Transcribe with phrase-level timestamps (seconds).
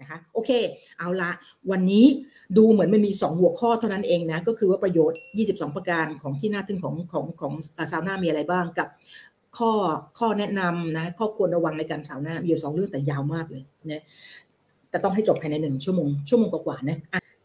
[0.00, 0.50] นะคะโอเค
[0.98, 1.30] เอาละ
[1.70, 2.06] วันนี้
[2.56, 7.52] ดูเหมือนมันมี 2 หัวข้อเท่านั้นเองนะ ก็คือว่าประโยชน์ 22 ประการของที่น่าทึ่งของของของ
[7.90, 8.88] ซาวน่ามีอะไรบ้างกับ
[9.58, 9.72] ข้อ
[10.18, 14.02] ข้อแนะนำนะข้อควรระวังในการซาวน่ามีอยู่สองเรื่องแต่ยาวมากเลยนะ
[14.90, 16.98] แต่ต้องให้จบภายในหนึ่งชั่วโมงชั่วโมงกว่าๆนะ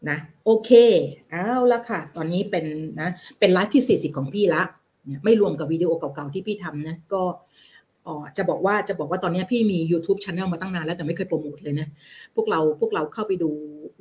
[0.08, 0.70] นะโอเค
[1.30, 2.64] เอาละค่ะ ตอนนี้เป็น
[3.00, 4.62] นะเป็นไลฟ์ที่ 40 ของพี่ละ
[5.24, 7.22] ไม่รวมกับวิดีโอเก่าๆที่พี่ทำนะก็
[8.36, 11.88] จะบอกว่าจะบอกว่าตอนนี้พี่มี YouTube Channel มาตั้งนานแล้วแต่ไม่เคยโปรโมทเลยนะ
[12.36, 13.50] พวกเราพวกเราเข้าไปดู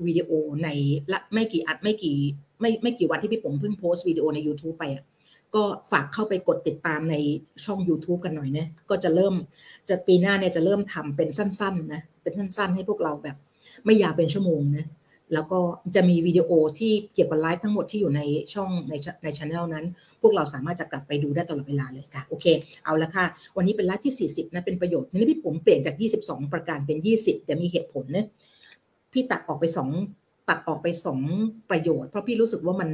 [0.05, 0.29] วิดีโอ
[0.63, 0.69] ใน
[1.11, 2.17] ละไม่กี่อัดไม่กี่
[2.61, 5.03] ไม่ไม่กี่วันที่พี่ผมเพิ่งโพสต์วิดีโอใน YouTube ไปอะ
[5.55, 7.15] ก็ฝากเข้าไปกดติดตามใน
[7.65, 9.33] ช่อง YouTube กันหน่อยนะก็จะเริ่ม
[9.89, 13.37] จะปีหน้าเนี่ยจะเริ่มทำเป็นสั้นๆนะเป็นสั้นๆ ให้พวกเราแบบ
[13.85, 14.85] ไม่ยาวเป็นชั่วโมงนะ
[15.33, 15.59] แล้วก็
[15.95, 18.21] จะมีวิดีโอที่เกี่ยวกับไลฟ์ทั้งหมดที่อยู่ใน
[18.53, 18.93] ช่องใน
[19.23, 19.85] ในช anel นั้น
[20.21, 22.45] พวกเราสามารถจะกลับไปดูได้ตลอดเวลาเลยค่ะ โอเค
[22.85, 23.25] เอาละค่ะ
[23.57, 28.27] วันนี้เป็นไลฟ์ที่ 40นะเป็นประโยชน์นี่พี่ผมเปลี่ยนจาก 22 ประการเป็น 20 แต่มีเหตุผลนะ
[29.13, 29.65] พี่ตัดออกไป
[30.07, 30.87] 2 ตัดออกไป
[31.29, 32.89] 2 ประโยชน์ เพราะพี่รู้สึกว่ามัน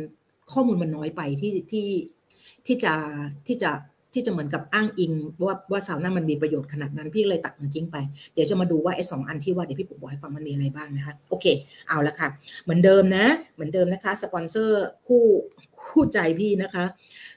[0.52, 1.88] ข้อมูลมันน้อยไปที่ที่
[2.66, 2.94] ที่จะ
[3.48, 3.72] ที่จะ
[4.16, 5.14] ที่จะเหมือนกับอ้างอิง
[5.44, 7.98] ว่าว่าสาวน่ามันมีประโยชน์ขนาดนั้นพี่เลยตัดมันทิ้งไป
[8.34, 11.46] เดี๋ยวจะมาดูว่าไอ้สองอันที่ว่าเดี๋ยวพี่ปุ๊บอกให้ฟังมันมีอะไรบ้างนะคะโอเค
[11.88, 12.30] เอาละค่ะ
[12.64, 15.24] เหมือนเดิมนะ เหมือนเดิมนะคะสปอนเซอร์คู่
[15.90, 16.86] คู่ใจพี่นะคะ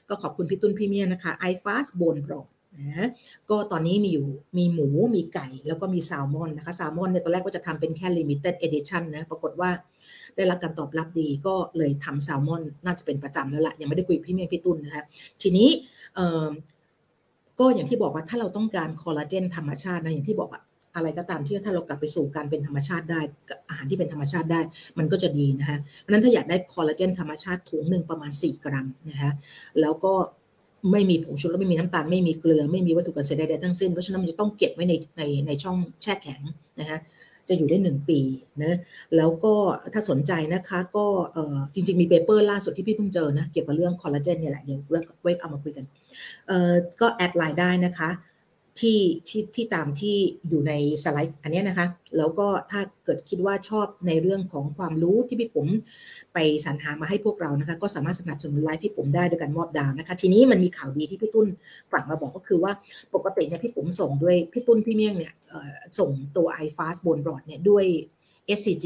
[0.09, 3.07] ก็ขอบคุณพี่ตุ้นพี่เมียนะคะ i f a s t Bone Broth นะ
[3.49, 9.69] ก็ตอนนี้มีอยู่มีหมูมีไก่แล้วก็มีแซลมอนนะคะแซลมอนเนี่ยตอนแรกก็จะทำเป็นแค่ limited edition นะปรากฏว่า
[10.35, 15.03] ได้รับการตอบรับดีก็เลยทำแซลมอนน่าจะเป็นประจำแล้วละ่ะ ยังไม่ได้คุยพี่เมียพี่ตุ้นนะคะ
[15.41, 15.69] ทีนี้
[17.59, 20.63] ก็อย่างที่บอกว่าถ้าเราต้องการคอลลาเจนธรรมชาตินะอย่างที่บอกอะ
[20.95, 23.21] อะไรก็ตามที่ถ้าเรากลับไปสู่การเป็นธรรมชาติได้
[23.69, 24.61] อาหารที่เป็นธรรมชาติได้
[24.97, 29.31] มันก็จะดีนะคะเพราะนั้นถ้าอยากได้คอลลาเจนธรรมชาติถุงหนึ่งประมาณ 4 กรัมนะคะ
[29.81, 30.13] แล้วก็
[30.91, 36.41] ไม่มีผงชูรสไม่มีน้ำตาลไม่มีเกลือ ไม่มีวัตถุกันเสียใดๆทั้งสิ้นเพราะฉะนั้นมันจะต้องเก็บไว้ในในในช่องแช่แข็ง
[36.79, 36.99] นะคะ
[37.49, 38.19] จะอยู่ได้ 1 ปี
[38.63, 38.77] นะ
[39.15, 39.53] แล้วก็
[39.93, 41.05] ถ้าสนใจนะคะก็
[41.73, 44.79] จริงๆ มี paper ล่าสุดที่พี่เพิ่งเจอนะ เกี่ยวกับเรื่องคอลลาเจนเนี่ยแหละเดี๋ยว
[45.21, 45.85] ไว้เอามาคุยกัน
[47.01, 48.09] ก็แอดไลน์ได้นะคะ
[48.79, 50.15] ที่ที่ที่ตามที่
[50.49, 50.73] อยู่ใน
[51.03, 55.67] สไลด์อันนี้นะคะ แล้วก็ถ้าเกิดคิดว่าชอบในเรื่องของความรู้ที่พี่ผม
[56.33, 61.47] ไปสรรหามาให้พวกเรานะคะ ก็สามารถสนับสนุนไลฟ์พี่ผมได้โดยการมอบดาวนะคะ ทีนี้มันมีข่าวดีที่พี่ตุ้น
[61.91, 62.71] ฝากมาบอกก็คือว่า
[63.15, 65.33] ปกติเนี่ยพี่ผมส่งด้วยพี่ตุ้นพี่เมี่ยงเนี่ย
[65.99, 67.85] ส่งตัว iFast bone broth เนี่ยด้วย
[68.57, 68.85] SCG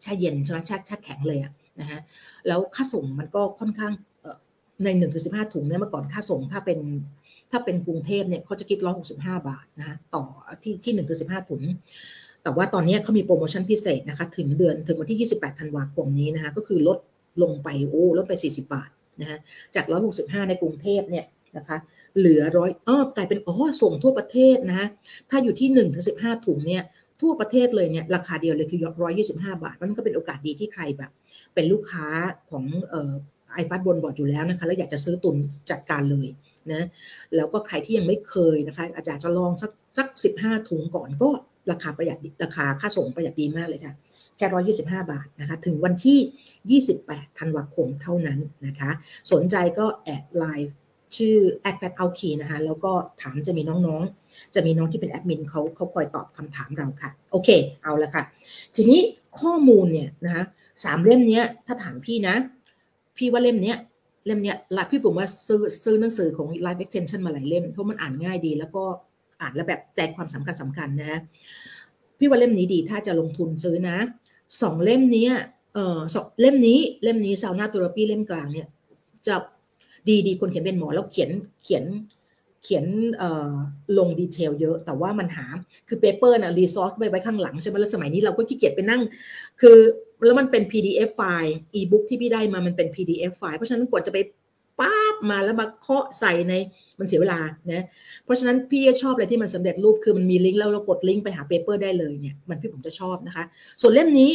[0.00, 2.00] แช่เย็นใช่ไหมแช่แช่แข็งเลยอะนะฮะ
[2.46, 3.92] แล้วค่าส่งมันก็ค่อนข้าง
[4.84, 6.78] ใน1นถึงสิถุงเนี่ยเมื่อก่อนค่าส่งถ้าเป็น
[7.50, 10.24] ถ้าเป็นกรุงเทพเนี่ยเขาจะคิดร้อยหกสิบห้าบาทนะคะต่อ
[10.62, 11.62] ที่ที่หนึ่งถึงสิบห้าถุง
[12.42, 16.98] แต่ว่าตอนนี้เขามีโปรโมชั่นพิเศษนะคะ ถึงเดือนถึงวันที่28ธันวาคมนี้นะคะ ก็คือลด
[17.42, 18.90] ลงไปโอ้ลดไป40บาท
[19.20, 19.38] นะคะ
[19.74, 19.84] จาก
[20.16, 21.78] 165ในกรุงเทพเนี่ยนะคะ
[22.18, 24.86] เหลือร้อยอ้อกลายเป็นอ๋อส่งทั่วประเทศนะคะ
[25.30, 26.82] ถ้าอยู่ที่1ถึง15ถุงเนี่ย
[27.20, 31.10] ทั่วประเทศเลยเนี่ยราคาเดียวเลยคือ125บห้าบาทมันก็เป็นโอกาสดีที่ใครแบบ
[31.54, 32.06] เป็นลูกค้า
[32.50, 32.64] ของ
[33.54, 35.36] ไอฟัด bone broth อยู่แล้วนะคะ แล้วอยากจะซื้อตุน
[35.70, 36.26] จัดการเลย
[36.72, 36.82] นะ
[37.36, 41.28] แล้วก็ใครที่ยังไม่เคยนะคะ อาจารย์จะลองสักสักสิบห้าถุงก่อนก็
[41.70, 43.94] ราคาประหยัดราคาค่าส่งประหยัดดีมากเลยค่ะ
[44.36, 46.18] แค่ร้อยยี่สิบห้าบาทนะคะ ถึงวันที่
[46.70, 48.90] ยี่สิบแปดธันวาคมเท่านั้นนะคะ
[49.32, 50.72] สนใจก็แอดไลน์
[51.16, 57.48] ชื่อแอดแพดเอาคีนะคะ แล้วก็ถามจะมีน้องๆ จะมีน้องที่เป็นแอดมินเขาเขาคอยตอบคำถามเราค่ะ โอเค
[57.82, 58.22] เอาละค่ะ
[58.74, 59.00] ทีนี้
[59.40, 60.44] ข้อมูลเนี่ยนะคะ
[60.84, 62.34] สามเล่มเนี้ยถ้าถามพี่นะ
[63.16, 63.76] พี่ว่าเล่มเนี้ย
[64.26, 64.56] เล่มเนี้ย
[64.90, 68.82] พี่ผมว่าซื้อซื้อหนังสือของ Life Extension มาหลายเล่มเพราะมันอ่านง่ายดี แล้วก็
[69.40, 71.20] อ่านแล้วแบบใจความสำคัญสำคัญนะฮะ
[72.18, 73.96] พี่ว่าเล่มนี้ดีถ้าจะลงทุนซื้อนะ
[74.62, 75.28] สองเล่มนี้
[75.74, 78.66] เออสองเล่มนี้เล่มนี้ซาวนาตูรปีเล่มกลางเนี่ย
[79.26, 79.34] จะ
[80.08, 81.30] ดีดีคนเขียนเป็นหมอแล้วเขียน
[81.64, 81.84] เขียน
[82.64, 82.86] เขียน
[83.98, 85.46] ลง detail เยอะ แต่ว่ามันหา
[85.88, 89.02] คือ paper นะ resource ไปไว้ข้างหลังใช่ไหมแล้วสมัยนี้เราก็ขี้เกียจไปนั่ง
[89.60, 89.78] คือ
[90.26, 94.18] แล้วมันเป็น PDF ไฟล์ e-book ที่พี่ได้มามันเป็น PDF ไฟล์ เพราะฉะนั้นกว่าจะไป
[94.80, 96.54] ป๊าบมาแล้วมาเคาะใส่ใน
[96.98, 97.40] มันเสียเวลา
[97.72, 97.84] นะ
[98.24, 103.44] เพราะฉะนั้นพี่ชอบอะไรที่มันสำเร็จรูปคือมันมีลิงก์แล้วเรากดลิงก์ไปหา paper ได้เลยเนี่ยมันพี่ผมจะชอบนะคะ
[103.80, 104.30] ส่วนเล่มนี้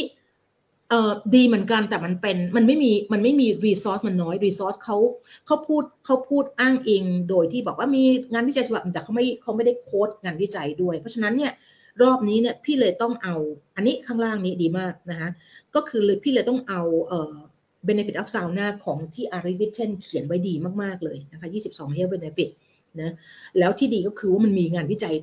[0.90, 4.96] เอ่อดีเหมือนกันแต่มันเป็นมันไม่มีมันไม่มี resource มันน้อย resource เขา
[5.46, 11.52] เขาพูดเขาพูดอ้างอิงโดยที่บอกว่ามีงานวิจัยฉบับแต่เขาไม่เขาไม่ได้โค้ดงานวิจัยด้วย เพราะฉะนั้นเนี่ย
[12.02, 13.36] รอบนี้เนี่ยพี่เลยต้องเอา
[13.76, 15.28] อันนี้ข้างล่างนี้ดีมากนะคะ
[15.74, 17.34] ก็คือเลยพี่เลยต้องเอาเอ่อ
[17.88, 22.50] benefit of sauna ของที่อาริวิเช่นเขียนไว้ดีมาก ๆ เลยนะคะ22 health benefit
[23.00, 23.12] นะ
[23.58, 25.14] แล้วที่ดีก็คือว่ามันมีงานวิจัย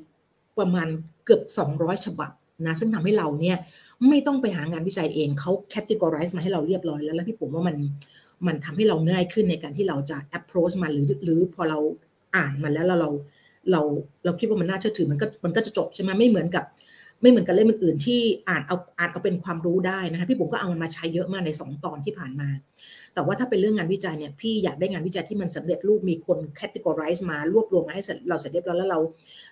[0.60, 0.88] ประมาณ
[1.26, 1.42] เกือบ
[1.76, 2.32] 200 ฉบับ
[2.66, 3.58] นะซึ่งทำให้เราเนี่ย
[4.10, 7.78] ไม่ต้องไปหางานวิจัยเองเขา categorize มาให้เราเรียบร้อยแล้ว แล้วพี่ผมว่ามัน
[8.48, 11.80] มันทำให้เราง่ายขึ้นในการที่เราจะ approach มันหรือหรือพอเรา
[12.36, 13.10] อ่านมันแล้วเราเรา
[13.72, 13.82] เรา
[14.26, 16.66] เราคิดว่ามันน่าเชื่อถือมันก็มันก็จะจบใช่ไหมไม่เหมือนกับ
[17.22, 18.20] ไม่เหมือนกับเล่มอื่นๆที่
[18.50, 22.50] อ่านเอาอ่านเอาเป็นความรู้ได้นะคะพี่ผมก็เอามันมาใช้เยอะมากในสองตอนที่ผ่านมา
[23.14, 29.00] แต่ว่าถ้าเป็นเรื่องงานวิจัยเนี่ยพี่อยากได้งานวิจัยที่มันสำเร็จรูปมีคน categorize มารวบรวมมาให้เราเสร็จเรียบร้อยแล้วเรา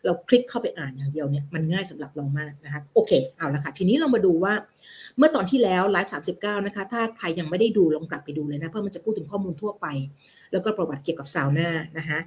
[0.05, 4.53] เราคลิกเข้าไปอ่านอย่างเดียวเนี่ยมันง่ายสำหรับเรามากนะคะโอเคเอาละค่ะทีนี้เรามาดูว่า
[5.17, 9.87] เมื่อตอนที่แล้วไลฟ์สามสิบเก้านะคะถ้าใครยังไม่ได้ดูลองกลับไปดูเลยนะเพราะมันจะพูดถึงข้อมูลทั่วไป
[10.51, 12.19] แล้วก็ประวัติเกี่ยวกับซาวน่านะคะ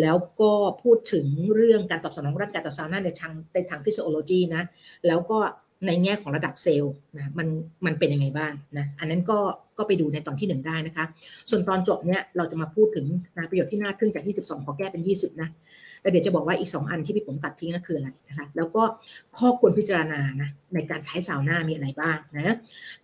[0.00, 0.52] แล้วก็
[0.82, 4.62] พูดถึงเรื่องการตอบสนองร่างกายต่อซาวน่าในทางในทาง physiology นะ
[5.06, 5.38] แล้วก็
[5.86, 7.48] ในแง่ของระดับเซลล์นะมัน
[7.86, 9.38] มันเป็นยังไงบ้างนะอันนั้นก็
[9.78, 11.04] ก็ไปดูในตอนที่หนึ่งได้นะคะ
[11.50, 13.06] ส่วนตอนจบเนี่ยเราจะมาพูดถึง
[13.36, 15.48] นะประโยชน์ที่น่าทึ่งจาก 22 ขอแก้เป็น 20 นะ
[16.02, 18.82] แต่เดี๋ยวจะบอกว่าอีก 2 อันที่พี่ผมตัดทิ้งนั่นคืออะไรนะคะแล้วก็
[19.36, 22.56] ข้อควรพิจารณานะในการใช้ซาวน่ามีอะไรบ้างนะ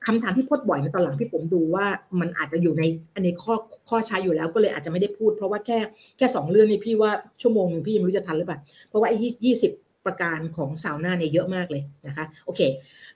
[0.07, 1.87] คำถามที่พดบ่อยในตอนหลังพี่ผมดูว่า
[2.21, 2.83] มันอาจจะอยู่ใน
[3.15, 3.55] อันนี้ข้อ
[3.89, 5.79] ข้อใช้อยู่แล้วก็เลยอาจจะไม่ได้พูด เพราะว่าแค่
[6.17, 7.11] แค่สองเรื่องนี่พี่ว่า
[7.43, 8.59] ชั่วโมงนึงพี่ยังไม่รู้จะทันหรือเปล่า
[8.89, 9.73] เพราะว่าไอ้ยี่สิบ
[10.07, 12.61] ประการของซาวน่าเนี่ยเยอะมากเลยนะคะโอเค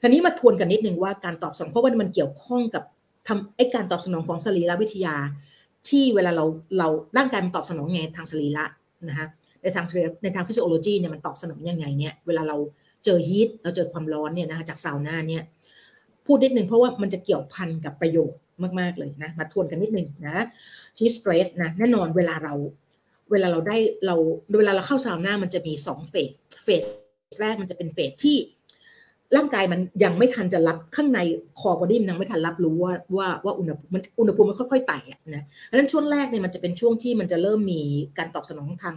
[0.01, 2.83] ทีนี้มาทวนกันนิดนึงว่าการตอบสนองเพราะว่ามันเกี่ยวข้องกับ
[3.29, 5.17] ทำไอ้การตอบสนองของสรีรวิทยา
[5.89, 6.45] ที่เวลาเรา
[6.79, 8.65] เราร่างกายมันตอบสนองไงทางสรีระ
[9.09, 9.27] นะคะ
[9.63, 9.85] ในทาง
[10.23, 12.57] ในทาง physiology เนี่ยมันตอบสนองยังไงเนี่ยเวลาเรา
[13.05, 15.43] เจอ heat เราเจอความร้อนเนี่ยนะคะจากซาวน่าเนี่ย
[16.27, 18.41] พูดนิดนึงเพราะว่ามันจะเกี่ยวพันกับประโยชน์
[18.81, 20.45] มาก ๆ เลยนะ มาทวนกันนิดนึงนะ
[20.99, 22.55] heat stress นะแน่นอนเวลาเรา
[23.33, 24.17] เวลาเราได้เรา
[24.59, 26.31] เวลาเราเข้าซาวน่ามันจะมีสอง phase
[26.65, 26.83] phase
[27.41, 28.37] แรกมันจะเป็นเฟสที่
[29.37, 31.21] ร่างกายมันยังไม่ทันจะรับข้างใน
[31.61, 37.83] core body มันยังไม่ทันรับรู้ว่าว่าว่าอุณหภูมิมันอุณหภูมิมันค่อยๆไต่อะนะเพราะฉะนั้นช่วงแรกเนี่ยมันจะเป็นช่วงที่มันจะเริ่มมี
[38.19, 38.97] การตอบสนองทาง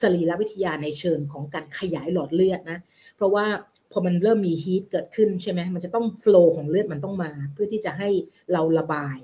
[0.00, 2.78] สรีรวิทยาในเชิงของการขยายหลอดเลือดนะ
[3.16, 3.46] เพราะว่า
[3.92, 8.08] พอมันเริ่มมี heat เกิดขึ้นใช่ไหมมันจะต้อง flow ของเลือดมันต้องมา เพื่อที่จะให้
[8.52, 9.18] เราระบาย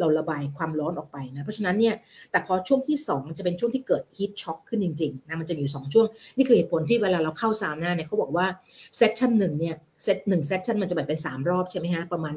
[0.00, 1.94] เราระบายความร้อนออกไปนะเพราะฉะนั้นเนี่ย
[2.30, 6.06] แต่พอช่วงที่ 2 จะเป็นช่วงที่เกิด heat shock ขึ้นจริงๆนะมันจะมีอยู่ 2 ช่วง
[6.36, 8.46] นี่คือเหตุผลที่เวลาเราเข้าซาวน่าเนี่ยเขาบอกว่า
[8.96, 12.34] session หนึ่งเนี่ยเซตหนึ่ง session มันจะแบ่งเป็น 3 รอบใช่ไหมฮะประมาณ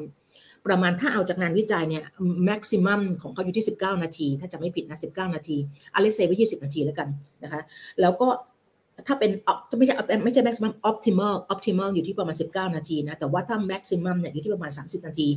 [0.66, 2.02] ประมาณถ้าเอาจากงานวิจัยเนี่ย
[2.44, 5.56] maximum ของเขาอยู่ที่ 19 นาที ถ้าจะไม่ผิดนะ 19 นาที
[5.94, 7.08] อเลเซไว้20 นาทีแล้วกัน
[7.44, 7.62] นะคะ
[8.00, 8.28] แล้วก็
[9.06, 9.30] ถ้าเป็น
[9.78, 15.28] ไม่ใช่ไม่ใช่ maximum optimal optimal อยู่ที่ประมาณ 19 นาทีนะ แต่ว่าถ้า maximum เนี่ยอยู่ที่ประมาณ 30 นาที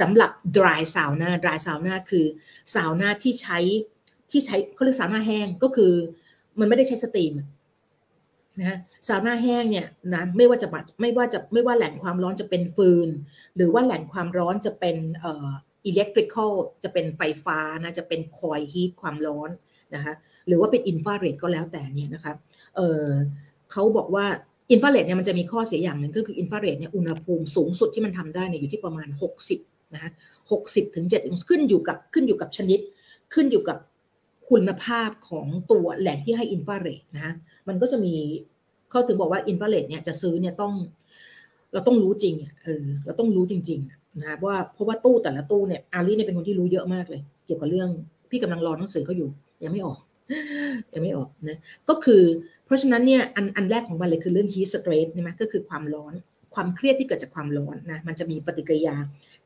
[0.00, 2.24] สำหรับ dry sauna dry sauna คือ
[2.74, 3.58] ซาวน่าที่ใช้
[4.30, 5.92] ที่ใช้เขาเรียกซาวน่าแห้งก็คือ
[6.58, 7.34] มันไม่ได้ใช้ steam
[8.58, 8.78] นะ
[9.08, 10.68] ซาวน่าแห้งเนี่ยนะไม่ว่าจะ
[11.00, 13.08] ไม่ว่าจะไม่ว่าแหล่งความร้อนจะเป็นฟืน
[13.56, 15.48] หรือว่าแหล่งความร้อนจะเป็นเอ่อ
[15.86, 16.52] อิเล็กทริคอล
[16.84, 19.50] จะเป็นไฟฟ้านะจะเป็นคอยฮีทความร้อน
[19.94, 20.14] นะคะ
[20.46, 22.32] หรือว่าเป็นอินฟราเรดก็แล้วแต่เนี่ยนะคะ
[22.76, 23.06] เออ
[23.72, 24.26] เขาบอกว่า
[24.72, 29.08] อินฟราเรดเนี่ยมันจะมีข้อเสียอย่างหนึ่งก็คืออินฟราเรดเนี่ยอุณหภูมิสูงสุดที่มันทำได้เนี่ยอยู่ที่ประมาณ
[29.50, 30.10] 60นะคะ
[30.52, 32.80] 60ถึง70ขึ้นอยู่กับขึ้นอยู่กับชนิด
[33.34, 33.78] ขึ้นอยู่กับ
[34.50, 37.34] คุณภาพของตัวแหล่งที่ให้อินฟราเรดนะ
[37.68, 38.14] มันก็จะมี
[38.90, 40.74] เขาถึงบอกว่าอินฟราเรดเนี่ยจะซื้อเนี่ยต้อง
[41.72, 42.34] เราต้องรู้จริง
[42.64, 47.88] เออเราต้องรู้จริงๆนะว่าเพราะว่าตู้แต่ละตู้เนี่ยอาลีเนี่ยเป็นคนที่รู้เยอะมากเลย เกี่ยวกับเรื่อง
[48.30, 49.28] พี่กำลังรอหนังสือเขาอยู่
[49.64, 49.98] ยังไม่ออก
[50.94, 51.58] ยังไม่ออกนะ
[51.88, 52.22] ก็คือ
[52.66, 56.14] เพราะฉะนั้นเนี่ยอันอันแรกของมันเลยคือเรื่อง heat stress ใช่ไหมก็คือความร้อน
[56.54, 58.94] ความเครียดที่เกิดจากความร้อนนะมันจะมีปฏิกิริยา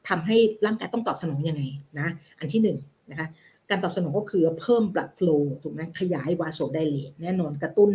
[0.09, 0.37] ทำให้
[0.67, 1.63] ร่างกายต้องตอบสนองยังไง
[1.99, 2.09] นะ
[2.41, 2.79] อันที่หนึ่ง
[3.11, 3.29] นะคะ
[3.71, 7.91] การตอบสนองก็คือเพิ่ม blood flow ถูกไหมขยายวาโซไดเลตแน่นอนกระตุ้น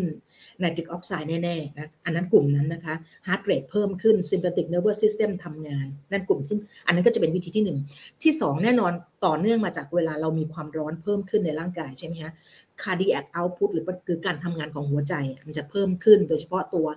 [0.59, 2.95] ไนตริกออกไซด์แน่ๆนะอันนั้นกลุ่มนั้นนะคะ
[3.27, 7.63] heart rate เพิ่มขึ้น sympathetic nervous system ทำงาน นั่นกลุ่มที่อันนั้นก็จะเป็นวิธีที่
[7.95, 8.91] 1 ที่ 2 แน่นอน
[9.25, 12.33] ต่อเนื่องมาจากเวลาเรามีความร้อนเพิ่มขึ้นในร่างกายใช่ไหมฮะ
[12.81, 15.13] cardiac output หรือคือการทำงานของหัวใจ
[15.47, 16.87] มันจะเพิ่มขึ้นโดยเฉพาะตัว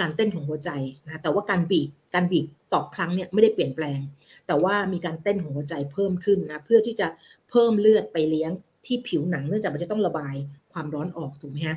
[0.00, 0.70] การเต้นของหัวใจ
[1.06, 4.00] นะแต่ว่าการบีบการบีบต่อครั้งเนี่ยไม่ได้เปลี่ยนแปลง
[4.46, 7.08] แต่ว่ามีการเต้นของหัวใจเพิ่มขึ้นนะเพื่อที่จะ
[7.50, 8.50] เพิ่มเลือดไปเลี้ยง
[8.86, 10.34] ที่ผิวหนังเนื่องจากมันจะต้องระบาย
[10.72, 11.76] ความร้อนออกถูกไหมฮะ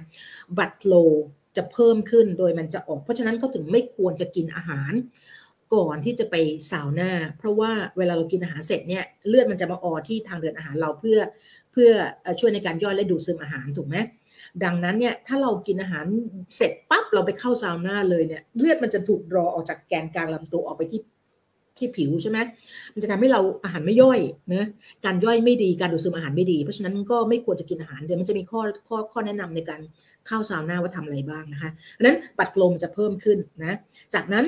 [0.57, 0.93] บัตโล
[1.57, 4.93] จะเพิ่มขึ้นโดยมันจะออก เพราะฉะนั้นเขาถึงไม่ควรจะกินอาหาร
[5.75, 6.35] ก่อนที่จะไป
[6.71, 11.19] สาวหน้า เพราะว่าเวลาเรากินอาหารเสร็จเนี่ยเลือดมันจะมาออที่ทางเดินอาหารเราเพื่อ
[11.71, 11.89] เพื่อ
[12.39, 13.95] ช่วยในการย่อยและดูดซึมอาหารถูกไหม
[14.63, 16.05] ดังนั้นเนี่ยถ้าเรากินอาหาร
[16.55, 21.01] เสร็จปั๊บเราไปเข้าซาวน่าเลยเนี่ยเลือดมันจะถูกรอออกจากแกนกลางลำตัวออกไปที่
[21.77, 22.39] ที่ผิวใช่ไหม
[22.93, 24.19] มันจะทำให้เราอาหารไม่ย่อย
[24.53, 24.67] นะ
[25.05, 29.81] การย่อยไม่ดีการดูดซึมอาหารไม่ดี เพราะฉะนั้นก็ไม่ควรจะกินอาหารเดี๋ยวมันจะมีข้อข้อข้อแนะนำในการ
[30.27, 33.77] เข้าซาวน่าว่าทำอะไรบ้างนะคะดังนั้นปัดลมจะเพิ่มขึ้นนะ
[34.13, 34.45] จากนั้น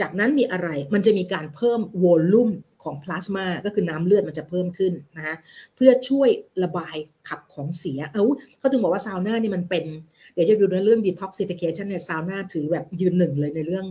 [0.00, 2.50] จากนั้นมีอะไรมันจะมีการเพิ่มโวลูม
[2.84, 5.36] ของพลาสมาก็คือน้ำเลือดมันจะเพิ่มขึ้นนะ
[5.76, 6.28] เพื่อช่วย
[6.64, 6.96] ระบาย
[7.28, 8.24] ขับของเสีย เอา
[8.58, 9.84] เขาถึงบอกว่าซาวน่านี่มันเป็น
[10.32, 13.86] เดี๋ยวจะดูในเรื่อง detoxification ในซาวน่าถือแบบยืนหนึ่งเลยในเรื่อง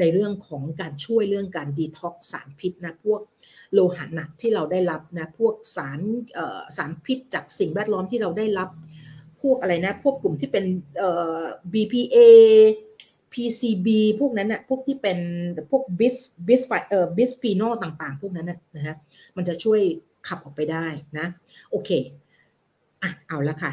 [0.00, 3.20] ในเรื่องของการช่วยเรื่องการดีท็อกสารพิษนะพวก
[3.72, 6.00] โลหะหนักที่เราได้รับนะพวกสาร
[6.76, 8.68] สารพิษจากสิ่งแวดล้อมที่เราได้รับ
[9.42, 10.64] พวกอะไรนะพวกกลุ่มที่เป็น
[11.72, 12.16] BPA
[13.32, 13.88] PCB
[14.20, 15.18] พวกนั้นน่ะพวกที่เป็น
[15.70, 16.16] พวกบิส
[16.48, 18.96] บิสเอ่อบิสฟีนอลต่างๆ พวกนั้นนะนะฮะ
[19.36, 19.80] มันจะช่วย
[20.28, 20.86] ขับออกไปได้
[21.18, 21.26] นะ
[21.70, 21.90] โอเค
[23.02, 23.72] อะเอาละค่ะ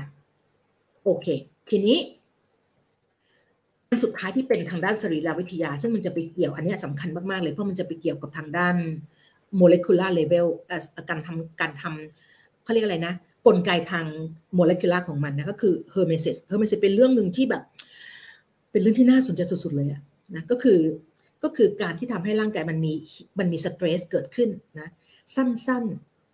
[1.03, 1.27] โอเค
[1.69, 1.98] ทีนี้
[3.89, 8.75] อันสุดท้ายที่เป็นทางด้านสรีรวิทยา ซึ่งมันจะไปเกี่ยวอันนี้สำคัญมาก ๆ เลย เพราะมันจะไปเกี่ยวกับทางด้าน
[9.62, 10.48] molecular level
[11.10, 13.13] การทำการทำเขาเรียกอะไรนะ
[13.48, 14.05] กลไกทาง
[14.55, 17.63] โมเลกุลาร์ของมันนะก็คือ hermesis hermesis เป็นเรื่องหนึ่งที่แบบ
[18.74, 20.01] เป็นเรื่องที่น่าสนใจสุดๆเลยอะ
[20.36, 20.80] นะก็คือ
[21.44, 22.94] ก็คือการที่ทำให้ร่างกายมันมี
[23.39, 24.50] มันมีสเตรสเกิดขึ้น
[24.80, 24.89] นะ
[25.36, 25.84] สั้น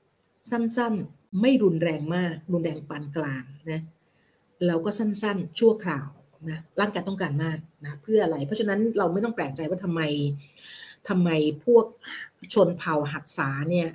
[0.01, 3.81] ๆ สั้นๆ ไม่รุนแรงมาก รุนแรงปานกลางนะ
[4.65, 6.07] แล้วก็สั้นๆ ชั่วคราว
[6.49, 10.01] นะร่างกายต้องการมากนะเพื่ออะไร เพราะฉะนั้นเราไม่ต้องแปลกใจว่าทำไม
[11.09, 11.29] ทำไม
[11.65, 11.85] พวก
[12.53, 13.87] ชนเผ่าฮัดซาเนี่ย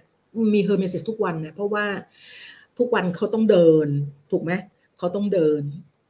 [0.55, 1.87] มี hormesis ทุกวันนะเพราะว่า
[2.79, 3.89] ทุกวันเขาต้องเดิน
[4.31, 4.53] ถูกไหม
[4.99, 5.63] เขาต้องเดิน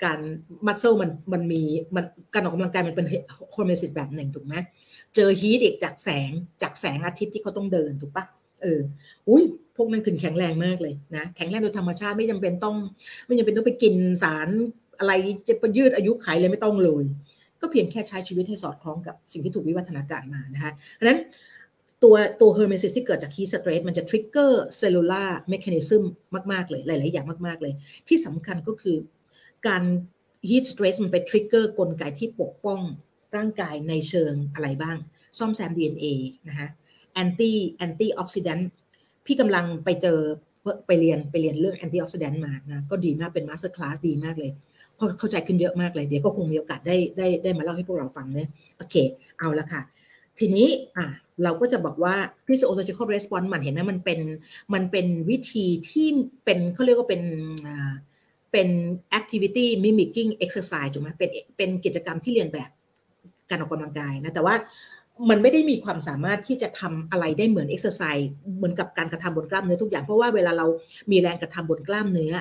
[0.02, 0.18] การ
[0.66, 1.62] muscle มันมันมี
[1.96, 3.06] มันการออกกำลังกายมันเป็น
[3.52, 4.54] hormesis แบบหนึ่งถูกไหม
[5.14, 6.30] เจอ heat อีกจากแสง
[6.62, 8.24] จากแสงอาทิตย์ที่เขาต้องเดินถูกปะ
[8.62, 8.80] เออ
[9.28, 9.44] อุ้ย
[9.76, 12.76] พวกนั้นถึงแข็งแรงมากเลยนะแข็งแรงโดยธรรมชาติไม่จำเป็นต้อง
[13.26, 14.48] ไม่จำเป็นต้องไปกินสาร
[14.98, 15.12] อะไร
[15.48, 17.04] จะไปยืดอายุไขเลยไม่ต้องเลย
[17.60, 21.20] ก็เพียงแค่ใช้ชีวิตให้สอดคล้องกับสิ่งที่ถูกวิวัฒนาการมานะคะเพราะนั้น
[22.02, 26.04] ตัวตัว hormesis ที่เกิดจาก heat stress มันจะ trigger cellular mechanism
[26.52, 27.72] มาก ๆ เลย หลาย ๆ อย่างมาก ๆ เลย
[28.08, 28.96] ที่สำคัญก็คือ
[29.66, 29.82] การ
[30.48, 32.80] heat stress มันไป trigger กลไกที่ปกป้อง
[33.36, 34.96] ร่างกายในเชิงอะไรบ้าง
[35.38, 36.06] ซ่อมแซม DNA
[36.48, 36.68] นะคะ
[37.12, 38.70] anti antioxidant
[39.26, 40.18] พี่กำลังไปเจอ
[40.86, 44.50] ไปเรียนไปเรียนเรื่อง antioxidant มานะก็ดีมากเป็น master class ดีมากเลย
[45.18, 48.94] เข้าใจขึ้นเยอะมากเลย เดี๋ยวก็คงมีโอกาสได้ได้ได้มาเล่าให้พวกเราฟังเนะโอเค
[49.38, 49.82] เอาละค่ะ
[50.38, 51.06] ทีนี้อะ
[51.42, 52.14] เราก็จะบอกว่า
[52.46, 54.20] physiological response มันเห็นนะมันเป็น
[54.74, 56.08] มันเป็นวิธีที่
[56.44, 57.22] เป็นเขาเรียกว่าเป็น
[57.66, 57.92] อ่า
[58.54, 58.68] เป็น
[59.18, 62.70] activity mimicking exercise ถูกไหมเป็นเป็นกิจกรรมที่เลียนแบบ
[63.50, 64.54] การออกกำลังกายนะแต่ว่า
[65.30, 70.66] มันไม่ได้มีความสามารถที่จะทำอะไรได้เหมือนเอ็กซ์ไซส์เหมือนกับการกระทำบนกล้ามเนื้อทุกอย่างเพราะว่าเวลาเรา
[71.10, 72.32] มีแรงกระทำบนกล้ามเนื้อ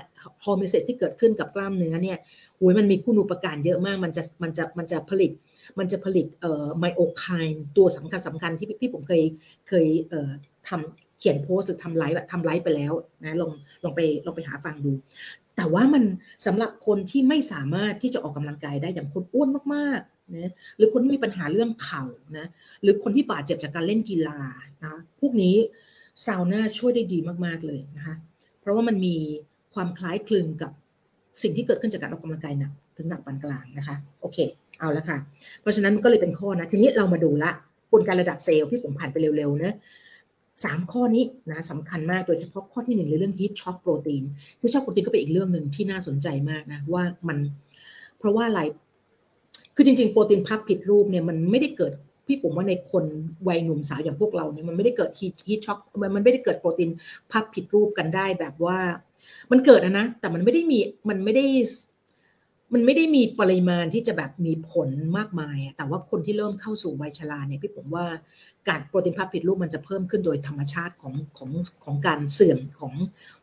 [0.46, 2.18] hormesis ที่เกิดขึ้นกับกล้ามเนื้อเนี่ย
[2.58, 5.32] โอ้ยมันมีคุณูปการเยอะมาก มันจะมันจะมันจะผลิต
[5.80, 9.24] มันจะผลิตเอ่อ myokine ตัวสำคัญสำคัญที่พี่ปุ๋มเคย
[9.70, 10.30] เคยเอ่อ
[10.70, 12.94] ทำเขียนโพสต์หรือทำไลฟ์แบบทำไลฟ์ไปแล้ว
[13.24, 13.52] นะลอง
[13.84, 14.92] ลองไปลองไปหาฟังดู
[15.56, 16.04] แต่ว่ามัน
[16.46, 22.04] สำหรับคนที่ไม่สามารถที่จะออกกำลังกายได้อย่างคนอ้วนมากๆนะหรือคนที่มีปัญหาเรื่องเข่า
[22.38, 22.48] นะ
[22.82, 24.40] หรือคนที่บาดเจ็บจากการเล่นกีฬา
[24.84, 25.56] นะพวกนี้
[26.26, 28.16] ซาวน่าช่วยได้ดีมากๆเลยนะคะ
[28.60, 29.16] เพราะว่ามันมี
[29.74, 30.72] ความคล้ายคลึงกับ
[31.42, 34.38] สิ่งที่เกิดขึ้นจากการออกกำลังกายหนักถึงหนักปานกลางนะคะโอเค
[34.80, 35.18] เอาละค่ะ
[35.62, 37.52] เพราะฉะนั้นก็เลยเป็นข้อนะ ทีนี้เรามาดูละ
[37.92, 39.74] กลไกระดับเซลล์ที่ผมผ่านไปเร็วๆนะ
[40.64, 44.24] สามข้อนี้นะสำคัญมากโดยเฉพาะข้อที่หนึ่งเรื่อง heat shock protein
[44.60, 47.38] heat shock protein ก็เป็นอีกเรื่องหนึ่งที่น่าสนใจมากนะว่ามัน
[48.20, 48.62] เพราะว่าอะไร
[49.76, 51.92] คือจริง ๆ โปรตีนพับผิดรูปเนี่ยมันไม่ได้เกิด
[52.28, 53.06] พี่ปุ๋มว่าในคน
[53.48, 55.10] วัยหนุ่มสาวอย่างพวกเราเนี่ยมันไม่ได้เกิด
[55.48, 55.80] heat shock
[56.16, 56.90] มันไม่ได้เกิดโปรตีน
[57.32, 58.80] พับผิดรูปกันได้แบบว่า
[59.52, 60.80] มันเกิดนะนะแต่มันไม่ได้มี
[61.10, 61.46] มันไม่ได้
[62.74, 68.06] มันไม่ได้มีปริมาณที่จะแบบมีผลมากมาย แต่ว่าคนที่เริ่มเข้าสู่วัยชราเนี่ยพี่ปุ๋มว่า
[68.70, 71.52] การโปรตีนพับผิดรูปมันจะเพิ่มขึ้นโดยธรรมชาติของของ
[71.84, 72.94] ของการเสื่อมของ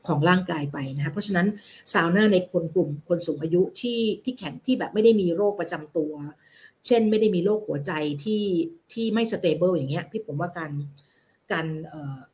[0.07, 1.47] ของร่างกายไปนะคะเพราะฉะนั้น
[1.93, 6.13] ซาวน่าในคนกลุ่มคนสูงอายุที่ที่แข็งที่แบบไม่ได้มีโรคประจำตัว
[6.87, 7.93] เช่นไม่ได้มีโรคหัวใจ
[8.25, 8.43] ที่
[8.93, 10.73] ที่ไม่ stable อย่างเงี้ยพี่ปุ๋มว่าการ
[11.53, 11.67] การ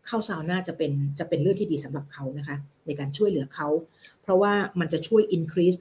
[0.06, 3.68] เข้าซาวน่าจะเป็นจะเป็นเรื่องที่ดีสำหรับเขานะคะในการช่วยเหลือเขา
[4.22, 5.78] เพราะว่ามันจะช่วย increase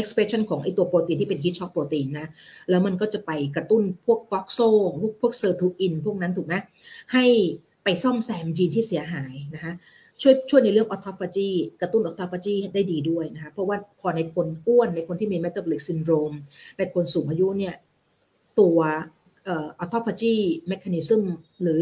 [0.00, 2.26] expression ของไอตัวโปรตีนที่เป็น heat shock โปรตีนนะ
[2.70, 4.58] แล้วมันก็จะไปกระตุ้นพวก FOXO
[5.00, 6.54] พวกพวก sirtuin พวกนั้นถูกไหม
[7.12, 7.24] ให้
[7.84, 9.72] ไปซ่อมแซมยีนที่เสียหายนะคะ
[10.20, 11.48] ช่วยช่วยในเรื่อง autophagy
[11.80, 16.32] กระตุ้น autophagy ได้ดีด้วยนะคะเพราะว่าพอในคนอ้วนในคนที่มี metabolic syndrome
[16.78, 17.74] ในคนสูงอายุเนี่ย
[18.60, 18.78] ตัว
[19.48, 21.22] autophagy mechanism
[21.62, 21.80] หรือ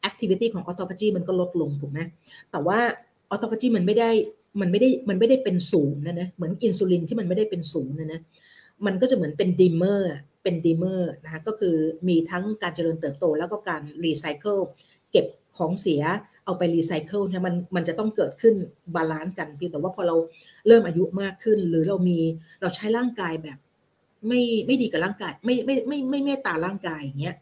[0.00, 2.00] activity ของ autophagy มันก็ลดลงถูกไหม
[2.50, 2.78] แต่ว่า
[3.30, 4.10] autophagy มันไม่ได้
[4.60, 8.20] มันไม่ได้มันไม่ได้เป็นศูนย์นะนะเหมือนอินซูลินที่มันไม่ได้เป็นศูนย์นะนะ
[8.86, 10.10] มันก็จะเหมือนเป็น dimmer
[10.42, 11.74] เป็น dimmer นะคะก็คือ
[12.08, 14.58] มีทั้งการเจริญเติบโต แล้วก็การรีไซเคิล
[15.10, 16.02] เก็บของเสีย
[16.44, 18.54] เอาไปรีไซเคิลเนี่ยมันมันจะต้องเกิดขึ้น
[18.94, 20.16] balance กันเพียงแต่ว่าพอเรา
[20.66, 22.18] เริ่มอายุมากขึ้น หรือเรามี
[22.60, 23.58] เราใช้ร่างกายแบบ
[24.28, 27.36] ไม่ไม่ดีกับร่างกาย ไม่ไม่ไม่ไม่เมตตาร่างกายอย่างเงี้ย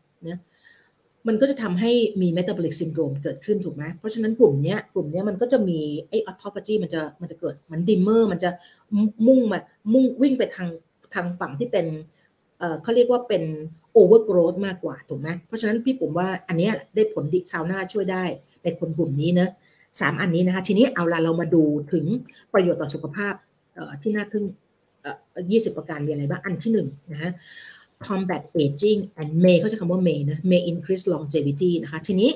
[1.29, 5.79] มันก็จะทำให้มี metabolic syndrome เกิดขึ้นถูกไหมเพราะฉะนั้นกลุ่มนี้กลุ่มนี้มันก็จะมี
[6.09, 8.51] ไอ autophagy มันจะมันจะเกิดมัน dimmer มันจะ
[9.27, 9.59] มุ่งมา
[9.93, 10.69] มุ่งวิ่งไปทาง
[11.15, 11.87] ทางฝั่งที่เป็น
[12.59, 13.43] เอ่อเขาเรียกว่าเป็น
[13.93, 18.25] overgrowth มากกว่าถูกไหมเพราะฉะนั้นพี่ปุ๋มว่าอันนี้ได้ผลดีซาวน่าช่วยได้
[18.63, 19.49] ในคนกลุ่มนี้เนะ
[20.01, 21.63] สามอันนี้นะคะทีนี้เอาละเรามาดู
[21.93, 22.05] ถึง
[22.53, 23.35] ประโยชน์ต่อสุขภาพ
[24.03, 24.45] ที่น่าทึ่ง
[25.13, 27.33] 20 ประการมีอะไรบ้างอันที่หนึ่งนะฮะ
[28.07, 32.31] combat aging and may เขาจะคำว่า may นะ may increase longevity นะคะ ทีนี้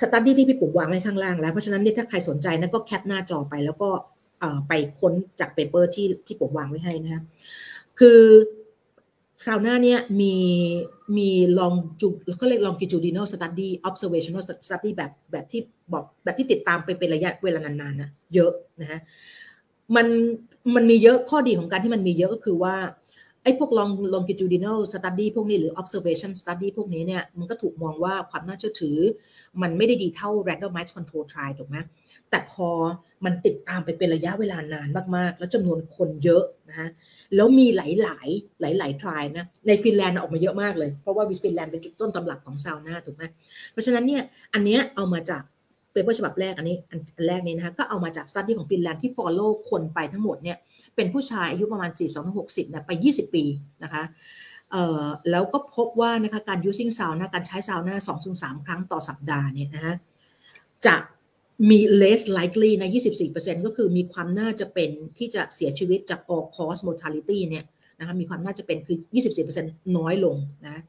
[0.00, 3.88] study ที่พี่ปุ๋มวางไว้ข้างล่างแล้ว เพราะฉะนั้นเนี่ยถ้าใครสนใจนะก็แคปหน้าจอไป แล้วก็
[4.68, 7.22] ไปค้นจากเปเปอร์ที่พี่ปุ๋มวางไว้ให้นะคะ
[7.98, 8.20] คือ
[9.46, 10.34] ซาวน่าเนี่ยมี
[11.16, 15.60] มีลองจูเขาเรียก longitudinal study observational study แบบแบบที่
[15.92, 19.00] บอกแบบที่ติดตามไปเป็นระยะเวลานานๆนะเยอะนะฮะ
[19.96, 20.06] มัน
[20.74, 22.74] มันมีเยอะข้อดีของการที่มันมีเยอะก็คือว่า
[23.44, 28.98] ไอ้พวก long longitudinal study พวกนี้หรือ observation study พวกนี้เนี่ยมันก็ถูกมองว่าความน่าเชื่อถือ
[29.62, 31.76] มันไม่ได้ดีเท่า randomized control trial ถูกไหม
[32.30, 32.68] แต่พอ
[33.24, 36.88] มันติดตามไปเป็นระยะเวลานานมากๆ แล้วจำนวนคนเยอะนะฮะ
[37.34, 38.28] แล้วมีหลายหลาย
[38.60, 43.24] หลายหลาย trial นะในฟินแลนด์ออกมาเยอะมากเลย เพราะว่าวิสฟินแลนด์เป็นจุดต้นตำรับของซาวน่าถูกไหม
[43.72, 44.22] เพราะฉะนั้นเนี่ย
[44.54, 45.42] อันเนี้ยเอามาจาก
[45.92, 50.56] paper ฉบับแรกอันนี้อันแรกนี้นะคะก็เอามาจาก study ของฟินแลนด์ที่ follow คนไปทั้งหมดเนี่ย
[50.96, 51.90] เป็นผู้ชายอายุประมาณ
[52.30, 53.44] 42-60เนี่ยไป 20 ปี
[53.84, 54.02] นะคะ
[54.70, 57.96] เอ่อแล้วก็พบว่านะคะการ using sauna นะการใช้ซาวน่า
[58.60, 59.94] 2-3ครั้งต่อสัปดาห์เนี่ยนะฮะ
[60.86, 60.96] จะ
[61.70, 62.90] มี less likely นะ
[63.26, 67.64] 24%ก็คือมีความน่าจะเป็นที่จะเสียชีวิตจาก all cause mortality เนี่ย
[67.98, 68.98] นะคะมีความน่าจะเป็นคือ
[69.46, 70.82] 24%น้อยลงนะ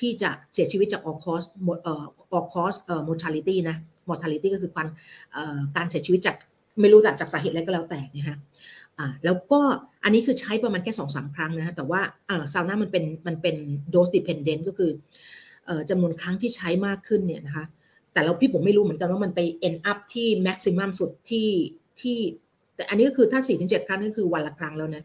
[0.00, 1.46] ที่จะเสียชีวิตจาก all cause
[1.84, 2.04] เอ่อ
[2.36, 3.76] all cause เอ่อ mortality นะ
[4.08, 4.88] mortality ก็คือความ
[5.76, 6.36] การเสียชีวิตจาก
[6.80, 8.36] ไม่รู้จากจากสาเหตุอะไรก็แล้วแต่นะฮะ
[8.98, 9.60] อ่าแล้วก็
[10.04, 13.56] อันนี้คือใช้ประมาณแค่สองสามครั้งนะฮะแต่ว่าอ่าซาวน่ามันเป็นมันเป็น
[13.94, 14.90] dose dependent ก็คือ
[15.66, 17.64] เอ่อจำนวนครั้งที่ใช้มากขึ้นเนี่ยนะคะ
[18.12, 21.48] แต่เราพี่ผมไม่รู้เหมือนกันว่ามันไป end up ที่ maximum สุดที่
[22.00, 22.18] ที่
[22.76, 25.04] แต่อันนี้ก็คือถ้า 4-7 ครั้งนี่คือวันละครั้งแล้วนะ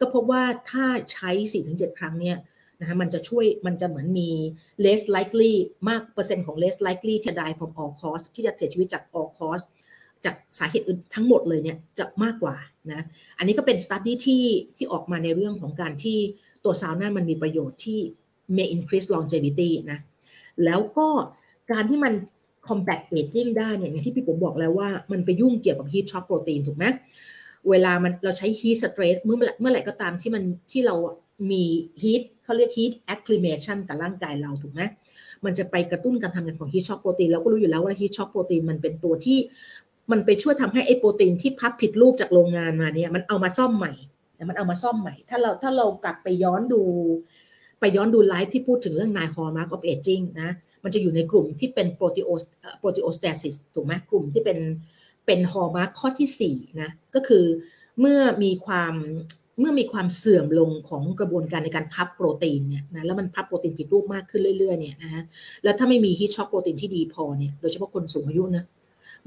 [0.00, 1.30] ก็พบว่าถ้าใช้
[1.66, 2.36] 4-7 ครั้งเนี่ย
[2.80, 4.30] นะคะมันจะช่วยมันจะเหมือนมี
[4.84, 5.54] less likely
[5.88, 9.64] มากเปอร์เซ็นต์ของ less likely ที่ die from all cause ที่จะเสียชีวิตจาก all cause
[10.24, 12.56] จากสาเหตุอื่นทั้งหมดเลยเนี่ยจะมากกว่า
[12.92, 13.02] นะ
[13.38, 14.44] อันนี้ก็เป็น study ที่
[14.76, 16.18] ที่ออกมาในเรื่องของการที่
[16.64, 18.00] ตัวซาวน่ามันมีประโยชน์ที่
[18.56, 19.98] may increase longevity นะ
[20.64, 21.08] แล้วก็
[21.72, 22.14] การที่มัน
[22.66, 26.84] combat aging ได้เนี่ยอย่างที่พี่ผมบอกแล้วว่ามันไปยุ่งเกี่ยวกับ heat shock protein ถูกไหม
[27.70, 30.94] เวลามันเราใช้ heat stress เมื่อเมื่อไหร่ก็ตามที่มันที่เรา
[31.50, 31.64] มี
[32.02, 34.80] heat เขาเรียก heat acclimation กับร่างกายเราถูกไหม
[35.44, 39.38] มันจะไปกระตุ้นการทำงานของ heat shock protein เราก็รู้อยู่แล้วว่า heat shock protein มันเป็นตัวที่
[40.10, 43.92] มันไปช่วยทำให้ไอ้โปรตีนที่พับผิดรูปจากโรงงานมาเนี่ยมันเอามาซ่อมใหม่
[44.36, 46.82] แต่มันเอามาซ่อมใหม่ ถ้าเราถ้าเรากลับไปย้อนดู
[47.80, 50.50] ไปย้อนดูไลฟ์ที่พูดถึงเรื่อง nine hallmark of aging นะ
[50.84, 52.42] มันจะอยู่ในกลุ่มที่เป็น proteos
[52.82, 54.58] proteostasis ถูกไหมกลุ่มที่เป็น
[55.26, 57.44] เป็นฮอร์มาร์ข้อที่4นะก็คือ
[58.00, 58.94] เมื่อมีความ
[59.60, 65.22] เมื่อมีความเสื่อมลงของกระบวนการในการพับโปรตีนเนี่ยนะแล้วมันพับโปรตีนผิดรูปมากขึ้นเรื่อยๆเนี่ยนะฮะ
[65.64, 68.64] แล้วถ้าไม่มี heat shock protein ที่ดีพอเนี่ยโดยเฉพาะคนสูงอายุนะ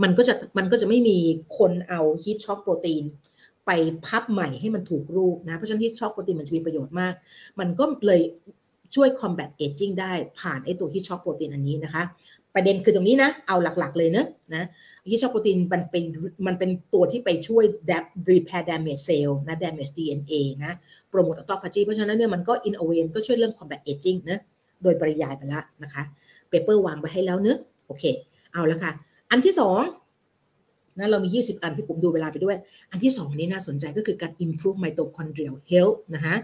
[0.03, 1.17] มันก็จะมันก็จะไม่มี
[1.57, 3.03] คนเอา heat shock protein
[3.65, 3.71] ไป
[4.05, 7.13] พับใหม่ให้มันถูกรูปนะ เพราะฉะนั้น heat shock protein มันจะมีประโยชน์มาก
[7.59, 8.21] มันก็เลย
[8.95, 12.03] ช่วย combat aging ได้ผ่านไอตัว heat shock protein อันนี้นะคะ
[12.55, 14.63] ประเด็นคือตรงนี้นะ เอาหลักๆเลยเนะนะ
[15.09, 16.03] heat shock protein มันเป็น
[16.47, 17.63] มันเป็นตัวที่ไปช่วย
[18.29, 20.73] repair damage cell นะ damage DNA นะ
[21.09, 24.39] promote autophagy เพราะฉะนั้นเนี่ยมันก็ in a way ก็ช่วยเรื่อง combat aging นะ
[24.83, 26.03] โดยปริยายไปแล้วนะคะ
[26.49, 28.03] paper วางไปให้แล้วเนะโอเค
[28.53, 28.91] เอาละค่ะ
[29.33, 29.81] อันที่สอง
[30.99, 32.57] นะเรามี 20 อันพี่ปุ๋มดูเวลาไปด้วย
[32.91, 36.35] อันที่สองนี้น่าสนใจก็คือการ improve mitochondrial health นะคะ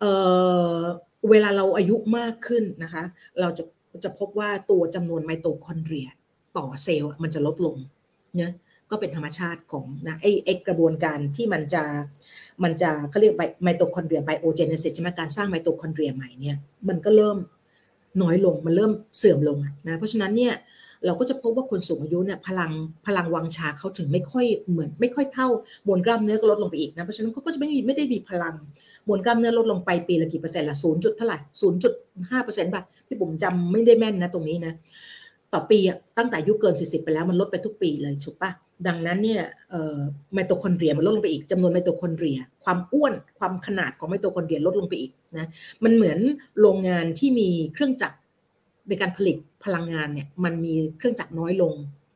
[0.00, 3.02] เวลาเราอายุมากขึ้นนะคะ
[3.40, 3.64] เราจะ
[4.04, 6.08] จะพบว่าตัวจำนวนไมโตคอนเดรีย
[6.56, 7.76] ต่อเซลล์มันจะลดลง
[8.36, 8.52] เนี่ย
[8.90, 11.82] ก็เป็นธรรมชาติของนะไอไอกระบวนการที่มันจะ
[12.62, 16.56] มันจะเขาเรียกไมโตคอนเดรีย biogenesis ใช่ไหมการสร้างไมโตคอนเดรียใหม่เนี่ย
[16.88, 17.38] มันก็เริ่ม
[18.22, 20.54] น้อยลงมันเริ่มเสื่อมลงนะเพราะฉะนั้นเนี่ย
[21.06, 22.70] เราก็จะพบว่าคนสูงอายุเนี่ยพลัง
[23.06, 25.48] พลังวังชาเขาถึงไม่ค่อยเหมือนไม่ค่อยเท่า
[25.86, 28.54] มวลกล้ามเนื้อก็ลดลงไปอีกนะเพราะฉะนั้นเขาก็จะไม่มีไม่ได้มีพลัง
[29.08, 31.92] มวลกล้ามเนื้อลดลงไปปีละกี่เปอร์เซ็นต์ละศูนย์จุดเท่าไหร่ศูนย์จุด
[32.30, 34.72] ห้าเปอร์เซ็นต์ป่ะพี่ปุ๋มจำไม่ได้แม่นนะตรงนี้นะ
[35.52, 35.78] ต่อปี
[36.18, 38.50] ตั้งแต่อายุเกิน 40 ไปแล้วมันลดไปทุกปีเลยถูกปะ
[38.86, 39.42] ดังนั้นเนี่ย
[40.34, 45.46] ไมโตคอนเดรียมันลดลงไปอีกจำนวนไมโตคอนเดรีย ความอ้วนความขนาดของไมโตคอนเดรียลดลงไปอีกนะ
[45.84, 46.18] มันเหมือน
[46.60, 48.16] โรงงานที่มีเครื่องจักร
[48.88, 51.74] ในการผลิตพลังงานเนี่ยมันมีเครื่องจักรน้อยลง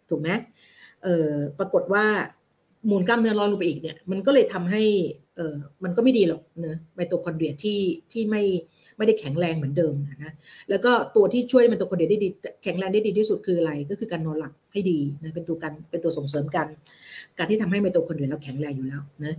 [0.08, 0.28] ถูกไหม
[1.02, 2.04] เออปรากฏว่า
[2.90, 4.82] มูลกล้ามเนื้อร้อนลงไปอีกเนี่ยมันก็เลยทำให้
[5.36, 5.54] เออ
[5.84, 7.78] มันก็ไม่ดีหรอกเนะไมโตคอนเดรียที่
[8.12, 8.42] ที่ไม่
[8.96, 10.32] ไม่ได้แข็งแรงเหมือนเดิมนะ
[10.70, 12.28] แล้วก็ตัวที่ช่วยไมโตคอนเดรียได้ดี
[12.62, 16.66] แข็งแรงได้ดีที่สุดคืออะไร ก็คือการนอนหลับให้ดีนะเป็นตัวการเป็นตัวส่งเสริมกัน
[17.38, 19.34] การที่ทำให้ไมโตคอนเดรียเราแข็งแรงอยู่แล้วนะ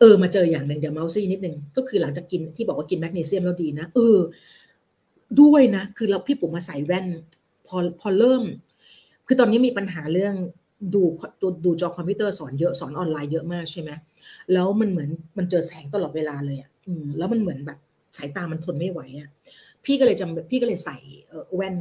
[0.00, 4.16] เออมาเจออย่างหนึ่งเดี๋ยวเมาท์ซี่นิดนึงก็คือหลังจากกินที่บอกว่ากินแมกนีเซียมแล้วดีนะเออ
[5.40, 7.06] ด้วยนะคือเราพี่ปุ๋มมาใส่แว่น
[7.66, 8.42] พอพอเริ่ม
[9.26, 10.34] คือตอนนี้มีปัญหาเรื่อง
[10.94, 11.02] ดู
[11.42, 13.90] ดูดูจอคอมพิวเตอร์สอนเยอะสอนออนไลน์เยอะมากใช่ไหม
[14.52, 16.70] แล้วมันเหมือนมันเจอแสงตลอดเวลาเลยอะ
[17.18, 17.78] แล้วมันเหมือนแบบ
[18.16, 19.28] สายตามันทนไม่ไหวอะ
[19.84, 20.96] พี่ก็เลยจำพี่ก็เลยใส่
[21.54, 21.76] แว่น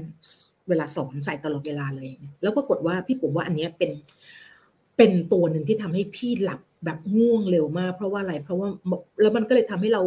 [0.70, 2.10] เวลาสอนใส่ตลอดเวลาเลย
[2.42, 3.92] แล้วปรากฏว่าพี่ผมว่าอันนี้เป็น
[4.98, 8.68] เป็นตัวหนึ่งที่ทำให้พี่หลับแบบง่วงเร็วมาก เพราะว่าอะไรเพราะว่า
[9.22, 10.02] แล้วมันก็เลยทำให้เรา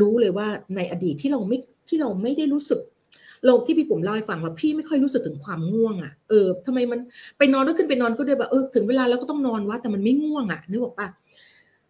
[0.00, 0.46] รู้เลยว่า
[0.76, 2.80] ในอดีตที่เราไม่ ที่เราไม่ได้รู้สึก
[3.46, 7.00] เราที่พี่ผมเล่าให้ฟังว่าพี่ไม่ค่อยรู้สึกถึงความง่วงอะเออทำไมมัน
[7.38, 11.08] ไปนอนก็ขึ้นไปนอนก็ด้วยแบบเออถึงเวลาแล้วก็ต้องนอนวะแต่มันไม่ง่วงอะนึกออกปะ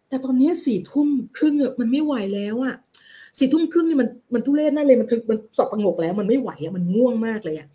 [0.09, 2.75] แต่ตอนนี้สี่ทุ่มครึ่งมันไม่ไหวแล้วอะ
[3.37, 7.67] สี่ทุ่มครึ่งนี่มันมันทุเรศนั่นเลยมันมันสอบประงกแล้ว มันไม่ไหวอะมันง่วงมากเลยอะ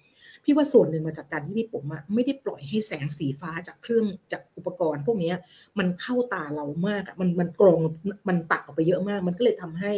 [0.45, 5.33] พี่ว่าส่วนหนึ่งมาจากการที่พี่ผมอะไม่ได้ปล่อยให้แสงสีฟ้าจากเครื่องจากอุปกรณ์ พวกนี้
[5.79, 7.81] มันเข้าตาเรามากอะมันมันกรอง
[8.29, 9.93] มันตัดออกไปเยอะมาก มันก็เลยทำให้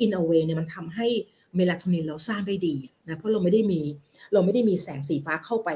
[0.00, 1.06] อินเอเวเนี่ยมันทำให้
[1.56, 2.76] เมลาโทนินเราสร้างได้ดี
[3.08, 3.80] นะเพราะเราไม่ได้มี
[4.32, 5.70] เราไม่ได้มีแสงสีฟ้าเข้าไป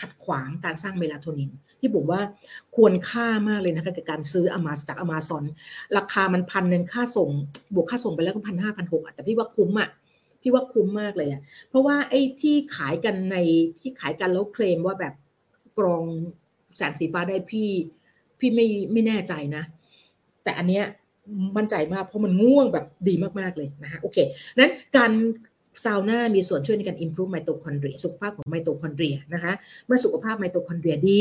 [0.00, 1.50] ขัดขวางการสร้างเมลาโทนิน
[1.80, 2.20] พี่ปุ๋มว่า
[2.76, 5.44] ควรค่ามากเลยนะคะกับการซื้อมาจากอมาซอน
[5.96, 7.30] ราคามันพันหนึ่งค่าส่ง
[7.74, 9.90] บวกค่าส่งไปแล้วก็พันห้าพันหกแต่พี่ว่าคุ้มอะ
[10.42, 13.36] พี่ว่าคุ้มมากเลยอะเพราะว่าไอ้ที่ขายกันใน
[13.78, 15.14] ที่ขายกันแล้วเคลมว่าแบบ
[15.78, 16.04] กรอง
[16.76, 17.68] แสงสีฟ้าได้พี่
[18.38, 19.62] พี่ไม่ไม่แน่ใจนะ
[20.44, 20.84] แต่อันเนี้ย
[21.56, 24.18] มั่นใจมากเพราะมันง่วงแบบดีมากๆเลยนะคะโอเค
[24.56, 25.12] นั้นการ
[25.84, 29.52] ซาวน่ามีส่วนช่วยในการ improve ไมโตคอนเดรียสุขภาพของไมโตคอนเดรียนะคะ
[29.86, 31.18] เมื่อสุขภาพไมโตคอนเดรียดี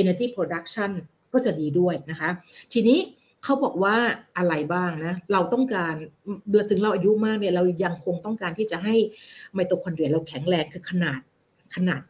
[0.00, 0.90] energy production
[1.32, 2.30] ก็จะดีด้วยนะคะ
[2.72, 2.98] ทีนี้
[3.44, 3.96] เขาบอกว่า
[4.38, 5.94] อะไรบ้างนะ เราต้องการ
[6.50, 8.96] เมื่อถึงเราอายุมากเนี่ยเรายังคงต้องการที่จะให้
[9.54, 11.20] ไมโตคอนเดรียเราแข็งแรงคือขนาด
[11.74, 12.00] ขนาด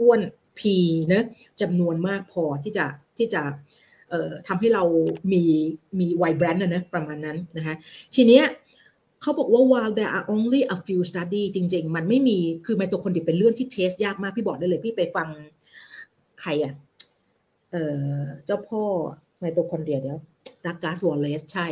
[0.00, 0.20] อ้วน
[0.58, 0.76] พี
[1.12, 1.24] นะ
[1.60, 2.86] จำนวนมากพอที่จะ
[3.18, 3.42] ที่จะ
[4.48, 4.84] ทำให้เรา
[5.32, 5.42] มี
[5.98, 7.74] มี vibrant นะประมาณนั้นนะคะ
[8.14, 8.44] ทีเนี้ย
[9.22, 15.28] เขาบอกว่า while there are only a few study จริง ๆ มันไม่มีคือไมโตคอนเดรียเป็นเรื่องที่ test ยากมากพี่บอกได้เลย พี่ไปฟัง
[16.40, 16.72] ใครอะ
[17.72, 17.76] เอ
[18.20, 18.82] อเจ้าพ่อ
[19.40, 20.18] ไมโตคอนเดรียเดี๋ยว
[20.64, 21.68] Douglas Wallace ใช่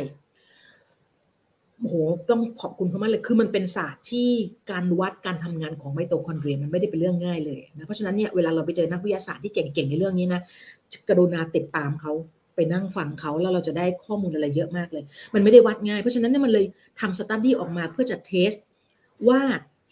[1.79, 1.95] โอ้โห
[2.29, 4.27] ต้องขอบคุณเขามากเลย คือมันเป็นศาสตร์ที่
[4.71, 10.41] การวัดการทำงานของไมโตคอนเดรียมันไม่ได้เป็นเรื่องง่ายเลยนะ เพราะฉะนั้นเนี่ยเวลาเราไปเจอนักวิทยาศาสตร์ที่เก่งๆในเรื่องนี้นะ
[11.09, 12.13] กรุณาติดตามเขา
[12.55, 16.65] ไปนั่งฟังเขาแล้วเราจะได้ข้อมูลอะไรเยอะมากเลย มันไม่ได้วัดง่าย เพราะฉะนั้นเนี่ยมันเลย
[16.99, 18.51] ทำ study ออกมาเพื่อจะ test
[19.29, 19.41] ว่า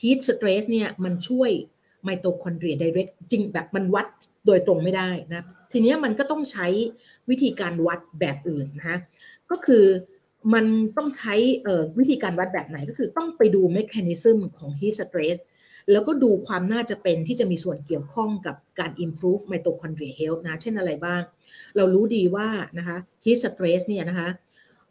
[0.02, 1.52] heat stress เนี่ยมันช่วย
[2.04, 4.08] ไมโตคอนเดรีย direct จริงแบบมันวัด
[4.46, 6.68] โดยตรงไม่ได้นะ ทีนี้มันก็ต้องใช้
[7.30, 8.98] วิธีการวัดแบบอื่นนะคะ
[9.52, 9.86] ก็คือ
[10.54, 10.66] มัน
[10.98, 11.36] ต้องใช้
[12.00, 15.38] วิธีการวัดแบบไหนก็คือต้องไปดู mechanism ของ heat stress
[15.92, 21.22] แล้วก็ดูความน่าจะเป็นที่จะมีส่วนเกี่ยวข้องกับการ improve mitochondrial health นะ เช่นอะไรบ้าง
[21.76, 24.30] เรารู้ดีว่านะคะ heat stress เนี่ยนะคะ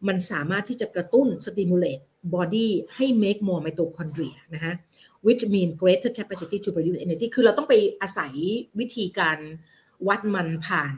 [0.09, 2.03] มันสามารถที่จะกระตุ้น stimulate
[2.35, 4.73] body ให้ make more mitochondria นะคะ
[5.27, 8.33] which mean greater capacity to produce energy คือเราต้องไปอาศัย
[8.81, 9.39] วิธีการ
[10.09, 10.95] วัดมันผ่าน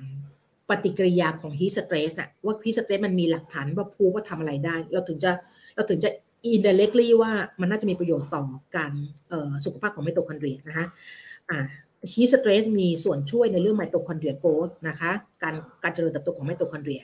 [0.71, 5.33] ปฏิกิริยาของ heat stress อะว่า heat stress มันมีหลักฐานว่าพูว่าทำอะไรได้ เราถึงจะ
[5.75, 6.11] เราถึงจะ
[6.53, 8.45] indirectly ว่ามันน่าจะมีประโยชน์ต่อ
[8.77, 8.93] การ
[9.65, 10.87] สุขภาพของไมโตคอนเดรียนะคะ
[11.51, 11.59] อ่า
[12.13, 15.11] heat stress มีส่วนช่วยในเรื่อง mitochondria growth นะคะ
[15.43, 17.03] การการเจริญเติบโตของไมโตคอนเดรีย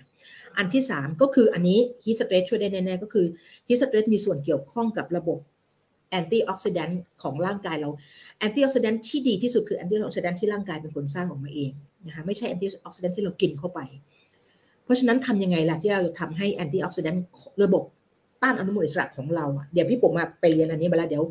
[0.57, 3.27] อันที่ 3 ก็คืออันนี้ heat stress ช่วยได้แน่ๆก็คือ
[3.69, 5.39] heat stress มีส่วนเกี่ยวข้องกับระบบ
[6.11, 7.91] antioxidant ของร่างกายเรา
[8.39, 11.71] antioxidant ที่ดีที่สุดคือ antioxidant ที่ร่างกายเป็นคนสร้างออกมาเอง
[12.07, 13.81] นะคะไม่ใช่ antioxidant ที่เรากินเข้าไป
[14.85, 17.25] เพราะฉะนั้นทำยังไงล่ะที่เราจะทำให้ antioxidant
[17.63, 17.85] ระบบ
[18.43, 21.25] ต้านอนุมูลอิสระของเราอะเดี๋ยวพี่ปุ๋มมาไปเรียนอันนี้มาแล้วเดี๋ยว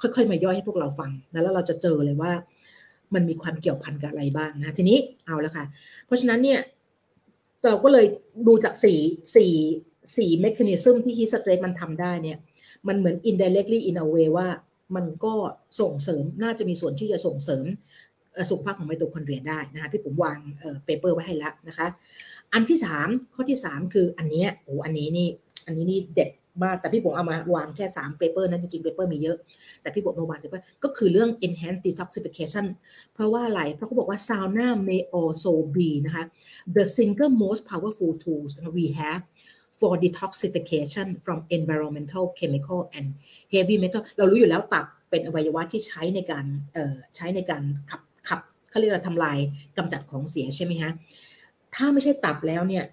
[0.00, 2.32] ค่อยๆ มาย่อยให้พวกเราฟังนะแล้วเราจะเจอเลยว่า
[3.14, 5.64] มันมีความเกี่ยวพันกับอะไรบ้างนะทีนี้เอาแล้วค่ะ
[6.06, 6.60] เพราะฉะนั้นเนี่ย
[7.64, 8.06] เราก็เลย
[8.46, 8.98] ดูจากสี่
[9.36, 9.52] สี่
[10.16, 12.38] สี่ mechanism ที่ heat stress มันทำได้เนี่ย
[12.88, 14.48] มันเหมือน indirectly in a way ว่า
[14.96, 15.34] มันก็
[15.80, 17.64] ส่งเสริมน่าจะมีส่วนที่จะส่งเสริม
[18.50, 20.38] สุขภาพของไมโตคอนเดรียได้นะคะพี่ปุ๋มวาง
[20.84, 21.86] paper ไว้ให้แล้วนะคะ
[22.52, 25.28] อันที่สามข้อที่สามคืออันนี้โอ้อันนี้นี่
[25.66, 26.30] อันนี้นี่เด็ด
[26.64, 29.36] มากแต่พี่ผมเอามาวางแค่3 paper นั้นจริงๆ paper มีเยอะ
[29.82, 32.66] แต่พี่ผมมาวางเปก็คือเรื่อง enhanced detoxification
[33.14, 36.24] เพราะว่าอะไร เพราะเขาบอกว่า sauna may also be นะคะ
[36.76, 39.22] the single most powerful tools we have
[39.78, 43.06] for detoxification from environmental chemical and
[43.52, 46.44] heavy metal เรารู้อยู่แล้วตับเป็นอวัยวะที่ใช้ในการ
[47.16, 49.38] ใช้ในการขับขับเขาเรียกว่าทำลาย
[49.76, 50.90] กำจัดของเสียใช่ไหมฮะ
[51.74, 52.84] ถ้าไม่ใช่ตับแล้วเนี่ย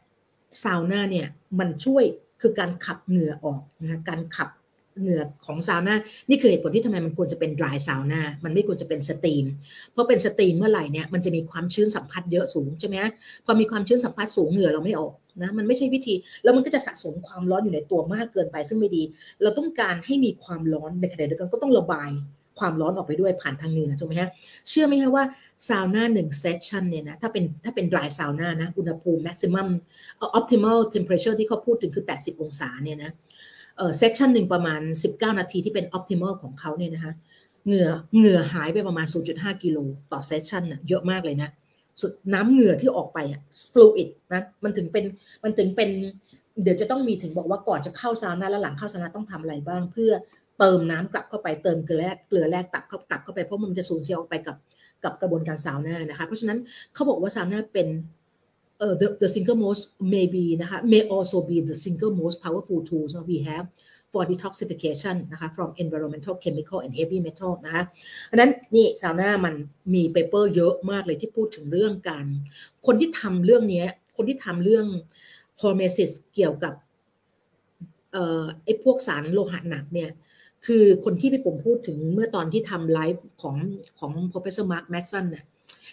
[0.64, 1.28] ซาวน่าเนี่ย
[1.60, 2.04] มันช่วย
[2.42, 4.50] คือการขับเหงื่อออกนะการขับ
[5.00, 5.96] เหงื่อของซาวน่า
[6.30, 9.46] นี่คือเหตุผลที่ทำไมมันควรจะเป็น dry sauna มันไม่ควรจะเป็น steam
[9.92, 12.98] เพราะเป็น steam เมื่อไหร่เนี่ย มันจะมีความชื้นสัมผัสเยอะสูงใช่ไหม
[13.46, 19.04] พอมีความชื้นสัมผัสสูงเหงื่อเราไม่ออกนะ มันไม่ใช่วิธี แล้วมันก็จะสะสมความร้อนอยู่ในตัวมากเกินไป ซึ่งไม่ดี
[19.42, 22.10] เราต้องการให้มีความร้อนในขณะเดียวกันก็ต้องระบาย
[22.60, 24.30] ความร้อนออกไปด้วยผ่านทางเหงื่อถูกไหมฮะ
[24.70, 25.24] เชื่อไหมฮะว่า
[25.68, 29.68] ซาวน่าหนึ่ง session เนี่ยนะถ้าเป็นถ้าเป็น dry sauna นะอุณหภูมิ maximum
[30.40, 33.12] optimal temperature ที่เขาพูดถึงคือ 80 องศาเนี่ยนะ
[33.78, 37.14] เออ session หนึ่งประมาณ 19 นาทีที่เป็น optimal ของเขาเนี่ยนะคะ
[37.66, 39.78] เหงื่อเหงื่อหายไปประมาณ 0.5 กิโล
[40.12, 41.50] ต่อ session นะเยอะมากเลยนะ
[42.02, 43.42] สุดน้ำเหงื่อที่ออกไปอะ
[43.72, 45.06] fluid นะมันถึงเป็น
[45.44, 45.90] มันถึงเป็น
[46.64, 50.12] เดี๋ยวจะต้องมีถึงบอกว่าก่อนจะเข้าซาวน่าและหลังเข้าซาวน่าต้องทำอะไรบ้าง เพื่อ
[50.60, 54.58] เติมน้ำกลับเข้าไปเติมเกลือแร่เกลือแร่กลับเข้ากลับเข้าไปเพราะมันจะสูญเสียออกไปกับ
[55.04, 56.60] กับกระบวนการซาวน่านะคะ เพราะฉะนั้น
[56.94, 57.88] เขาบอกว่าซาวน่าเป็น
[58.80, 63.38] เอ่อ the the single most maybe นะคะ may also be the single most powerful tools we
[63.50, 63.66] have
[64.12, 67.84] for detoxification นะคะ from environmental chemical and heavy metal นะคะ
[68.32, 69.54] อันนั้นนี่ซาวน่ามัน
[69.94, 72.26] มีเปเปอร์เยอะมากเลยที่พูดถึงเรื่องการ
[72.86, 73.86] คนที่ทำเรื่องนี้
[74.18, 74.86] คนที่ทำเรื่อง
[75.62, 76.74] hormesis เกี่ยวกับ
[78.14, 80.10] เอ่อไอ้พวกสารโลหะหนักเนี่ย
[80.66, 83.56] คือคนที่พี่ผมพูดถึงเมื่อตอนที่ทำไลฟ์ของ
[84.00, 85.46] ของ professor Mark Madsen น่ะ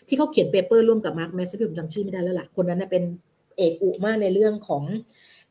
[0.09, 3.05] ที่เขาเขียนเปเปอร์ร่วมกับ Mark Madsen พี่ผมจำชื่อไม่ได้แล้วล่ะ คนนั้นนะเป็น
[3.57, 4.83] เอกอุมากในเรื่องของ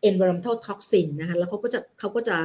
[0.09, 2.37] environmental toxin นะคะแล้วเขาก็จะเขาก็จะ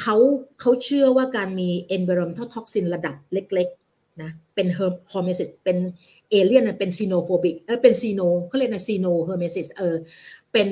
[0.00, 0.16] เขา
[0.60, 4.66] เขาเชื่อว่าการมี environmental toxin ระดับเล็กๆนะเป็น
[5.12, 5.78] hormesis เป็น
[6.30, 9.96] เอเลียนเป็น xenophobic เออเป็น xeno เขาเรียกนะ xeno hermesis เออ
[10.52, 10.68] เป็น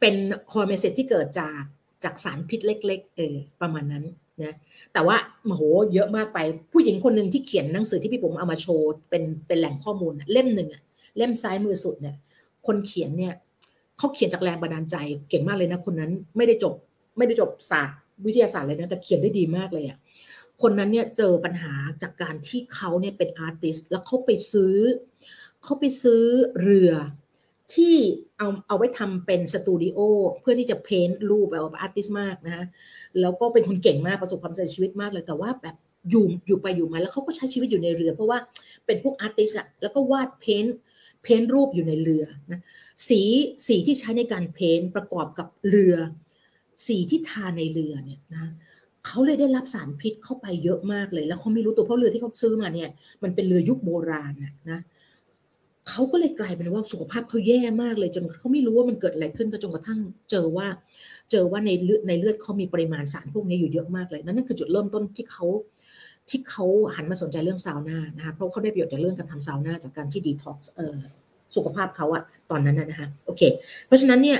[0.00, 0.14] เป็น
[0.52, 1.60] hormesis ที่เกิดจาก
[2.04, 4.04] จากสารพิษเล็ก ๆ เออประมาณนั้น
[4.42, 4.54] นะ
[4.92, 5.62] แต่ว่าโห
[5.94, 6.38] เยอะมากไป
[6.72, 10.82] ผู้หญิงคนหนึ่งที่เขียนหนังสือที่พี่ผมเอามาโชว์เป็นเป็นแหล่งข้อมูลเล่มหนึ่งอะ
[11.16, 12.16] เล่มซ้ายมือสุดเนี่ย
[12.66, 13.34] คนเขียนเนี่ย
[13.98, 14.96] เขาเขียนจากแรงบันดาลใจ
[15.28, 16.74] เก่งมากเลยนะ คนนั้นไม่ได้จบ
[17.18, 19.98] ไม่ได้จบศาสตร์วิทยาศาสตร์เลยนะแต่เขียนได้ดีมากเลยอะ
[20.62, 24.74] คนนั้นเนี่ยเจอปัญหาจากการที่เขาเนี่ยเป็น artist แล้วเขาไปซื้อ
[25.62, 26.22] เขาไปซื้อ
[26.60, 26.92] เรือ
[27.74, 27.96] ที่
[28.38, 29.98] เอาเอาไว้ทำเป็นสตูดิโอ
[30.40, 32.66] เพื่อที่จะ paint รูปแบบ artist มากนะ
[33.20, 35.76] แล้วก็เป็นคนเก่งมากประสบความสำเร็จชีวิตมากเลยแต่ว่าแบบ
[36.10, 38.38] อยู่อยู่ไปอยู่มาแล้วเขาก็ใช้ชีวิตอยู่ในเรือ เพราะว่า
[38.86, 40.64] เป็นพวก artist อะแล้วก็วาด paint
[41.22, 42.60] paint รูปอยู่ในเรือนะ
[43.08, 43.20] สี
[43.66, 45.94] สีที่ใช้ในการ paint ประกอบกับเรือ
[46.86, 48.50] สีที่ทาในเรือเนี่ยนะ
[49.06, 52.88] เขาเลยได้รับสารพิษเข้าไปเยอะมากเลย แล้วเขาไม่รู้ตัวเพราะเรือที่เขาซื้อมาเนี่ย
[53.22, 54.80] มันเป็นเรือยุคโบราณนะนะ
[55.88, 60.66] เขาก็เลยกลายเป็นว่าสุขภาพเขาแย่มากเลย จนเขาไม่รู้ว่ามันเกิดอะไรขึ้นก็จนกระทั่งเจอว่า
[61.30, 65.46] เจอว่าในเลือดในเลือดเขามีปริมาณสารพวกนี้อยู่เยอะมากเลยนั่นคือจุดเริ่มต้นที่เขา
[66.30, 70.70] ที่เขาหันมาสนใจเรื่องซาวน่านะคะเพราะเขาได้ประโยชน์จากเรื่องการทำซาวน่าจากการที่ดีท็อกซ์
[71.56, 73.42] สุขภาพเขาอะตอนนั้นนะคะโอเค
[73.86, 74.38] เพราะฉะนั้นเนี่ย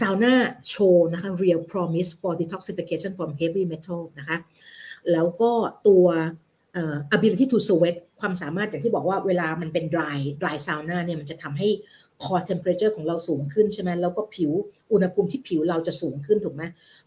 [0.00, 0.34] ซาวน่า
[0.68, 4.36] โชว์นะคะ real promise for detoxification from heavy metal นะคะ
[5.12, 5.52] แล้วก็
[5.88, 6.06] ตัว
[7.16, 11.68] ability to sweat ความสามารถอย่างที่บอกว่าเวลามันเป็น dry dry sauna เนี่ยมันจะทำให้
[12.22, 14.52] core temperature ของเราสูงขึ้นใช่ไหมแล้วก็ผิว
[14.92, 16.62] อุณหภูมิที่ผิวเราจะสูงขึ้นถูกไหม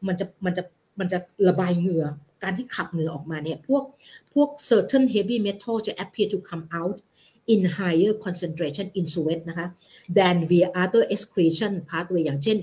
[0.07, 0.63] มันจะมันจะ
[0.99, 2.05] มันจะระบายเหงื่อ
[2.43, 3.83] การที่ขับเหงื่อออกมาเนี่ยพวก
[4.33, 6.97] พวก certain heavy metal จะ appear to come out
[7.53, 9.67] in higher concentration in sweat นะคะ
[10.17, 12.57] than via other excretion pathway อย่างเช่น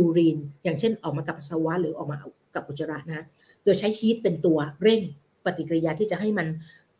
[0.00, 2.16] urine อย่างเช่นออกมากับปัสสาวะหรือออกมา
[2.54, 3.26] กับอุจจาระนะ
[3.64, 5.00] โดยใช้ heat เป็นตัวเร่ง
[5.44, 6.46] ปฏิกิริยาที่จะให้มัน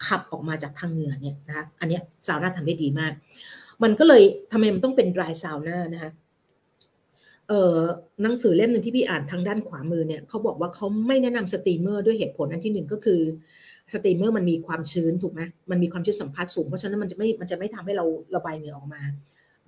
[0.06, 3.12] ขับออกมาจากทางเหงื่อเนี่ยนะคะอันนี้ซาวน่าทำได้ดีมาก
[3.82, 6.10] มันก็เลยทำไมมันต้องเป็น dry sauna นะคะ
[7.48, 7.78] เอ่อ
[8.22, 13.20] หนังสือเล่มหนึ่งที่พี่อ่านทางด้านขวามือเนี่ยเขาบอกว่าเขาไม่แนะนำ steamer ด้วยเหตุผลอันที่หนึ่งก็คือ
[13.94, 18.04] steamer มันมีความชื้นถูกไหมมันมีความชื้นสัมพัทธ์สูงเพราะฉะนั้นมันจะไม่มันจะไม่ทำให้เรา
[18.36, 19.02] ระบายเหงื่อออกมา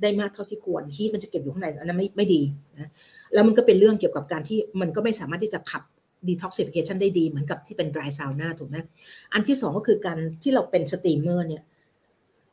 [0.03, 2.41] ได้มากเท่าที่ควร heat มันจะเก็บอยู่ข้างในอันนั้นไม่ไม่ดี
[2.75, 2.91] นะ
[3.35, 5.83] แล้วมันก็เป็นเรื่องเกี่ยวกับการที่มันก็ไม่สามารถที่จะขับ
[6.29, 8.77] detoxification ได้ดีเหมือนกับที่เป็น dry sauna ถูกไหม
[9.33, 11.63] อันที่สองก็คือการที่เราเป็น steamer เนี่ย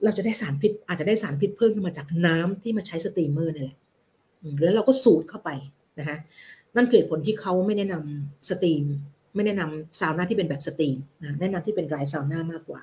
[0.04, 3.78] เราจะได้สารพิษอาจจะได้สารพิษเพิ่มขึ้นมาจากน้ำที่มาใช้ steamer นี่แหละ
[4.62, 5.50] แล้วเราก็สูดเข้าไป
[6.00, 6.18] นะคะ
[6.76, 8.84] นั่นคือผลที่เขาไม่แนะนำ steam
[9.36, 12.82] ไม่แนะนำซาวน่าที่เป็นแบบ steam นะแนะนำที่เป็น dry sauna มากกว่า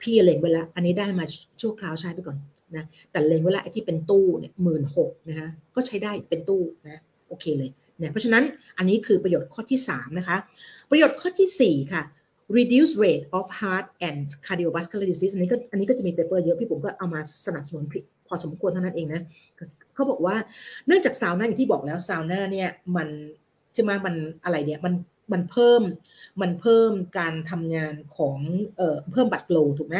[0.00, 1.24] พี่เล็งไว้ละอันนี้ได้มา
[1.60, 2.38] ชั่วคราวใช้ไปก่อน
[2.76, 8.44] นะแต่เล็งไว้ละไอ้ที่เป็นตู้เนี่ยหมื่นหกนะคะก็ใช้ได้เป็นตู้นะโอเคเลย เนี่ยเพราะฉะนั้น
[8.78, 10.36] อันนี้คือประโยชน์ข้อที่ 3 นะคะ
[10.90, 12.02] ประโยชน์ข้อที่ 4 ค่ะ
[12.58, 17.84] reduce risk of heart and cardiovascular disease อันนี้ก็อันนี้ก็จะมี paper เยอะพี่ปุ๋มก็เอามาสนับสนุน
[18.28, 19.22] พอสมควรเท่านั้นเองนะ
[19.94, 20.36] เขาบอกว่า
[20.86, 23.08] เนื่องจากซาวน่าอย่างที่บอกแล้วซาวน่าเนี่ยมัน
[23.74, 24.94] ใช่ไหมมันอะไรเนี่ยมัน
[25.32, 25.82] มันเพิ่ม
[26.42, 28.38] มันเพิ่มการทำงานของ
[28.76, 29.96] เอ่อเพิ่มบัตรโลถูกไหม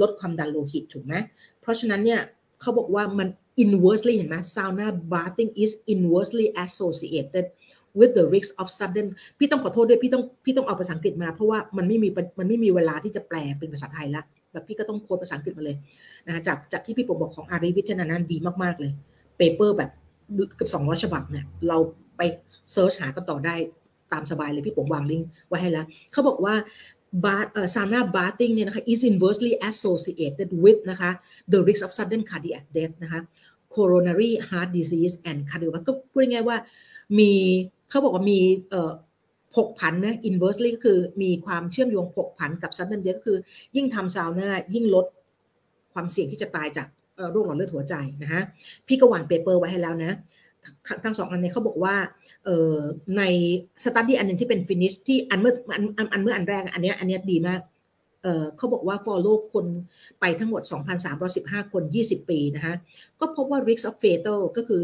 [0.00, 1.14] ลดความดันโลหิตถูกไหม
[1.60, 2.20] เพราะฉะนั้นเนี่ย
[2.60, 3.28] เขาบอกว่ามัน
[3.64, 7.46] inversely เห็นไหม sauna bathing is inversely associated
[7.98, 9.06] with the risk of sudden
[9.38, 15.76] พี่ต้องขอโทษด้วยพี่ต้องพี่ต้องเอาภาษาอังกฤษมา เพราะว่ามันไม่มีมันไม่มีเวลาที่จะแปลเป็นภาษาไทยละแบบพี่ก็ต้อง quote ภาษาอังกฤษมาเลย
[16.26, 18.92] นะจากจากที่พี่ปุ๋มบอกของ Ari Whitten นั้นดีมาก ๆ เลย
[19.38, 19.90] paper แบบ
[20.56, 21.78] เกือบสองร้อยฉบับเนี่ยเรา
[22.16, 22.20] ไป
[22.72, 23.54] search หากันต่อได้
[24.12, 26.54] ตามสบายเลยพี่ปุ๋มวางลิงก์ไว้ให้แล้วเขาบอกว่า
[27.24, 31.10] bath เอ่อ sauna bathing เนี่ยนะคะ is inversely associated with นะคะ
[31.52, 33.20] the risk of sudden cardiac death นะคะ
[33.74, 36.58] coronary heart disease and cardiovascular ก็พูดง่ายๆว่า
[37.18, 37.32] มี
[37.88, 38.40] เขาบอกว่ามี
[39.54, 43.38] ผกผันนะ inversely ก็คือมีความเชื่อมโยงผกผันกับ sudden death ก็คือ
[43.76, 45.06] ยิ่งทำซาวน่ายิ่งลด
[45.92, 46.88] ความเสี่ยงที่จะตายจาก
[47.32, 48.42] โรคหลอดเลือดหัวใจนะฮะ
[48.86, 50.12] พี่ก็วาง paper ไว้ให้แล้วนะ
[51.04, 51.96] ทั้งสองอันนี้เขาบอกว่า
[53.18, 53.22] ใน
[53.84, 57.60] study อันหนึ่งที่เป็น Finnish ที่อันเมื่ออันอันเมื่ออันแรกอันนี้อันนี้ดีมาก
[58.22, 59.66] เขาบอกว่า follow คน
[60.20, 60.62] ไปทั้งหมด
[61.16, 62.74] 2,315 คน 20 ปีนะคะ
[63.20, 64.82] ก็พบว่า risk of fatal ก็คือ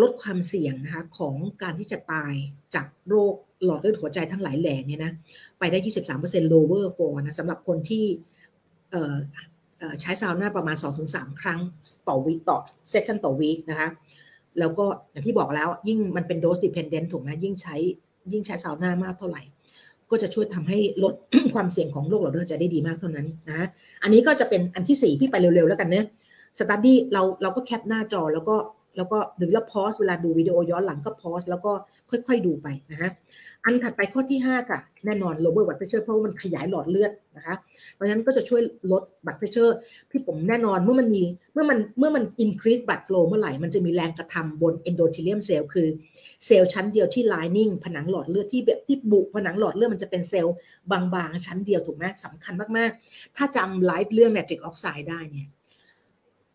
[0.00, 2.34] ลดความเสี่ยงนะคะของการที่จะตาย
[2.74, 5.12] จากโรคหลอดเลือดหัวใจทั้งหลายแหล่เนี่ยนะ
[5.58, 5.78] ไปได้
[6.16, 8.04] 23% lower for นะสำหรับคนที่
[10.00, 10.76] ใช้ซาวน่าประมาณ
[11.08, 11.60] 2-3 ครั้ง
[12.08, 13.88] ต่อวีต่อเซสชันต่อวีคนะคะ
[14.58, 17.74] แล้วก็อย่างที่บอกแล้วยิ่งมันเป็นโดสดิพเอนเดนต์ถูกไหมยิ่งใช้
[18.32, 19.42] ยิ่งใช้ซาวน่ามากเท่าไหร่
[20.10, 21.14] ก็จะช่วยทำให้ลด
[21.54, 23.66] ความเสี่ยงของโรคหลอดเลือดจะได้ดีมากเท่านั้นนะ
[24.02, 26.06] อันนี้ก็จะเป็นอันที่ 4 พี่ไปเร็วๆแล้วกันเนะ
[26.58, 28.56] study เราเราก็ cap หน้าจอแล้วก็
[28.96, 31.72] แล้วก็หรือเรา pause เวลาดูวิดีโอย้อนหลังก็ pause แล้วก็
[32.10, 33.10] ค่อย ๆ ดูไปนะฮะ
[33.64, 37.56] อันถัดไปข้อที่ 5 ค่ะ แน่นอน lower blood pressure เพราะว่ามันขยายหลอดเลือดนะคะ
[37.92, 38.60] เพราะฉะนั้นก็จะช่วย
[38.92, 39.72] ลด blood pressure
[40.10, 45.88] พี่ปุ๋มแน่นอนเมื่อมันมีเมื่อมันเมื่อมัน increase blood flow เมื่อไหร่ มันจะมีแรงกระทำบน endothelium cell คือ
[46.46, 50.54] เซลล์ชั้นเดียวที่ lining ผนังหลอดเลือดที่แบบที่บุผนังหลอดเลือดมันจะเป็นเซลล์
[50.90, 55.48] บางๆชั้นเดียวถูกไหมสำคัญมากๆ ถ้าจำไลฟ์เรื่อง nitric oxide ได้เนี่ย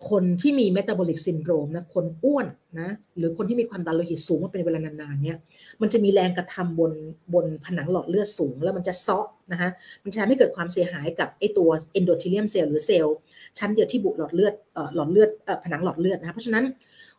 [0.10, 2.48] คนที่มี metabolic syndrome นะคนอ้วน
[2.80, 5.38] นะหรือคนที่มีความดันโลหิตสูงมาเป็นเวลานานๆเนี่ย
[5.82, 6.92] มันจะมีแรงกระทำบน
[7.34, 9.70] บนผนังหลอดเลือดสูง แล้วมันจะซาะนะคะ
[10.04, 13.16] มันจะทำให้เกิดความเสียหายกับไอตัว endothelium cell หรือเซลล์
[13.60, 16.66] ชั้นเดียวที่บุหลอดเลือดเอ่อหลอดเลือดเอ่อผนังหลอดเลือดนะคะเพราะฉะนั้น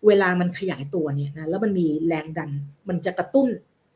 [0.07, 2.51] เวลามันขยายตัวเนี่ยนะแล้วมันมีแรงดัน
[2.89, 3.49] มันจะกระตุ้น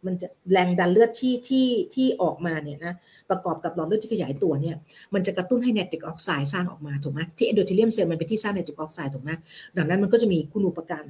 [0.06, 2.94] มันจะแรงดันเลือดที่ที่ที่ออกมาเนี่ยนะ
[3.30, 4.76] ประกอบกับหลอดเลือดที่ขยายตัวเนี่ย
[5.14, 9.30] มันจะกระตุ้นให้ไนตริกออกไซด์สร้างออกมาถูกไหมที่ endothelium cell มันเป็นที่สร้างไนตริกออกไซด์ถูกไหม
[9.76, 11.04] ดังนั้นมันก็จะมีคุณูปการ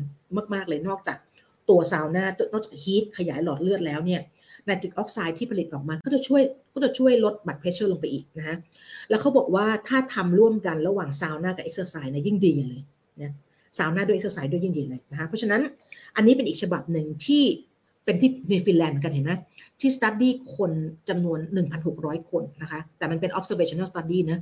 [0.54, 1.18] มาก ๆ เลยนอกจาก
[1.70, 4.20] ตัวซาวน่านอกจาก heat ขยายหลอดเลือดแล้วเนี่ย
[4.66, 6.42] ไนตริกออกไซด์ที่ผลิตออกมาก็จะช่วย
[6.74, 8.56] ก็จะช่วยลด blood pressure ลงไปอีกนะฮะ
[9.10, 12.80] แล้วเขาบอกว่าถ้าทำร่วมกันระหว่างซาวน่ากับเอ็กซ์ไซส์เนี่ยยิ่งดีเลย
[13.22, 13.32] นะ
[13.78, 15.60] ซาวน่าด้วยเอ็กซ์ไซส์ด้วยยิ่งดีเลยนะคะเพราะฉะนั้น
[16.16, 17.42] อันนี้เป็นอีกฉบับหนึ่งที่
[18.04, 19.32] เป็นที่ในฟินแลนด์กันเห็นไหม
[19.80, 20.72] ที่ study คน
[21.08, 21.38] จำนวน
[21.84, 24.38] 1,600 คนนะคะ แต่มันเป็น observational study นะ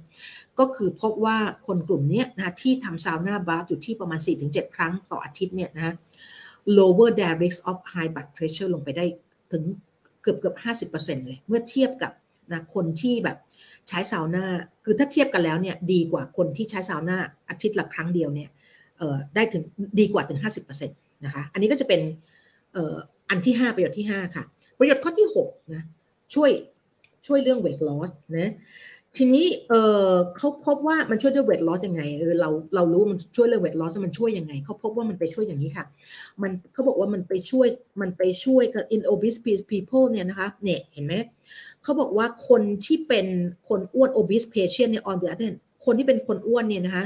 [0.58, 5.94] ก็คือพบว่าคนกลุ่มนี้นะที่ทำซาวน่าบาร์อยู่ที่ประมาณ 4-7 ครั้งต่ออาทิตย์เนี่ยนะ
[6.78, 9.04] lower their risk of high blood pressure ลงไปได้
[9.52, 9.62] ถึง
[10.22, 10.56] เกือบเกือบ
[10.92, 12.12] 50%เลย เมื่อเทียบกับ
[12.52, 13.38] นะคนที่แบบ
[13.88, 14.44] ใช้ซาวน่า
[14.84, 17.18] คือถ้าเทียบกันแล้วเนี่ยดีกว่าคนที่ใช้ซาวน่า
[17.50, 18.50] อาทิตย์ละครั้งเดียวเนี่ย
[19.34, 19.62] ได้ถึง
[19.98, 22.00] ดีกว่าถึง 50%นะคะ อันนี้ก็จะเป็น
[23.32, 24.44] อันที่ 5 ประโยชน์ที่ 5 ค่ะ
[24.78, 25.82] ประโยชน์ข้อที่6นะ
[26.34, 26.50] ช่วย
[27.26, 28.52] ช่วยเรื่อง weight loss นะ
[29.16, 29.74] ทีนี้เอ
[30.12, 35.86] อเขาพบว่ามันช่วยด้วย weight loss ยังไงเออเราเรารู้มันช่วยเรื่อง weight loss มันช่วยยังไงเขาพบว่ามันไปช่วยอย่างนี้ค่ะ
[36.42, 37.66] มันเขาบอกว่ามันไปช่วย
[38.00, 39.40] มันไปช่วยกับ in obese
[39.70, 41.14] people เนี่ยนะคะเนี่ยเห็นไหม
[41.82, 43.26] เขาบอกว่าคนที่เป็น
[43.68, 47.04] คนอ้วน obese patient เนี่ย on the other hand คนที่เป็นคนอ้วนเนี่ยนะคะ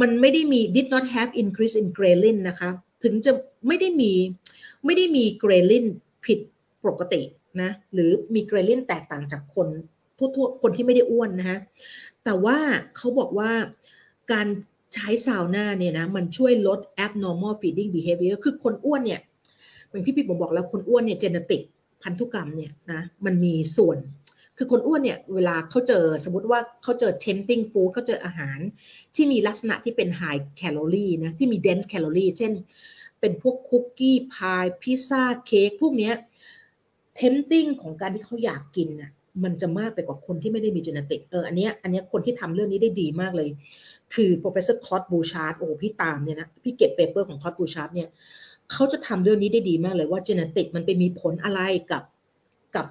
[0.00, 2.70] มันไม่ได้มี did not have increase in ghrelin นะคะ
[3.04, 3.32] ถึงจะ
[3.66, 4.12] ไม่ได้มี
[4.84, 5.86] ไม่ได้มี ghrelin
[6.24, 6.38] ผิด
[6.86, 7.22] ปกติ
[7.62, 9.68] นะหรือมี ghrelin แตกต่างจากคน
[10.18, 11.58] ทั่วๆคนที่ไม่ได้อ้วนนะฮะ
[12.24, 12.58] แต่ว่า
[12.96, 13.50] เขาบอกว่า
[14.32, 14.46] การ
[14.94, 19.20] ใช้ซาวน่าเนี่ยนะมันช่วยลด abnormal feeding behavior คือคนอ้วนเนี่ย
[19.86, 21.62] เหมือนพี่พี่ปุ๋มบอกแล้วคนอ้วนเนี่ย genetic
[22.02, 23.98] พันธุกรรมเนี่ยนะมันมีส่วน
[24.58, 28.58] คือคนอ้วนเนี่ยเวลาเขาเจอสมมติว่าเขาเจอ tempting food เขาเจออาหาร
[29.14, 32.52] ที่มีลักษณะที่เป็น high calorie นะที่มี dense calorie เช่น
[33.24, 36.14] เป็นพวกคุกกี้พายพิซซ่าเค้กพวกเนี้ย
[37.20, 39.10] tempting ของการที่เขาอยากกินน่ะ
[39.44, 43.48] มันจะมากไปกว่าคนที่ไม่ได้มี genetic เอออันเนี้ยอันเนี้ยคนที่ทำเรื่องนี้ได้ดีมากเลย
[44.14, 48.08] คือ professor Todd Bouchard โอ้พี่ตามเนี่ยนะพี่เก็บเปเปอร์ของ Todd Bouchard เนี่ย
[48.72, 51.60] เขาจะทำเรื่องนี้ได้ดีมากเลยว่า genetic มันไปมีผลอะไร
[51.92, 52.02] กับ
[52.76, 52.86] กับ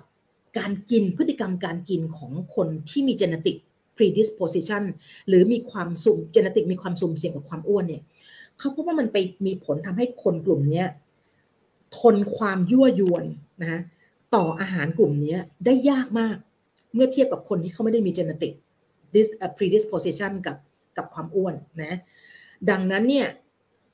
[0.57, 3.57] การกินพฤติกรรมการกินของคนที่มี genetic
[3.97, 4.83] predisposition
[5.27, 8.03] หรือมีความสุ่ม genetic มีความสุ่มเสี่ยงกับความอ้วนเนี่ย
[8.59, 10.83] เขาพบว่ามันไปมีผลทำให้คนกลุ่มนี้
[11.97, 13.25] ทนความยั่วยวน
[13.61, 13.81] นะ
[14.35, 15.35] ต่ออาหารกลุ่มนี้
[15.65, 16.35] ได้ยากมาก
[16.93, 18.53] เมื่อเทียบกับคนที่เขาไม่ได้มี genetic
[19.57, 20.57] predisposition กับ
[20.97, 21.97] กับความอ้วนนะ
[22.69, 23.27] ดังนั้นเนี่ย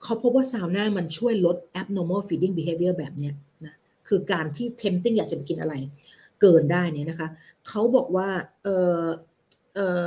[0.03, 3.29] เขาพบว่าซาวน่ามันช่วยลด abnormal feeding behavior แบบเนี้
[3.65, 3.73] นะ
[4.07, 5.73] คือการที่ tempting อยากจะไปกินอะไร
[6.41, 7.29] เกินได้เนี่ยนะคะ
[7.67, 8.29] เขาบอกว่า
[8.63, 8.67] เอ
[8.99, 9.03] อ
[9.75, 10.05] เออ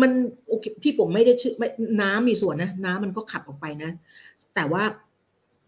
[0.00, 0.10] มัน
[0.48, 1.52] โอเคพี่ผมไม่ได้ชื่อ
[2.02, 3.90] น้ำมีส่วนนะ น้ำมันก็ขับออกไปนะ
[4.54, 4.82] แต่ว่า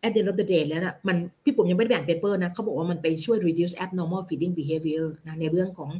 [0.06, 5.90] at the end of the day แล้วนะมันพี่ผมยังไม่ได้อ่านเปเปอร์นะเขาบอกว่ามันไปช่วย reduce abnormal feeding behavior นะในเรื่องของ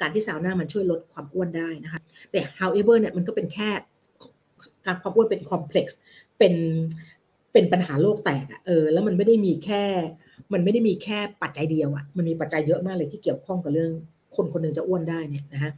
[0.00, 2.00] การที่ซาวน่ามันช่วยลดความอ้วนได้นะคะ
[2.30, 3.68] แต่ however เนี่ยมันก็เป็นแค่
[4.86, 5.86] การความอ้วนเป็น complex
[6.38, 6.54] เป็น
[7.52, 9.82] เป็นปัญหาโลกแตกอะเออแล้วมันไม่ได้มีแค่
[10.52, 13.90] มันไม่ได้มีแค่ปัจจัยเดียวอะมันมีปัจจัยเยอะมากเลยที่เกี่ยวข้องกับเรื่อง
[14.36, 15.72] คนคนหนึ่งจะอ้วนได้เนี่ยนะฮะ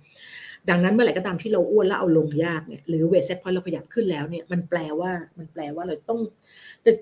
[0.71, 6.21] ดังนั้นเมื่อไหร่ก็ตามที่เราอ้วนแล้วเอาลงยากเนี่ยหรือเวทเซตพอยเราขยับขึ้นแล้วเนี่ยมันแปลว่ามันแปลว่าเราต้อง
[6.85, 6.93] จะ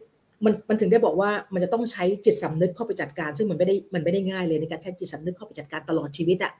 [0.44, 6.52] มันมันถึงได้บอกว่ามันจะต้องใช้จิตสำนึกเข้าไปจัดการ ซึ่งมันไม่ได้มันไม่ได้ง่ายเลยในการใช้จิตสำนึกเข้าไปจัดการตลอดชีวิตอะ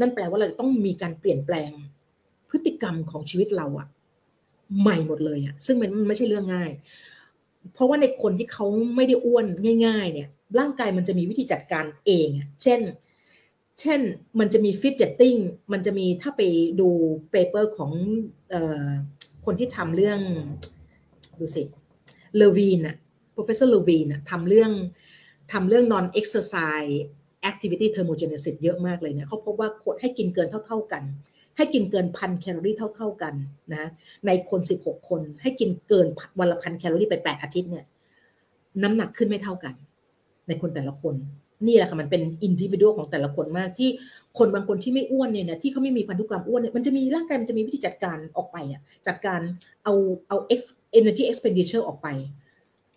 [0.00, 1.70] นั่นแปลว่าเราจะต้องมีการเปลี่ยนแปลง
[2.50, 3.86] พฤติกรรมของชีวิตเราอะ
[4.80, 6.70] ใหม่หมดเลยอะซึ่งมันไม่ใช่เรื่องง่าย
[7.74, 8.66] เพราะว่าในคนที่เขา
[8.96, 9.46] ไม่ได้อ้วน
[9.86, 12.80] ง่าย ๆ เนี่ย ร่างกายมันจะมีวิธีจัดการเองอะเช่น
[13.80, 14.00] เช่น
[14.38, 15.34] มันจะมี fidgeting
[15.72, 16.42] มันจะมีถ้าไป
[16.80, 16.88] ดู
[17.30, 17.92] paper ของ
[18.52, 18.54] อ
[18.86, 18.88] อ
[19.44, 20.18] คนที่ทำเรื่อง
[21.38, 21.62] ดูสิ
[22.36, 22.96] Levine อะ
[23.34, 24.70] professor Levine อะทำเรื่อง
[25.52, 26.94] ทำเรื่อง non exercise
[27.50, 31.02] activity thermogenesis เยอะมากเลยเนี่ยเขาพบว่าคนให้กินเกินเท่า ๆกัน
[31.56, 33.34] ให้กินเกินพันแคลอรี่เท่า ๆกัน
[33.74, 33.84] นะ
[34.26, 36.06] ในคน 16 คน ให้กินเกิน
[36.38, 37.84] วันละพันแคลอรี่ไป 8 อาทิตย์เนี่ย
[38.82, 39.74] น้ำหนักขึ้นไม่เท่ากัน
[40.48, 41.14] ในคนแต่ละคน
[41.66, 43.90] นี่แหละค่ะมันเป็นอินดิวิวของแต่ละคนมากที่
[44.38, 49.40] คนบางคนที่ไม่อ้วนเนี่ยนะที่เขาไม่มีพันธุกรรมอ้วนเนี่ยมันจะมีร่างกายมันจะมีวิธีจัดการออกไปอะจัดการ
[49.84, 49.94] เอา
[50.28, 50.36] เอา
[50.98, 52.08] energy expenditure ออกไป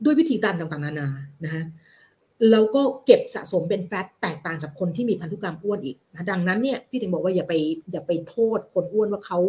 [0.04, 1.08] ด้วยวิธีการต่างๆ นานา
[1.44, 1.64] นะฮะ
[2.52, 7.54] แล้วก็เก็บสะสมเป็นแฟตแตกต่างจากคนที่มีพันธุกรรมอ้วนอีกนะดังนั้นเนี่ยพี่ถึงบอกว่าอย่าไป
[7.92, 9.40] อย่าไปโทษคนอ้วนว่าเขา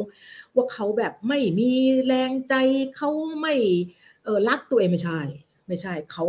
[0.55, 1.71] ว่าเขาแบบไม่มี
[2.07, 2.55] แรงใจ
[2.97, 3.11] เขา
[3.41, 3.55] ไม่
[4.25, 5.21] เออรักตัวเองไม่ใช่
[5.69, 6.25] ไม่ใช่เขา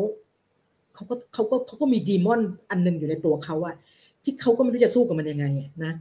[0.96, 3.76] เขาก็เขาก็เขาก็มีดีมอนอันหนึ่งอยู่ในตัวเขาอะ
[4.24, 5.46] ที่เขาก็ไม่รู้จะสู้กับมันยังไง
[5.84, 5.94] นะ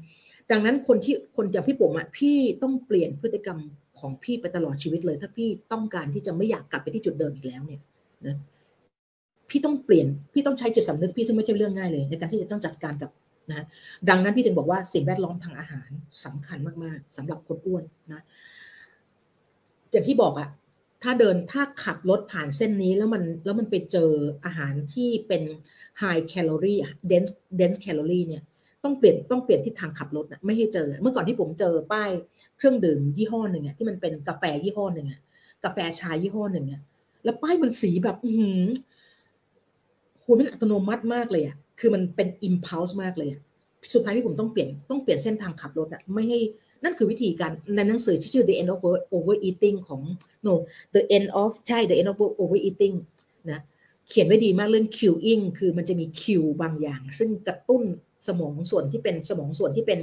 [0.51, 3.59] ดังนั้นคนที่คนอย่างพี่ผมอะพี่ต้องเปลี่ยนพฤติกรรม
[4.01, 7.80] ของพี่ไปตลอดชีวิตเลย ถ้าพี่ต้องการที่จะไม่อยากกลับไปที่จุดเดิมอีกแล้วเนี่ย
[8.26, 8.36] นะ
[9.51, 13.11] พี่ต้องเปลี่ยนพี่ต้องใช้จิตสำนึกพี่ซึ่งไม่ใช่เรื่องง่ายเลย ในการที่จะต้องจัดการกับ
[13.51, 13.66] นะ
[14.09, 15.90] ดังนั้นพี่ถึงบอกว่าสิ่งแวดล้อมทางอาหาร
[16.24, 18.22] สำคัญมากๆสำหรับคนอ้วนนะ
[19.93, 20.49] อย่างที่บอกอะ
[21.03, 24.11] ถ้าเดินถ้าขับรถผ่านเส้นนี้แล้วมันแล้วมันไปเจอ
[24.44, 25.42] อาหารที่เป็น
[26.00, 26.80] high calorie
[27.11, 28.42] dense dense calorie เนี่ย
[28.84, 32.11] ต้องเปลี่ยนต้องเปลี่ยนทิศทางขับรถนะไม่ให้เจอ เมื่อก่อนที่ผมเจอป้าย
[32.59, 35.20] เครื่องดื่มยี่ห้อหนึ่งอะที่มันเป็นกาแฟยี่ห้อหนึ่งอะ
[35.64, 36.80] กาแฟชายี่ห้อหนึ่งอะ
[37.24, 38.30] แล้วป้ายมันสีแบบ อื
[40.20, 43.40] โหมันอัตโนมัติมากเลยอะคือมันเป็น impulse มากเลยอะ
[43.94, 46.40] สุดท้ายที่ผมต้องเปลี่ยนต้องเปลี่ยนเส้นทางขับรถอะไม่ให้
[46.85, 48.80] นั่นคือวิธีการในหนังสือชื่อ the end of
[49.16, 50.03] overeating ของ
[50.47, 50.53] no
[50.95, 52.95] the end of ใช่ the end of overeating
[53.51, 53.61] นะ
[54.09, 57.83] เขียนไว้ดีมากเรื่อง cueing คือมันจะมี cue บางอย่าง ซึ่งกระตุ้น
[58.26, 60.01] สมองส่วนที่เป็นสมองส่วนที่เป็น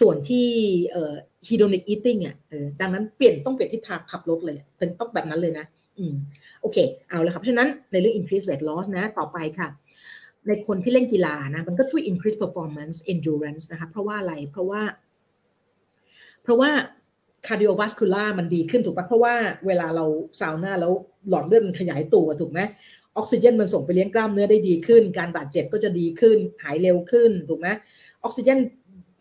[0.00, 0.46] ส่วนที่
[0.88, 1.14] เอ่อ
[1.48, 2.36] hedonic eating อะ
[2.80, 5.66] ดังนั้นเปลี่ยนต้องเปลี่ยนทิศทางขับรถเลยถึงต้องแบบนั้นเลยนะ
[5.98, 6.14] อืม
[6.62, 6.76] โอเค
[7.08, 9.68] เอาละครับฉะนั้นในเรื่อง increase weight loss นะ ต่อไปค่ะ
[10.48, 14.82] ในคนที่เล่นกีฬานะ มันก็ช่วย increase performance endurance นะคะเพราะว่าอะไรเพราะว่า
[16.48, 16.72] เพราะว่า
[17.46, 19.34] cardiovascular มันดีขึ้นถูกปะเพราะว่า
[19.66, 20.04] เวลาเรา
[20.40, 20.92] ซาวน่าแล้ว
[21.28, 22.60] หลอดเลือดมันขยายตัวถูกไหม
[23.16, 27.68] ออกซิเจนมันส่งไปเลี้ยงกล้ามเนื้อได้ดีขึ้น การบาดเจ็บก็จะดีขึ้น หายเร็วขึ้นถูกไหม
[28.22, 28.58] ออกซิเจน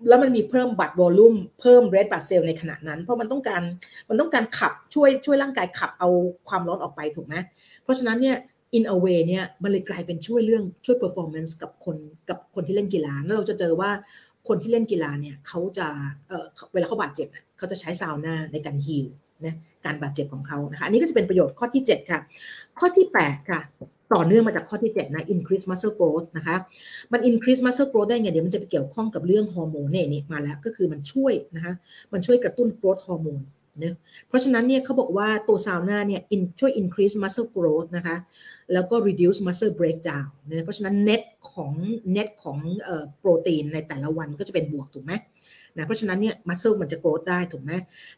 [0.07, 3.61] แล้วมันมีเพิ่มบัตรวอลลุ่มเพิ่มเรดบัตเซลในขณะนั้น เพราะมันต้องการ
[4.09, 6.09] มันต้องการขับช่วยช่วยร่างกายขับเอา
[6.47, 7.35] ความร้อนออกไปถูกไหม
[7.83, 8.37] เพราะฉะนั้นเนี่ย
[8.77, 11.97] in a way เนี่ยมันเลยกลายเป็นช่วยเรื่องช่วย performance กับคน
[12.29, 13.91] กับคนที่เล่นกีฬาแล้วเราจะเจอว่า
[14.47, 15.87] คนที่เล่นกีฬาเนี่ยเขาจะ
[16.27, 17.27] เออเวลาเขาบาดเจ็บ
[17.57, 19.05] เขาจะใช้ซาวน่าในการฮีล
[19.45, 22.19] นะการบาดเจ็บของเขานะคะอันนี้ก็จะเป็นประโยชน์ข้อที่ 7 ค่ะ
[22.79, 23.61] ข้อที่ 8 ค่ะ
[24.13, 26.55] ต่อเนื่องมาจากข้อที่ 7 นะ increase muscle growth นะคะ
[27.11, 31.73] มัน increase muscle growth ได้ไง เดี๋ยวมันจะไปเกี่ยวข้องกับเรื่องฮอร์โมนเนี่ยนี่มาแล้วก็คือมันช่วยนะคะ
[32.13, 33.41] มันช่วยกระตุ้น growth hormone
[33.83, 33.93] นะ
[34.27, 36.21] เพราะฉะนั้นเนี่ยเขาบอกว่าตัวซาวน่าเนี่ย
[36.59, 38.15] ช่วย increase muscle growth นะคะ
[38.73, 41.21] แล้วก็ reduce muscle breakdown นะเพราะฉะนั้น net
[41.51, 41.73] ของ
[42.15, 42.57] net ของ
[43.19, 45.13] โปรตีนในแต่ละวันก็จะเป็นบวกถูกไหม
[45.77, 47.71] นะเพราะฉะนั้นเนี่ย muscle มันจะ grow ได้ถูกไหม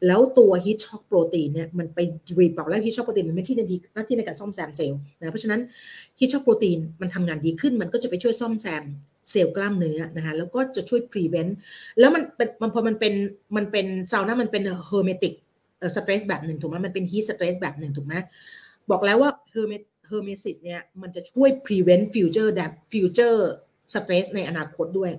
[0.08, 2.00] แล้วตัวฮีทช็อกโปรตีนเนี่ยมันไป
[2.40, 5.62] รีบอกแล้วฮีทช็อกโปรตีนมันไม่ที่ดีหน้าที่ในการซ่อมแซมเซลล์นะเพราะฉะนั้น
[6.20, 8.84] heat shock protein มันทำงานดีขึ้น มันก็จะไปช่วยซ่อมแซม
[9.32, 11.52] เซลล์กล้ามเนื้อนะคะแล้วก็จะช่วย prevent
[12.00, 13.14] แล้วมันเป็นมันพอมันเป็น
[13.56, 15.34] มันเป็นซาวน่ามันเป็น hormetic
[15.96, 18.14] stress แบบหนึ่งถูกไหมมันเป็น heat stress แบบหนึ่งถูกไหม
[18.92, 19.74] บอกแล้วว่า horme-
[20.08, 23.40] hormesis เนี่ยมันจะช่วย prevent future แบบ future
[23.94, 25.12] สเตรสในอนาคตด้วย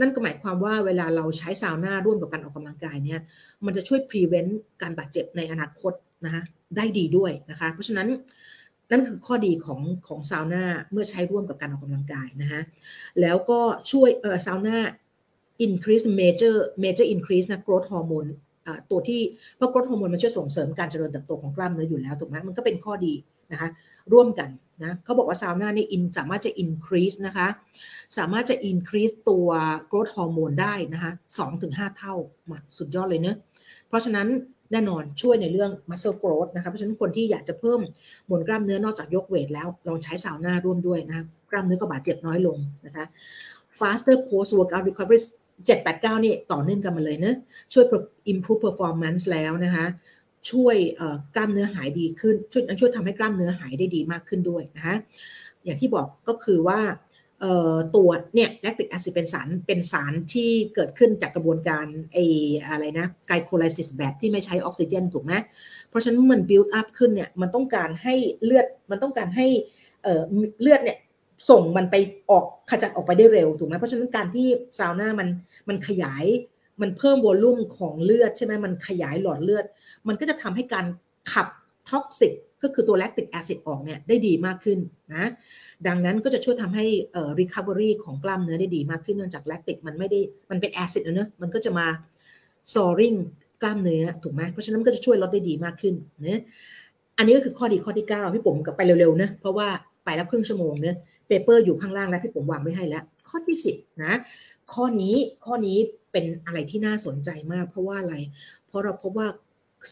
[0.00, 3.20] นั่นก็หมายความว่าเวลาเราใช้ซาวน่าร่วมกับการออกกำลังกายเนี่ย
[3.64, 4.50] มันจะช่วย prevent
[4.82, 5.92] การบาดเจ็บในอนาคต
[6.24, 6.42] นะคะ
[6.76, 8.08] ได้ดีด้วยนะคะ เพราะฉะนั้น
[8.90, 12.60] นั่นคือข้อดีของของซาวน่าเมื่อใช้ร่วมกับการออกกำลังกายนะคะ
[13.20, 13.60] แล้วก็
[13.90, 14.78] ช่วยเออซาวน่า
[15.66, 16.54] increase major
[16.84, 18.30] major increase นะ growth hormone
[18.90, 19.20] ตัวที่
[19.56, 23.14] เพราะ growth hormone มันช่วยส่งเสริมการเจริญเติบโตของกล้ามเนื้ออยู่แล้วถูกไหมมันก็เป็นข้อดี
[23.52, 23.68] นะคะ
[24.12, 24.48] ร่วมกัน
[24.82, 27.48] นะเขาบอกว่าซาวน่านี่อินสามารถจะ increase นะคะ
[28.18, 29.48] สามารถจะ increase ตัว
[29.90, 31.12] growth hormone ได้นะคะ
[31.54, 32.14] 2-5เท่า
[32.50, 33.36] มาสุดยอดเลยเนอะ
[33.88, 34.28] เพราะฉะนั้น
[34.72, 37.80] แน่นอนช่วยในเรื่อง muscle growth นะคะเพราะฉะนั้นคนที่อยากจะเพิ่ม
[38.28, 43.04] มวลกล้ามเนื้อนอกจากยกเวทแล้วลองใช้ซาวน่าร่วมด้วยนะกล้ามเนื้อก็บาดเจ็บน้อยลงนะคะ
[43.78, 45.20] faster post workout recovery
[45.60, 47.36] 789 นี่ต่อเนื่องกันมาเลยเนะ
[47.72, 47.84] ช่วย
[48.32, 49.86] improve performance แล้วนะคะ
[50.50, 50.76] ช่วย
[51.34, 54.96] กล้ามเนื้อหายดีขึ้น ช่วยช่วยทำให้กล้ามเนื้อหายได้ดีมากขึ้นด้วยนะคะ
[55.64, 56.80] อย่างที่บอกก็คือว่า
[57.96, 62.18] ตัวเนี่ยแลคติกแอซิดเป็นสารเป็นสารที่เกิดขึ้นจากกระบวนการไอ
[62.68, 65.32] อะไรนะ glycolysis แบบที่ไม่ใช้ออกซิเจนถูกไหม
[65.88, 69.46] เพราะฉะนั้นมัน build up ขึ้นเนี่ยมันต้องการให้เลือดมันต้องการให้
[70.60, 70.98] เลือดเนี่ย
[71.50, 71.96] ส่งมันไป
[72.30, 74.46] ออกขจัดออกไปได้เร็วถูกไหมเพราะฉะนั้นการที่
[74.78, 75.28] ซาวน่ามัน
[75.68, 76.24] มันขยาย
[76.82, 79.64] มันเพิ่ม volume ของเลือดใช่ไหมมันขยายหลอดเลือด
[80.08, 80.86] มันก็จะทำให้การ
[81.32, 81.46] ขับ
[81.90, 82.32] toxic
[82.62, 84.78] ก็คือตัว lactic acid ออกเนี่ยได้ดีมากขึ้น
[85.14, 85.30] นะ
[85.86, 90.20] ดังนั้นก็จะช่วยทำให้เอ่อ recovery ของกล้ามเนื้อได้ดีมากขึ้นเนื่องจาก lactic มันไม่ได้
[90.50, 91.86] มันเป็น acid นะเนอะมันก็จะมา
[92.72, 93.16] soring
[93.62, 96.40] กล้ามเนื้อถูกไหมเพราะฉะนั้นก็จะช่วยลดได้ดีมากขึ้นเนะ
[97.18, 99.68] อันนี้ก็คือข้อดีข้อที่ 9 พี่ปุ๋มกับไปเร็วๆนะเพราะว่า
[100.04, 100.96] ไปแล้วครึ่งชั่วโมงเนะ
[101.32, 104.14] paper อยู่ข้างล่างแล้วพี่ปุ๋มวางไว้ให้แล้ว ข้อที่10นะ
[104.72, 105.78] ข้อนี้ข้อนี้
[106.12, 108.14] เป็นอะไรที่น่าสนใจมาก เพราะว่าอะไร
[108.66, 109.28] เพราะเราพบว่า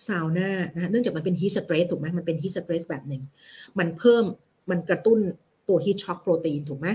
[0.07, 3.23] ซาวน่านะเนื่องจากมันเป็น heat stress ถูกไหมมันเป็น heat stress แบบหนึ่ง
[3.79, 4.25] มันเพิ่ม
[4.71, 5.19] มันกระตุ้น
[5.69, 6.89] ตัว heat shock protein ถูกไหม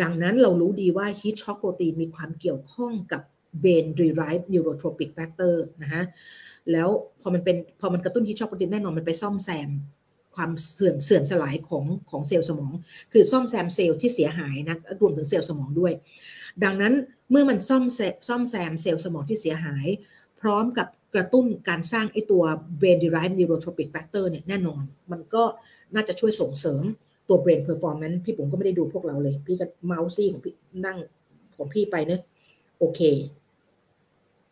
[0.00, 3.22] ดังนั้นเรารู้ดีว่า heat shock protein มีความเกี่ยวข้องกับ
[3.60, 6.02] brain derived neurotrophic factor นะฮะ
[6.72, 6.88] แล้ว
[7.20, 9.70] พอมันเป็นพอมันกระตุ้น heat shock protein แน่นอนมันไปซ่อมแซม
[10.36, 12.72] ความเสื่อมเสื่อมสลายของของเซลล์สมอง
[13.12, 15.92] คือซ่อมแซมเซลล์ที่เสียหายนะรวมถึงเซลล์สมองด้วย
[16.64, 16.94] ดังนั้น
[17.30, 17.84] เมื่อมันซ่อม
[18.28, 19.86] ซ่อมแซมเซลล์สมองที่เสียหาย
[20.40, 22.42] พร้อมกับกระตุ้นการสร้างไอตัว
[22.80, 25.44] brain derived neurotrophic factor เนี่ยแน่นอน มันก็
[25.94, 26.82] น่าจะช่วยส่งเสริม
[27.28, 30.54] ตัว brain performance พี่ปุ๋มก็ไม่ได้ดูพวกเราเลย พี่ก็เมาส์ซี่ของพี่
[30.86, 30.98] นั่ง
[31.56, 32.20] ของพี่ไปเนะ
[32.78, 33.00] โอเค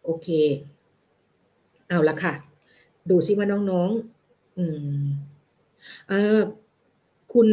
[0.05, 0.29] โอเค
[1.89, 2.35] เอาละค่ะ
[3.11, 4.65] ดูซิว่าน้องๆ อื
[5.03, 5.07] ม
[6.09, 6.41] เออ
[7.33, 7.49] คุณ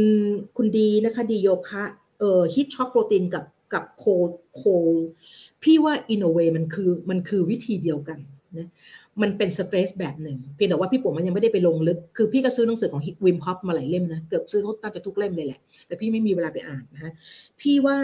[0.57, 1.83] คุณดีนะคะดีโยคะ
[2.19, 4.03] เอ่อ heat shock protein กับกับโค
[4.55, 4.61] โค
[5.63, 8.19] พี่ว่า in a way มันคือมันคือวิธีเดียวกัน
[8.57, 8.69] นะ
[9.21, 17.11] มันเป็น stress แบบหนึ่งเพียงแต่ว่าพี่ปุ๋มมันยังไม่ได้ไปลงลึก คือพี่ก็ซื้อหนังสือของ Wim Hof มาหลายเล่มนะเกือบซื้อเขาตั้งจะทุกเล่มเลยแหละ แต่พี่ไม่มีเวลาไปอ่านนะฮะ
[17.61, 17.97] พี่ว่า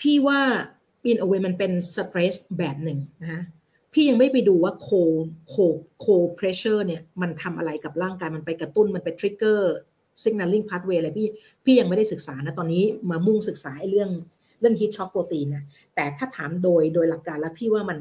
[0.00, 0.40] พี่ว่า
[1.06, 3.42] in a way มันเป็น stress แบบหนึ่งนะฮะ
[3.92, 4.88] พี่ยังไม่ไปดูว่าโค
[5.48, 5.54] โค
[6.00, 9.72] โคเพรสเชอร์เนี่ย มันทำอะไรกับร่างกายมันไปกระตุ้นมันไป trigger
[10.22, 11.28] signaling pathway อะไรพี่
[11.64, 14.10] พี่ยังไม่ได้ศึกษานะตอนนี้มามุ่งศึกษาเรื่อง
[14.60, 15.64] เรื่อง heat shock protein นะ
[15.94, 17.98] แต่ถ้าถามโดยโดยหลักการแล้วพี่ว่ามัน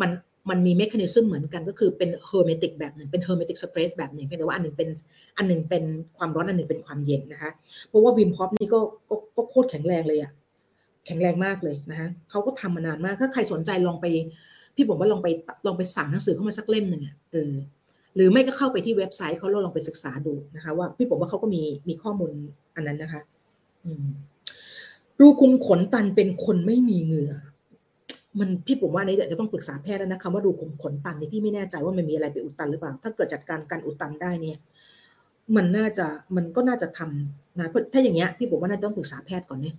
[0.00, 0.10] มัน
[0.50, 4.88] มันมี mechanism เหมือนกันก็คือเป็น hormetic แบบหนึ่งเป็น hormetic stress แบบหนึ่งเพียงแต่ว่าอันหนึ่งเป็น
[5.36, 5.84] อันหนึ่งเป็น
[6.18, 7.50] ความร้อนอันหนึ่งเป็นความเย็นนะคะ
[7.88, 10.32] เพราะว่า Wim Hof นี่ก็ก็ก็โคตรแข็งแรงเลยอะ
[11.06, 14.06] แข็งแรงมากเลยนะคะเขาก็ทำมานานมากถ้าใครสนใจลองไป
[14.76, 15.28] พี่ปุ๋มว่าลองไป
[15.66, 17.52] ลองไปสั่งหนังสือเขามาสักเล่มหนึ่งอะเออ
[18.14, 22.30] หรือไม่ก็เข้าไปที่เว็บไซต์เขาลองไปศึกษาดูนะคะ ว่าพี่ปุ๋มว่าเขาก็มีมีข้อมูล
[22.76, 23.22] อันนั้นนะคะ
[23.84, 24.06] อืม
[25.20, 27.32] รูคุมขนตันเป็นคนไม่มีเหงื่อ
[28.38, 34.58] มันพี่ผมว่านี้จะต้องปรึกษาแพทย์แล้วนะคำว่าดูขนขนตันนี่พี่ไม่แน่ใจว่ามันมีอะไรไปอุดตันหรือเปล่า ถ้าเกิดจัดการการอุดตันได้เนี่ย
[35.56, 36.06] มันน่าจะ
[36.36, 39.74] มันก็น่าจะทำนะถ้าอย่างเงี้ยพี่ผมว่าน่าจะต้องปรึกษาแพทย์ก่อนเนี่ย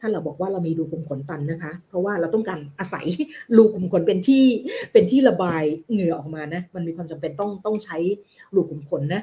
[0.00, 3.06] ถ้าเราบอกว่าเรามีรูขุมขนตันนะคะ เพราะว่าเราต้องการอาศัย
[3.56, 4.42] รูขุมขนเป็นที่
[4.92, 7.96] เป็นที่ระบายเหงื่อออกมานะ มันมีความจำเป็นต้องต้องใช้
[8.54, 9.22] รูขุมขนนะ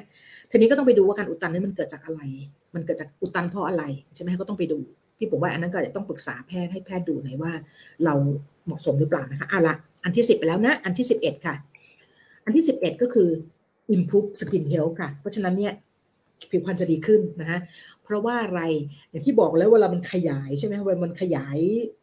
[0.50, 2.20] ทีนี้ก็ต้องไปดูว่าการอุดตันนี้มันเกิดจากอะไร
[2.74, 4.78] มันเกิดจากอุดตันเพราะอะไรใช่ไหมก็ต้องไปดู
[5.18, 7.52] พี่ผมว่าอันนั้นก็จะต้องปรึกษาแพทย์ให้แพทย์ดูหน่อยว่า
[8.04, 8.14] เรา
[8.66, 11.54] เหมาะสมหรือเปล่านะคะอะละอันที่สิบไปแล้วนะ อันที่สิบเอ็ดค่ะ
[12.44, 13.28] อันที่สิบเอ็ดก็คือ
[13.94, 15.72] improve skin health ค่ะ เพราะฉะนั้นเนี่ย
[16.50, 17.58] ผิวพรรณจะดีขึ้นนะฮะ
[18.04, 18.62] เพราะว่าอะไร
[19.10, 21.58] อย่างที่บอกแล้วเวลามันขยายใช่ไหมเวลามันขยาย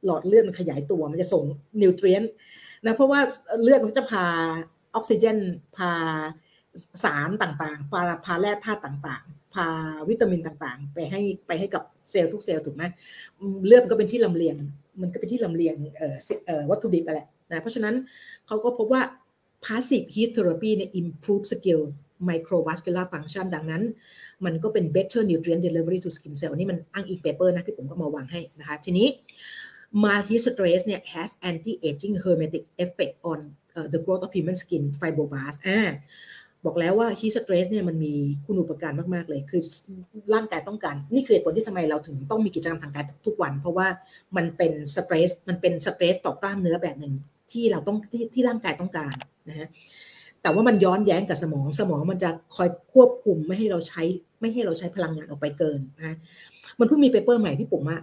[0.06, 1.44] หลอดเลือดมันขยายตัวมันจะส่ง
[1.82, 2.24] นิวเทรียน
[2.86, 3.20] นะเพราะว่า
[3.62, 4.26] เลือดมันจะพา
[4.96, 5.38] ออกซิเจน
[5.78, 5.92] พา
[7.04, 9.68] สารต่างๆ พาพาแร่ธาตุต่างๆ พา
[10.10, 12.84] วิตามินต่างๆ ไปให้ไปให้กับเซลล์ทุกเซลล์ถูกไหม
[13.66, 14.56] เลือดมันก็เป็นที่ลำเลียง
[15.02, 15.76] มันก็เป็นที่ลำเลียง
[16.70, 17.96] วัตถุดิบไปแหละนะเพราะฉะนั้น
[18.48, 19.02] เขาก็พบว่า
[19.66, 21.82] passive heat therapy เนี่ย improve skin
[22.30, 23.84] microvascular function ดังนั้น
[24.46, 29.08] มันก็เป็น better nutrient delivery to skin cell นี่มันอ้างอีก paper นะพี่ปุ๋มก็มาวางให้นะคะทีนี้
[30.04, 33.40] multi stress เนี่ย has anti aging hermetic effect on
[33.78, 35.82] uh, the growth of human skin fibroblasts อ่า
[36.66, 38.14] บอกแล้วว่า heat stress เนี่ยมันมี
[38.46, 39.62] คุณอุปการมาก ๆ เลย คือ
[40.34, 43.88] ร่างกายต้องการ นี่คือเหตุผลที่ทำไมเราถึงต้องมีกิจกรรมทางกายทุกวัน เพราะว่า
[44.38, 47.14] มันเป็นสเตรส มันเป็นสเตรสต่อกล้ามเนื้อแบบหนึ่ง
[47.52, 49.16] ที่เราต้องที่ที่ร่างกายต้องการ
[49.50, 49.68] นะฮะ
[50.42, 54.04] แต่ว่ามันย้อนแย้งกับสมอง สมองมันจะคอยควบคุมไม่ให้เราใช้
[54.42, 56.16] ไม่ให้เราใช้พลังงานออกไปเกินนะ
[56.80, 58.02] มันเพิ่งมี paper ใหม่พี่ปุ๋มอะ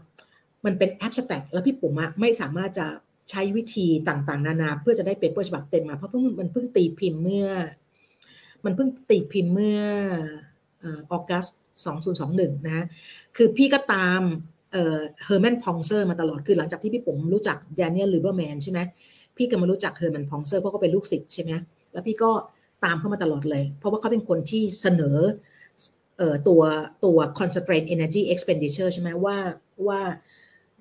[0.65, 2.87] มันเป็น abstract แล้วพี่ปุ๋มอะไม่สามารถจะ
[3.31, 7.49] ใช้วิธีต่างๆ นานา เพื่อจะได้ paper ฉบับเต็มมาเพราะเพิ่งมันเพิ่งตีพิมพ์เมื่อ
[8.65, 9.81] มันเพิ่งตีพิมพ์เมื่อ
[10.85, 11.47] August
[12.07, 12.87] 2021 นะ
[13.37, 14.21] คือพี่ก็ตาม
[14.73, 18.81] Herman Pontzer มาตลอด คือหลังจากที่พี่ปุ๋มรู้จัก Daniel Lieberman ใช่ไหม
[19.37, 21.53] พี่ก็มารู้จัก Herman Pontzer เพราะเขาเป็นลูกศิษย์ใช่ไหม
[21.93, 22.31] แล้วพี่ก็
[22.85, 25.17] ตามเขามาตลอดเลย เพราะว่าเขาเป็นคนที่เสนอ
[26.49, 26.63] ตัว
[27.05, 29.37] ตัว constraint energy expenditure ใช่ไหมว่า
[29.89, 30.01] ว่า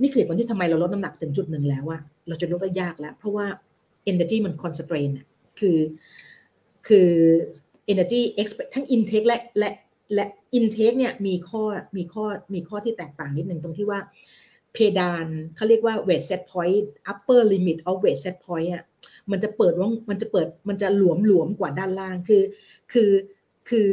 [0.01, 3.47] นี่คือผลที่ทำไมเราลดน้ำหนักถึงจุดหนึ่งแล้วว่าเราจะลดได้ยากแล้ว เพราะว่า
[4.12, 5.14] energy มัน constraint
[5.60, 5.78] คือ
[6.88, 7.10] คือ
[7.91, 9.72] energy expect ทั้ง intake และและ
[10.14, 10.26] และ
[10.58, 11.64] intake เนี่ยมีข้อ
[11.97, 13.99] มีข้อมีข้อที่แตกต่างนิดหนึ่งตรงที่ว่า
[14.78, 18.84] เพดานเขาเรียกว่า weight set point upper limit of weight set point อะ
[19.32, 22.43] มันจะเปิดว่ามันจะเปิดมันจะหลวมหลวมกว่าด้านล่างคือ
[22.91, 23.11] คือ
[23.69, 23.91] คือ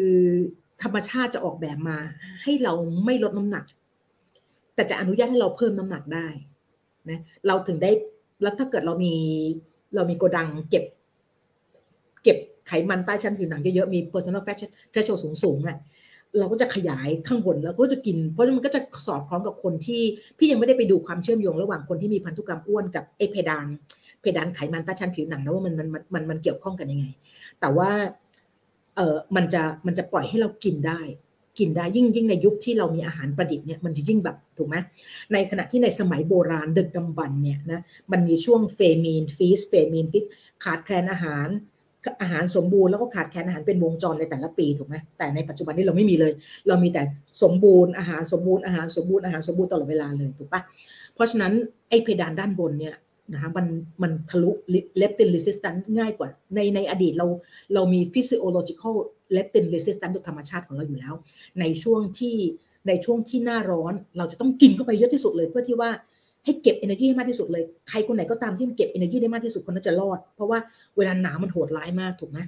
[0.82, 1.98] ธรรมชาติจะออกแบบมา
[2.42, 2.72] ให้เรา
[3.04, 3.64] ไม่ลดน้ำหนัก
[4.74, 6.26] แต่จะอนุญาตให้เราเพิ่มน้ำหนักได้
[7.10, 7.90] นะเราถึงได้
[8.42, 9.14] แล้วถ้าเกิดเรามี
[9.94, 10.84] เรามีโกดังเก็บ
[12.22, 14.56] เก็บไขมันใต้ชั้นผิวหนังเยอะๆมี personal fat
[14.92, 15.76] threshold สูงๆอะ
[16.38, 20.02] เราก็จะขยายข้างบนแล้วก็จะกิน เพราะมันก็จะสอดคล้องกับคนที่
[20.38, 23.66] พี่ยังไม่ได้ไปดูความเชื่อมโยงระหว่างคนที่มีพันธุกรรมอ้วนกับเอเพดาน
[24.20, 27.06] เพดานไขมันใต้ชั้นผิวหนังนะว่ามันมันมันมันเกี่ยวข้องกันยังไง
[27.60, 27.90] แต่ว่า
[28.96, 31.00] เออมันจะมันจะปล่อยให้เรากินได้
[31.58, 34.76] กินได้ยิ่งยิ่งในยุคที่เรามีอาหารประดิษฐ์เนี่ยมันจะยิ่งแบบถูกไหม
[35.32, 37.80] ในขณะที่ในสมัยโบราณดึกดำบรรเนี่ยนะ
[38.12, 40.24] มันมีช่วงเฟมีนฟีสเฟมีนฟิต
[40.64, 41.48] ขาดแคลนอาหาร
[42.20, 46.32] อาหารสมบูรณ์แล้วก็ขาดแคลนอาหารเป็นวงจรในแต่ละปีถูกไหมแต่ในปัจจุบันนี้เราไม่มีเลย
[46.68, 47.02] เรามีแต่
[47.42, 50.62] สมบูรณ์อาหารสมบูรณ์อาหารสมบูรณ์อาหารสมบูรณ์ตลอดเวลาเลยถูกปะ
[51.14, 51.52] เพราะฉะนั้น
[51.88, 52.94] ไอ้เพดานด้านบนเนี่ย
[53.32, 53.66] นะคะมัน
[54.02, 54.50] มันทะลุ
[54.96, 57.26] leptin resistance ง่ายกว่าในในอดีตเรา
[57.74, 61.14] เรามี physiological leptin resistance โดยธรรมชาติของเราอยู่แล้ว
[61.60, 62.36] ในช่วงที่
[62.88, 65.90] ในช่วงที่หน้าร้อนเราจะต้องกินเข้าไปเยอะที่สุดเลยเพื่อที่ว่า
[66.44, 70.58] ให้เก็บ energy ให้มากที่สุดเลย ใครคนไหนก็ตามที่มันเก็บ energy ได้มากที่สุดคนนั้นจะรอด เพราะว่า
[70.96, 72.38] เวลาหนาวมันโหดร้ายมากถูกไหม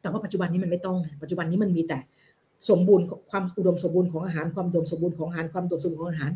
[0.00, 1.98] แต่ว่าปัจจุบันนี้มันไม่ต้อง ปัจจุบันนี้มันมีแต่
[2.70, 6.32] สมบูรณ์ความอุดมสมบูรณ์ของอาหารความอุดมสมบูรณ์ของอาหารความอุดมสมบูรณ์ของอาหาร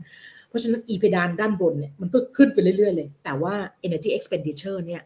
[0.48, 3.54] เพราะฉะนั้นอีเพดานด้านบนเนี่ยมันก็ขึ้นไปเรื่อยๆเลย แต่ว่า
[3.86, 5.02] energy expenditure เนี่ย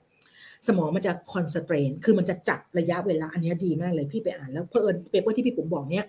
[0.66, 6.04] สมองมันจะ constrain คือมันจะจัดระยะเวลาอันนี้ดีมากเลยพี่ไปอ่านแล้วเผอิญ paper ที่พี่ปุ๋มบอกเนี่ย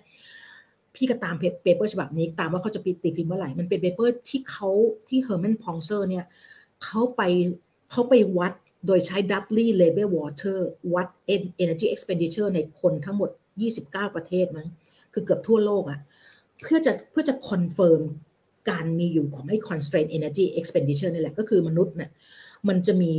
[0.94, 4.68] พี่ก็ตาม paper ฉบับนี้ตามว่าเขาจะปิดตีพิมพ์เมื่อไหร่มันเป็น paper ที่เขา
[5.08, 6.24] ที่ Herman Pontzer เนี่ย
[6.84, 7.22] เขาไป
[7.90, 8.52] เขาไปวัด
[8.86, 10.58] โดยใช้ doubly labeled water
[10.94, 11.08] วัด
[11.62, 13.30] energy expenditure ในคนทั้งหมด
[13.72, 14.68] 29 ประเทศมั้ง
[15.12, 16.00] คือเกือบทั่วโลกอะ
[16.62, 18.00] เพื่อจะเพื่อจะ confirm
[18.70, 22.10] การมีอยู่ของไอ้ constrained energy expenditure นี่แหละก็คือมนุษย์เนี่ย
[22.68, 23.12] มันจะมี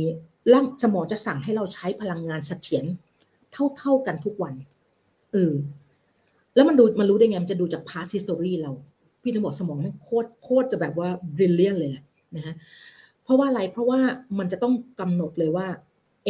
[0.52, 2.84] ร่างสมองจะสั่งให้เราใช้พลังงานเสถียร
[3.76, 4.54] เท่าๆกันทุกวัน
[5.32, 5.52] เออ
[6.54, 8.72] แล้วมันดูมันรู้ได้ไง มันจะดูจาก past history เรา
[9.22, 12.02] พี่ถึงบอกสมองมันโคตรโคตรจะแบบว่า brilliant เลยแหละ
[12.36, 12.54] นะฮะ
[13.24, 14.00] เพราะว่าอะไรเพราะว่า
[14.38, 15.66] มันจะต้องกำหนดเลยว่า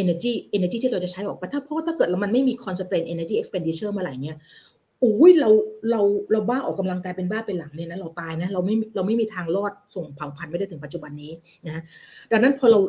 [0.01, 4.37] energy energy ที่เราจะใช้ออกไปถ้าเพราะถ้าเกิดมันไม่มี constrained energy expenditure เมื่อไหร่เนี่ย
[4.99, 5.49] โอ้ยเรา
[5.91, 6.01] เรา
[6.31, 11.31] เราบ้าออกกำลังกายเป็นบ้าเป็นหลังเนี่ยนะเราตายนะเราไม่เราไม่มีทางรอดส่งเผ่าพันธุ์ไม่ได้ถึงปัจจุบันนี้
[11.65, 11.81] นะ
[12.31, 12.79] ดังนั้นพอเรา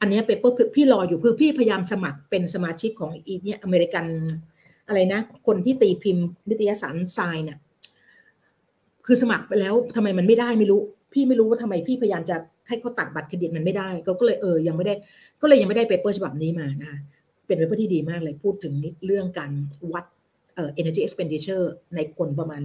[0.00, 4.04] อันนี้ paper พี่รออยู่คือพี่พยายามสมัครเป็นสมาชิกของอีเนี่ยอเมริกัน
[4.88, 7.58] อะไรนะ คนที่ตีพิมพ์นิตยสารทรายเนี่ย
[9.06, 10.80] คือสมัครไปแล้วทำไมมันไม่ได้ไม่รู้
[11.12, 12.36] พี่ไม่รู้ว่าทำไมพี่พยายามจะ
[12.68, 13.88] ให้เขาตัดบัตรเครดิตมันไม่ได้
[14.20, 14.94] ก็เลยเออยังไม่ได้
[15.42, 16.92] ก็เลยยังไม่ได้ paper ฉบับนี้มานะ
[17.46, 18.74] เป็น paper ที่ดีมากเลยพูดถึง
[19.06, 19.50] เรื่องการ
[19.92, 20.04] วัด
[20.54, 22.62] เอ่อ energy expenditure ในคนประมาณ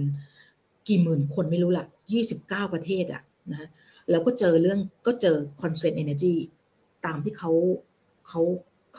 [0.88, 1.84] กี่หมื่นคนไม่รู้ละ
[2.28, 3.68] 29 ประเทศอะนะ
[4.10, 6.34] แล้วก็เจอเรื่องก็เจอ constraint energy
[7.06, 7.52] ตามที่เขา
[8.28, 8.42] เขา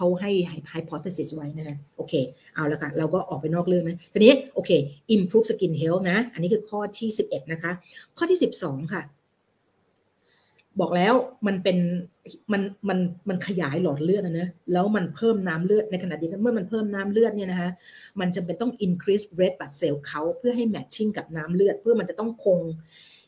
[0.01, 0.31] เขาให้
[0.73, 2.13] hypothesis ไว้นะโอเค
[2.55, 4.71] เอาละค่ะ เราก็ออกไปนอกเรื่องนะทีนี้โอเค
[5.15, 7.71] improve skin health นะ อันนี้คือข้อที่ 11 นะคะ
[8.17, 9.01] ข้อที่ 12 ค่ะ
[10.79, 11.13] บอกแล้ว
[11.47, 11.77] มันเป็น
[12.51, 17.69] มันมันมันขยายหลอดเลือดนะนะแล้วมันเพิ่มน้ำเลือดในขณะเดียวกันเมื่อมันเพิ่มน้ำเลือดเนี่ยนะคะ
[18.19, 22.59] มันจะเป็นต้อง increase red blood cell count เพื่อให้ matching กับน้ำเลือด เพื่อมันจะต้องคง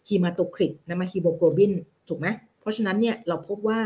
[0.07, 1.73] ฮีมาโตคริตนะมาฮีโมโกลบิน
[2.09, 2.27] ถูกไหม
[2.61, 3.79] เพราะฉะนั้นเนี่ยเราพบว่า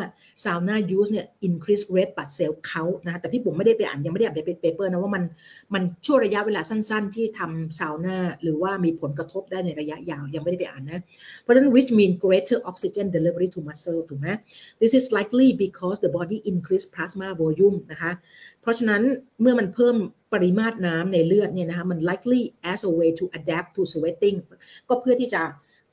[0.43, 5.23] sauna use เนี่ย increase red blood cell count นะแต่พี่ผมไม่ได้ไปอ่านยังไม่ได้อ่านใน paper นะว่ามัน
[5.73, 11.01] มันช่วงระยะเวลาสั้นๆ ที่ทำซาวน่าหรือว่ามีผลกระทบได้ในระยะยาวยังไม่ได้ไปอ่านนะ
[11.41, 14.27] เพราะฉะนั้น which mean greater oxygen delivery to muscle ถูกไหม
[14.81, 18.11] this is likely because the body increase plasma volume นะคะ
[18.61, 19.01] เพราะฉะนั้น
[19.41, 19.95] เมื่อมันเพิ่ม
[20.33, 24.37] ปริมาตรน้ำในเลือดเนี่ยนะคะมัน likely as a way to adapt to sweating
[24.87, 25.41] ก็เพื่อที่จะ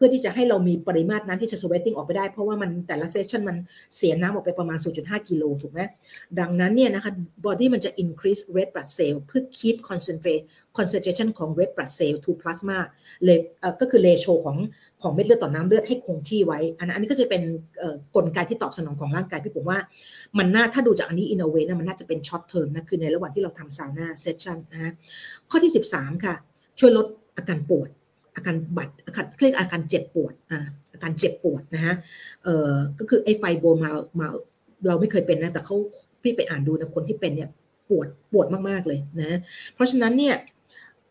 [0.05, 3.57] พื่อที่จะให้เรามีปริมาตรน้ำที่จะ sweating ออกไปได้ เพราะว่ามันแต่ละเซสชันมัน
[3.97, 5.81] เสียน้ำออกไปประมาณ 0.5 กิโลถูกไหม
[6.41, 7.13] ดังนั้นเนี่ยนะคะ
[7.45, 10.43] body มันจะ increase red blood cell เพื่อ keep concentrate
[10.79, 12.79] concentration ของ red blood cell to plasma
[13.25, 13.39] เลย
[13.81, 14.57] ก็คือ ratio ของ
[15.03, 17.43] ของเม็ดเลือดต่อน้ำเลือดให้คงที่ไว้ อันนั้นอันนี้ก็จะเป็น
[18.17, 19.79] กลไกที่ตอบสนองของร่างกายพี่ผมว่า
[20.39, 24.93] มันน่าถ้าดูจากอันนี้ in a way นะมันน่าจะเป็น short term นะคือในระหว่างที่เราทำซาวน่าเซสชันนะ
[25.51, 26.35] ข้อที่ 13 ค่ะ
[26.79, 27.89] ช่วยลดอาการปวด
[28.37, 31.95] อาการบัดอาการเรียกอาการเจ็บปวดอ่าอาการเจ็บปวดนะฮะ
[32.43, 34.26] เอ่อก็คือไอ้ไฟโบมามา
[34.87, 35.76] เราไม่เคยเป็นนะแต่เขา
[36.22, 37.49] พี่ไปอ่านดูนะคนที่เป็นเนี่ย
[37.89, 39.39] ปวดปวดมากๆเลยนะ
[39.74, 40.35] เพราะฉะนั้นเนี่ย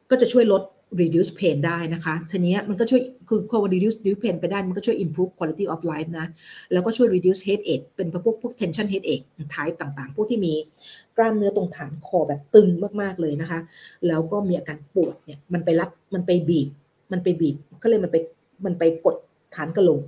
[0.09, 0.63] ก็จะช่วยลด
[1.01, 6.27] reduce pain ได้นะคะทีนี้มันก็ช่วยคือพอ reduce reduce pain ไปได้ มันก็ช่วย improve quality of life นะ
[6.73, 10.53] แล้วก็ช่วย reduce headache เป็นพวกพวก tension headache type ต่างๆ พวกที่มี
[11.17, 12.69] กล้ามเนื้อตรงฐานคอแบบตึง
[13.01, 13.59] มากๆเลยนะคะ
[14.07, 16.69] แล้วก็มีอาการปวดเนี่ย มันไปรัดมันไปบีบ
[17.11, 18.17] มันไปบีบก็เลยมันไป
[18.65, 19.15] มันไปกด
[19.55, 20.01] ฐานกระโหลก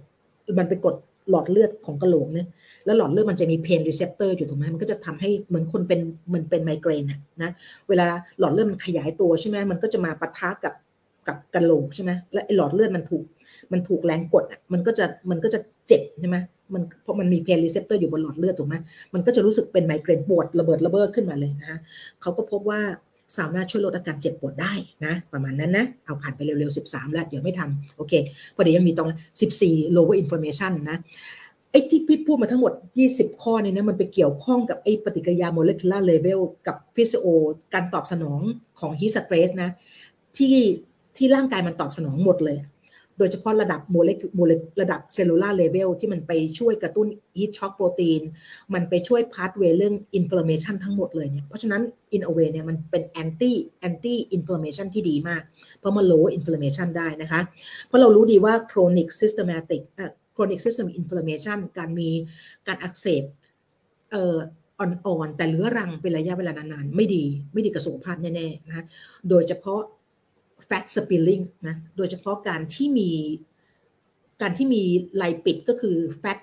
[0.59, 0.95] มันไปกด
[1.29, 2.47] หลอดเลือดของกระโหลกเนี่ย
[2.85, 5.99] แล้วหลอดเลือดมันจะมี pain receptor อยู่ถูกไหมมันก็จะทำให้เหมือนคนเป็น
[6.33, 7.51] มันเป็นไมเกรนอะนะ
[7.89, 8.07] เวลา
[8.39, 10.73] หลอดเลือดมันขยายตัวใช่ไหมมันก็จะมาปะทะกับ
[11.27, 13.23] กับกระโหลกใช่ไหมและไอหลอดเลือดมันถูก
[13.71, 16.37] มันถูกแรงกดอะมันก็จะมันก็จะเจ็บใช่ไหม
[16.73, 18.75] มันเพราะมันมี pain receptor อยู่บนหลอดเลือดถูกไหม
[19.13, 21.79] มันก็จะรู้สึกเป็นไมเกรนปวดระเบิดระเบ้อขึ้นมาเลยนะ
[22.21, 22.81] เขาก็พบว่า
[23.37, 24.73] สามารถช่วยลดอาการเจ็บปวดได้
[25.05, 28.13] นะประมาณนั้นนะเอาผ่านไปเร็วๆ 13 แล้วเดี๋ยวไม่ทำโอเค
[28.55, 29.09] พอเดี๋ยวยังมีตรง
[29.51, 30.97] 14 lower inflammation นะ
[31.71, 32.73] ไอ้ที่พี่พูดมาทั้งหมด
[33.07, 37.25] 20 ข้อเนี่ยนะมันไปเกี่ยวข้องกับไอ้ปฏิกิริยา molecular level กับ physio
[37.73, 38.41] การตอบสนอง
[38.79, 39.69] ของ heat stress นะ
[40.37, 40.55] ที่
[41.17, 42.57] ที่ร่างกายมันตอบสนองหมดเลย
[43.17, 44.51] โดยเฉพาะระดับโมเลกุล
[44.81, 47.07] ระดับ cellular level ที่มันไปช่วยกระตุ้น
[47.37, 48.21] heat shock protein
[48.73, 51.81] มันไปช่วย pathway เรื่อง inflammation ทั้งหมดเลยเนี่ย เพราะฉะนั้น
[52.13, 55.41] in a way เนี่ยมันเป็น anti anti inflammation ที่ดีมาก
[55.79, 57.41] เพราะมัน low inflammation ได้นะคะ
[57.87, 62.09] เพราะเรารู้ดีว่า chronic systemic เอ่อ chronic systemic inflammation การมี
[62.67, 63.23] การอักเสบ
[64.11, 64.37] เอ่อ
[64.79, 68.85] อ่อนๆ แต่เรื้อรังเป็นระยะเวลานานๆ ไม่ดี ไม่ดีกับสุขภาพแน่ๆ นะ
[69.29, 69.81] โดยเฉพาะ
[70.69, 73.11] fat spilling นะโดยเฉพาะการที่มี
[74.41, 74.81] การที่มี
[75.17, 76.39] ไลปิดก็คือ fat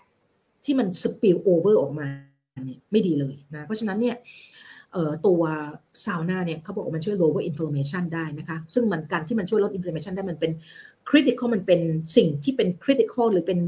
[0.65, 2.09] ที่มัน spill over ออกมา
[2.65, 4.17] เนี่ยไม่ดีเลยนะเพราะฉะนั้นเนี่ย
[5.27, 5.43] ตัว
[6.05, 10.53] ซาวน่าเนี่ยเขาบอกว่ามันช่วย lower inflammation ได้นะคะ ซึ่งมันการที่มันช่วยลด inflammation ได้มันเป็น
[11.09, 11.81] critical มันเป็น
[12.17, 13.61] สิ่งที่เป็น critical หรือเป็น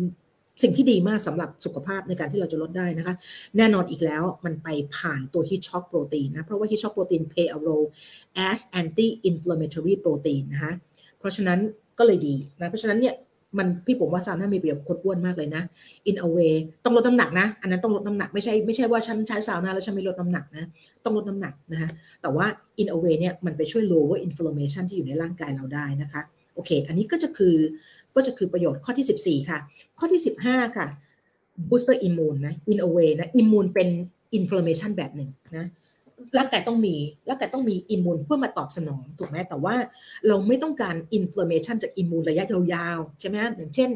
[0.63, 3.15] สิ่งที่ดีมากสำหรับสุขภาพในการที่เราจะลดได้นะคะ
[3.57, 7.89] แน่นอนอีกแล้วมันไปผ่านตัว heat shock protein นะ เพราะว่า heat shock protein play a role
[8.49, 10.73] as anti inflammatory protein นะคะ
[11.19, 11.59] เพราะฉะนั้น
[11.99, 13.17] ก็เลยดีนะ เพราะฉะนั้นเนี่ย
[13.59, 15.63] มันพี่ผมว่าซาวน่ามีประโยชน์คดอ้วนมากเลยนะ
[16.11, 16.55] in a way
[16.85, 20.65] ต้องลดน้ำหนักนะ อันนั้นต้องลดน้ำหนักไม่ใช่ไม่ใช่ว่าฉันใช้ซาวน่าแล้วฉันไม่ลดน้ำหนักนะ
[21.05, 21.91] ต้องลดน้ำหนักนะคะ
[22.23, 22.47] แต่ว่า
[22.83, 26.23] in a way เนี่ยมันไปช่วย lower inflammation ที่อยู่ในร่างกายเราได้นะคะ
[26.55, 27.57] โอเค อันนี้ก็จะคือ
[28.15, 29.59] ก็จะคือประโยชน์ข้อที่ 14 ค่ะ
[29.99, 30.87] ข้อที่ 15 ค่ะ
[31.69, 33.89] booster immune นะ in a way นะ immune เป็น
[34.39, 35.67] inflammation แบบหนึ่งนะ
[36.39, 36.95] ร่างกายต้องมี
[37.29, 39.75] ร่างกายต้องมี immune เพื่อมาตอบสนองถูกไหมแต่ว่า
[40.27, 43.91] เราไม่ต้องการ inflammation จาก immune ระยะยาวๆใช่ไหมอย่างเช่น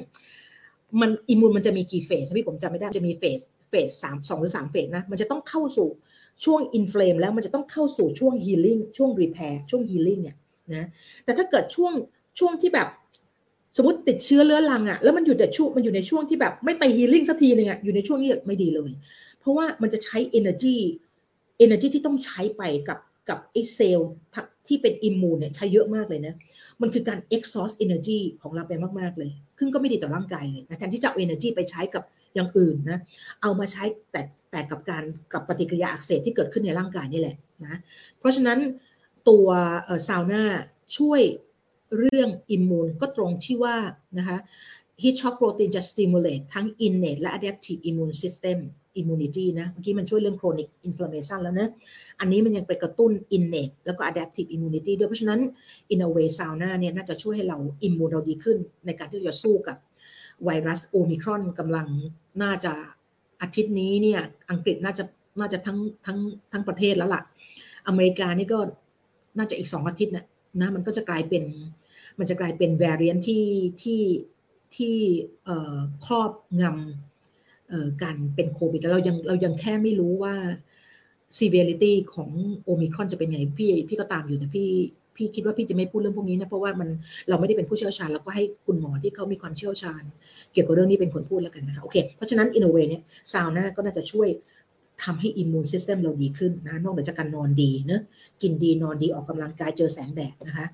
[1.01, 5.89] มัน immune มันจะมีกี่ phase พี่ผมจำไม่ได้จะมี phase phase สามสองหรือสาม phase นะมันจะต้องเข้าสู่
[6.45, 10.37] ช่วง inflam แล้วมันจะต้องเข้าสู่ช่วง healing ช่วง repair ช่วง healing เนี่ย
[10.75, 10.87] นะ
[11.25, 11.93] แต่ถ้าเกิดช่วง
[12.39, 12.89] ช่วงที่แบบ
[13.77, 18.91] สมมติติดเชื้อเรื้อรังอะแล้วมันอยู่แต่ช่วงมันอยู่ในช่วงที่แบบไม่ไปฮีลิ่งสักทีหนึ่งอะ่ะอยู่ในช่วงนี้ไม่ดีเลย
[19.41, 20.77] เพราะว่ามันจะใช้ energy
[21.65, 22.99] energy ที่ต้องใช้ไปกับ
[23.29, 24.11] กับไอเซลล์
[24.69, 26.35] ที่เป็นอิมมูนเนี่ยใช้เยอะมากเลยนะ
[26.83, 32.03] มันคือการ exhaust energy ของเราไปมาก ๆ เลยซึ่งก็ไม่ดีต่อร่างกายเลยนะแทนที่จะเอา energy ไปใช้กับ
[32.35, 32.99] อย่างอื่นนะ
[33.43, 37.79] เอามาใช้แต่แต่กับการกับปฏิกิริยาอักเสบที่เกิดขึ้นในร่างกายนี่แหละนะ
[38.19, 38.59] เพราะฉะนั้น
[39.29, 39.47] ตัว
[40.09, 40.43] ซาวน่า
[40.97, 41.21] ช่วย
[41.99, 43.77] เรื่องอิมมูนก็ตรงที่ว่า
[44.19, 44.39] นะคะ
[45.03, 48.59] heat shock protein จะ stimulate ทั้ง innate และ adaptive immune system
[49.01, 51.69] immunity นะเมื่อกี้มันช่วยเรื่อง chronic inflammation แล้วนะ
[52.21, 55.41] อันนี้มันยังไปกระตุ้น innate แล้วก็ adaptive immunity ด้วยเพราะฉะนั้น
[55.93, 59.77] in a way sauna เนี่ยน่าจะช่วยให้เราอิมมูนเราดีขึ้น ในการที่จะสู้กับ
[60.45, 61.87] ไวรัสโอมิครอนกำลัง
[62.43, 62.73] น่าจะ
[63.43, 64.21] อาทิตย์นี้เนี่ย
[64.51, 65.05] อังกฤษน่าจะ
[65.41, 66.19] น่าจะทั้งทั้ง
[66.53, 67.23] ทั้งประเทศแล้วล่ะ
[67.89, 68.59] อเมริกานี่ก็
[69.39, 70.25] น่าจะอีกสองอาทิตย์นะ
[70.61, 71.45] นะมันก็จะกลายเป็น
[72.19, 73.45] มันจะกลายเป็น variant ที่
[73.83, 74.03] ที่
[74.77, 74.95] ที่
[76.07, 76.31] ครอบ
[76.63, 80.35] งำการเป็นโควิดแล้วเรายังเรายังแค่ไม่รู้ว่า
[81.39, 82.31] severity ของ
[82.65, 84.71] โอมิครอนจะเป็นไงพี่พี่ก็ตามอยู่แต่พี่
[85.17, 86.89] พี่คิดว่าพี่จะไม่พูดเรื่องพวกนี้นะเพราะว่ามัน
[87.29, 90.03] เราไม่ได้เป็นผู้เชี่ยวชาญเราก็ให้คุณหมอที่เขามีความเชี่ยวชาญ
[90.53, 93.03] เกี่ยวกับเรื่องนี้เป็นคนพูดแล้วกันนะคะโอเคเพราะฉะนั้น in a way เนี่ย
[93.33, 94.29] ซาวน่าก็น่าจะช่วย
[95.05, 98.03] ทำให้ immune system เราดีขึ้นนะนอกจากการนอนดีเนะ
[98.43, 100.67] กินดีนอนดีออกกำลังกายเจอแสงแดดนะคะ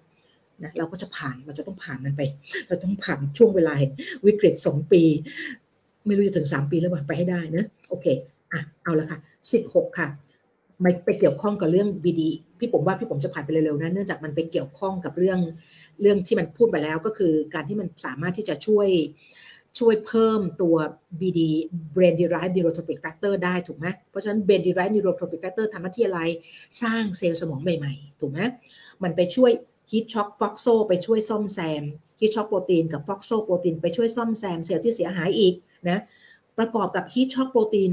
[0.62, 2.23] นะเราก็จะผ่านเราจะต้องผ่านมันไป
[2.68, 3.75] เราต้องผ่านช่วงเวลา
[4.27, 5.03] วิกฤตสองปี
[6.07, 8.07] ไม่รู้จะถึงสามปีแล้วไปให้ได้นะโอเค
[8.53, 9.18] อะเอาละค่ะ
[9.53, 10.09] สิบหกค่ะ
[10.81, 12.23] มันไปเกี่ยวข้องกับเรื่อง BD
[12.59, 15.39] พี่ผมว่าพี่ผมจะผ่านไปเร็วๆนะเนื่องจากมันไปเกี่ยวข้องกับเรื่อง
[16.01, 18.89] เรื่องที่มันพูดไปแล้วก็คือการที่มันสามารถที่จะช่วย
[19.79, 20.77] ช่วยเพิ่มตัว
[21.20, 21.41] BD
[21.95, 26.20] brain derived neurotrophic factor ได้ถูกไหมเพราะฉะนั้น brain derived neurotrophic factor ทำหน้าที่อะไร
[26.83, 28.41] สร้างเซลล์สมองใหม่ๆ ถูกไหม
[29.03, 29.51] มันไปช่วย
[29.91, 31.85] heat shock foxo ไปช่วยซ่อมแซม
[32.20, 35.55] heat shock โปรตีนกับ foxo โปรตีนไปช่วยซ่อมแซมเซลล์ที่เสียหายอีก
[35.89, 36.01] นะ
[36.59, 37.93] ประกอบกับ heat shock โปรตีน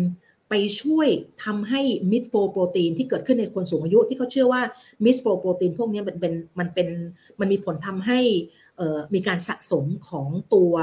[0.49, 1.07] ไปช่วย
[1.45, 4.61] ทำให้มิดโฟโปรตีนที่เกิดขึ้นในคนสูงอายุที่เขาเชื่อว่า
[5.03, 6.87] มิดโฟโปรตีนพวกนี้มันเป็นมันเป็น
[7.39, 8.19] มันมีผลทำให้
[9.13, 10.73] มีการสะสมของตัว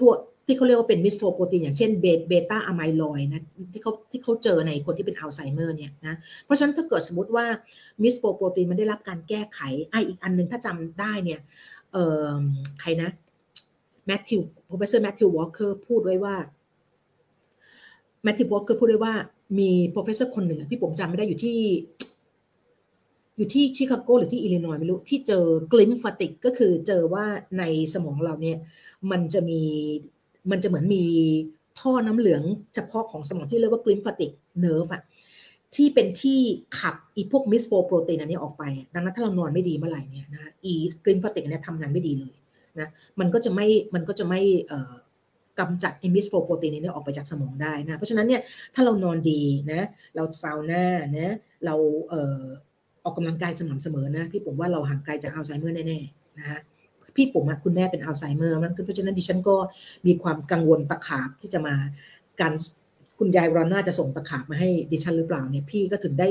[0.00, 0.12] ตัว
[0.46, 1.90] ที่เขาเรียกว่าเป็นมิสโฟโปรตีนอย่างเช่น
[2.28, 6.14] เบต้าอะไมลอยนะที่เขาที่เขาเจอในคนที่เป็นอัลไซเมอร์เนี่ยนะ
[6.44, 7.46] เพราะฉะนั้นถ้าเกิดสมมติว่า
[8.02, 9.60] มิสโฟโปรตีนมันได้รับการแก้ไข
[9.90, 11.40] ไออีกอันหนึ่งถ้าจำได้เนี่ย
[11.92, 12.34] เอ่อ
[12.80, 13.10] ใครนะ
[14.06, 16.34] Matthew professor Matthew Walker พูดไว้ว่า
[18.22, 19.14] Matthew Walker พูดไว้ว่า
[19.58, 21.56] มี professor คนหนึ่งที่ผมจำไม่ได้อยู่ที่
[23.36, 27.26] อยู่ที่ชิคาโกหรือที่อิลลินอยไม่รู้ที่เจอ glymphatic ก็คือเจอว่า
[27.58, 27.62] ใน
[27.94, 28.58] สมองเราเนี่ย
[29.10, 29.62] มันจะมี
[30.50, 31.04] มันจะเหมือนมี
[31.80, 32.42] ท่อน้ำเหลือง
[32.74, 35.02] เฉพาะของสมองที่เรียกว่า glymphatic nerve อะ
[35.74, 36.40] ที่เป็นที่
[36.78, 38.64] ขับอีพวกมิสโฟโปรตีนอันนี้ออกไป
[38.94, 40.74] ดังนั้นถ้าเรานอนไม่ดีเมื่อไหร่เนี่ยนะอี
[41.04, 42.34] glymphatic เนี่ยทำงานไม่ดีเลย
[42.78, 42.88] นะ
[43.20, 44.40] มันก็จะไม่มันก็จะไม่
[45.58, 48.42] กำจัดไอมิสโฟโปรตีนนี้ออกไปจากสมองได้นะ เพราะฉะนั้นเนี่ย
[48.74, 49.40] ถ้าเรานอนดี
[49.72, 50.84] นะเราซาวน่า
[51.18, 51.34] นะ
[51.64, 51.74] เรา
[52.08, 56.60] เออออกกำลังกายสม่ำเสมอนะ พี่ผมว่าเราห่างไกลจากอัลไซเมอร์แน่ๆนะ
[57.16, 59.56] พี่ผมคุณแม่เป็นอัลไซเมอร์มันเพราะฉะนั้นดิฉันก็
[60.06, 61.74] มีความกังวลตะขาบที่จะมา
[62.40, 62.52] การ
[63.18, 66.28] คุณยายราน่าจะส่งตะขาบมาให้ดิฉันหรือเปล่าเนี่ยพี่ก็ถึงได้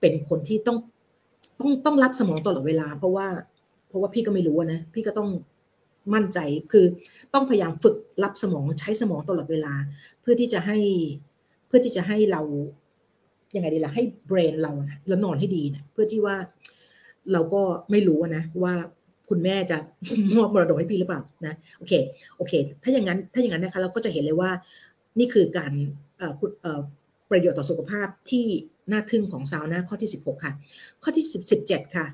[0.00, 0.78] เป็นคนที่ต้อง
[1.60, 3.26] ต้องต้องรับสมองตลอดเวลา เพราะว่า
[3.88, 5.30] เพราะว่าพี่ก็ไม่รู้นะพี่ก็ต้อง
[6.14, 6.38] มั่นใจ
[6.72, 6.84] คือ
[7.34, 9.74] ต้องพยายามฝึกรับสมองใช้สมองตลอดเวลา
[10.20, 10.78] เพื่อที่จะให้
[11.66, 12.42] เพื่อที่จะให้เรา
[13.54, 16.36] ยังไงดีล่ะให้เบรนเรานะแล้วนอนให้ดีนะเพื่อที่ว่า
[17.32, 18.74] เราก็ไม่รู้นะว่า
[19.28, 19.78] คุณแม่จะ
[20.36, 21.92] มอบมรดกให้พี่หรือเปล่านะโอเค
[22.36, 24.50] โอเค ถ้าอย่างนั้นถ้าอย่างนั้นนะคะเราก็จะเห็นเลยว่า
[25.18, 25.72] นี่คือการ
[27.30, 28.44] ประโยชน์ต่อสุขภาพที่
[28.92, 30.52] น่าทึ่งของซาวน่าข้อที่ 16 ค่ะ
[31.02, 31.26] ข้อที่
[31.60, 32.06] 17 ค่ะ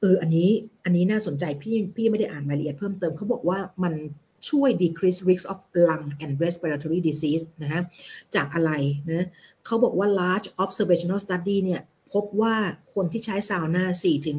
[0.00, 0.48] เอออันนี้
[0.84, 3.94] อันนี้น่าสนใจพี่พี่ไม่ได้อ่านรายละเอียดเพิ่มเติมเขาบอกว่ามัน
[4.48, 7.82] ช่วย decrease risk of lung and respiratory disease นะฮะ
[8.34, 8.72] จากอะไร
[9.08, 9.26] นะ
[9.66, 11.82] เขาบอกว่า large observational study เนี่ย
[12.12, 12.56] พบว่า
[12.94, 14.38] คนที่ใช้ซาวน่า4ถึง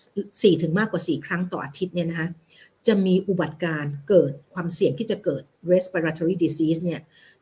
[0.00, 2.28] 4ถึงมากกว่า 4 ครั้งต่ออาทิตย์เนี่ยนะคะ
[2.86, 7.00] จะมีอุบัติการเกิดความเสี่ยงที่จะเกิด respiratory disease เนี่ย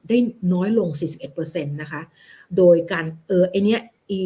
[0.09, 0.17] ได้
[0.53, 0.89] น้อยลง
[1.31, 2.03] 41%นะคะ
[2.57, 3.81] โดยการเออไอเนี้ย
[4.11, 4.21] อี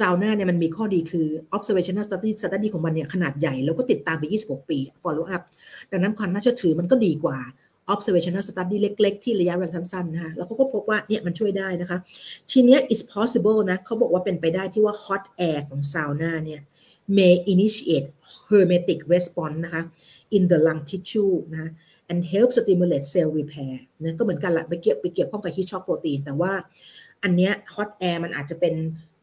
[0.00, 1.26] ซาวน่าเนี่ยมันมีข้อดีคือ
[1.56, 5.42] observational study study ของมันเนี่ยขนาดใหญ่แล้วก็ติดตามไป 26 ปี follow up
[5.90, 7.38] ดังนั้นความน่าเชื่อถือมันก็ดีกว่า
[7.92, 11.98] observational study เล็ก ๆ ที่ระยะเวลาสั้นๆนะคะแล้วเขาก็พบว่าเนี่ยมันช่วยได้นะคะ
[12.50, 16.60] ทีเนี้ย is possible นะเขาบอกว่าเป็นไปได้ที่ว่า hot air ของซาวน่าเนี่ย
[17.16, 18.08] may initiate
[18.48, 19.82] hermetic response นะคะ
[20.36, 21.70] in the lung tissue นะ
[22.10, 26.52] and help stimulate cell repair นะก็เหมือนกันละไปเกี่ยวไปเกี่ยวข้องกับ heat shock protein แต่ว่า
[27.22, 28.74] อันเนี้ย hot air มันอาจจะเป็น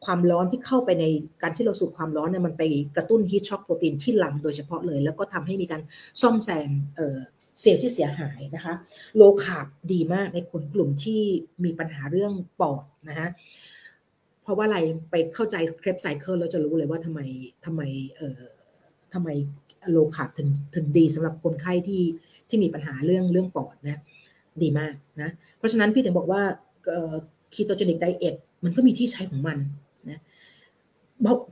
[0.04, 1.04] ความร้อนที่เข้าไปใน
[1.42, 2.62] การที่เราสูดความร้อนเนี่ยมันไป
[2.96, 5.82] กระตุ้น heat shock protein ที่ lung โดยเฉพาะเลย แล้วก็ทำให้มีการ
[6.20, 6.70] ซ่อมแซม
[7.60, 8.74] เซลล์ที่เสียหายนะคะ
[9.16, 11.20] low carb ดีมากในคนกลุ่มที่
[11.64, 13.28] มีปัญหาเรื่องปอดนะคะ
[14.42, 14.78] เพราะว่าอะไร
[15.10, 17.20] ไปเข้าใจ Krebs cycle แล้วจะรู้เลยว่าทำไม
[17.64, 17.82] ทำไม
[18.16, 18.40] เอ่อ
[19.14, 19.28] ทำไม
[19.92, 22.02] low carb ถึงถึงดีสำหรับคนไข้ที่
[22.48, 24.00] ที่มีปัญหาเรื่องเรื่องปอดนะ
[24.62, 26.42] ดีมากนะเพราะฉะนั้นพี่ถึงบอกว่า
[27.54, 28.34] ketogenic diet
[28.64, 29.58] มันก็มีที่ใช้ของมัน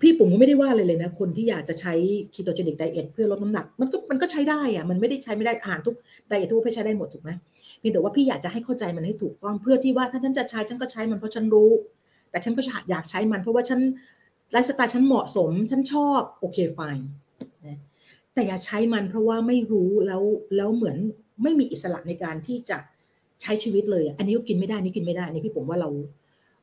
[0.00, 1.94] พี่ผมก็ไม่ได้ว่าเลยเลยนะ คนที่อยากจะใช้
[2.34, 5.94] ketogenic diet เพื่อลดน้ำหนัก มันก็มันก็ใช้ได้อะมันไม่ได้ใช้ไม่ได้อาหารทุก
[6.28, 7.30] diet ทุกประเภทใช้ได้หมดถูกไหม
[7.78, 11.70] เพียงแต่ว่าพี่อยากจะให้เข้าใจมันให้ถูกต้องเพื่อที่ว่าถ้าท่านจะใช้ฉันก็ใช้มันเพราะฉันรู้
[12.30, 13.80] แต่ฉันก็อยากใช้มัน เพราะว่าฉัน
[14.52, 16.80] ไลฟ์สไตล์ฉันเหมาะสมฉันชอบโอเคไฟ
[17.66, 17.78] นะ
[18.34, 20.22] แต่อย่าใช้มันเพราะว่าไม่รู้แล้ว
[20.56, 20.96] แล้วเหมือน
[21.42, 22.78] ไม่มีอิสระในการที่จะ
[23.42, 25.90] ใช้ชีวิตเลย อันนี้ก็กินไม่ได้นี่กินไม่ได้นี่พี่ผมว่าเรา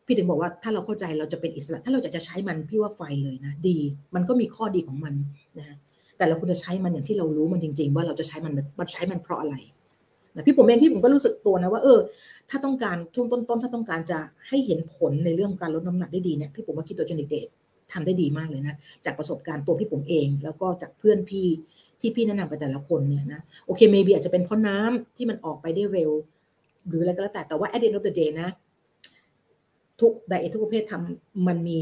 [0.10, 3.78] พี่ถึงบอกว่าถ้าเราเข้าใจเราจะเป็นอิสระ ถ้าเราจะจะใช้มันพี่ว่าไฟเลยนะดี
[4.16, 5.14] มันก็มีข้อดีของมัน
[5.60, 5.76] นะ
[6.18, 9.56] แต่เราควรจะใช้มันอย่างที่เรารู้มันจริง ๆ ว่าเราจะใช้มันมันใช้มันเพราะอะไร
[10.36, 12.00] นะพี่ผมเองพี่ผมก็รู้สึกตัวนะว่าเออ
[12.50, 17.48] ถ้าต้องการช่วงต้นๆถ้าต้องการจะให้เห็นผลในเรื่องการลดน้ำหนักได้ดีเนี่ยพี่ผมว่าคิดตัวจนิกเดท
[17.94, 21.48] ทำได้ดีมากเลยนะจากประสบการณ์ตัวพี่ผมเอง แล้วก็จากเพื่อนพี่
[22.00, 26.12] ที่พี่แนะนำไปแต่ละคนเนี่ยนะโอเคเมบีอาจจะเป็นเพราะน้ำที่มันออกไปได้เร็ว
[26.88, 28.50] หรืออะไรก็แล้วแต่แต่ว่า at the end of the day นะ
[30.02, 31.82] ทุกไดเอททุกประเภททำมันมี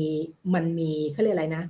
[0.54, 1.64] มันมีเขาเรียกอะไรนะ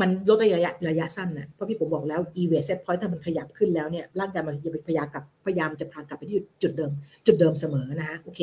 [0.00, 6.90] มันลดระยะระยะสั้นนะเพราะพี่ผมบอกแล้ว e w a set point ถ้ามันขยับขึ้นแล้วเนี่ยร่างกายมันจะพยายามกลับพยายามจะพากลับไปที่จุดเดิม
[7.26, 8.40] จุดเดิมเสมอนะโอเค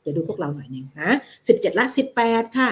[0.00, 1.10] เดี๋ยวดูพวกเราหน่อยหนึ่งนะ
[1.48, 2.68] สิบเจ็ดละสิบแปดค่ะ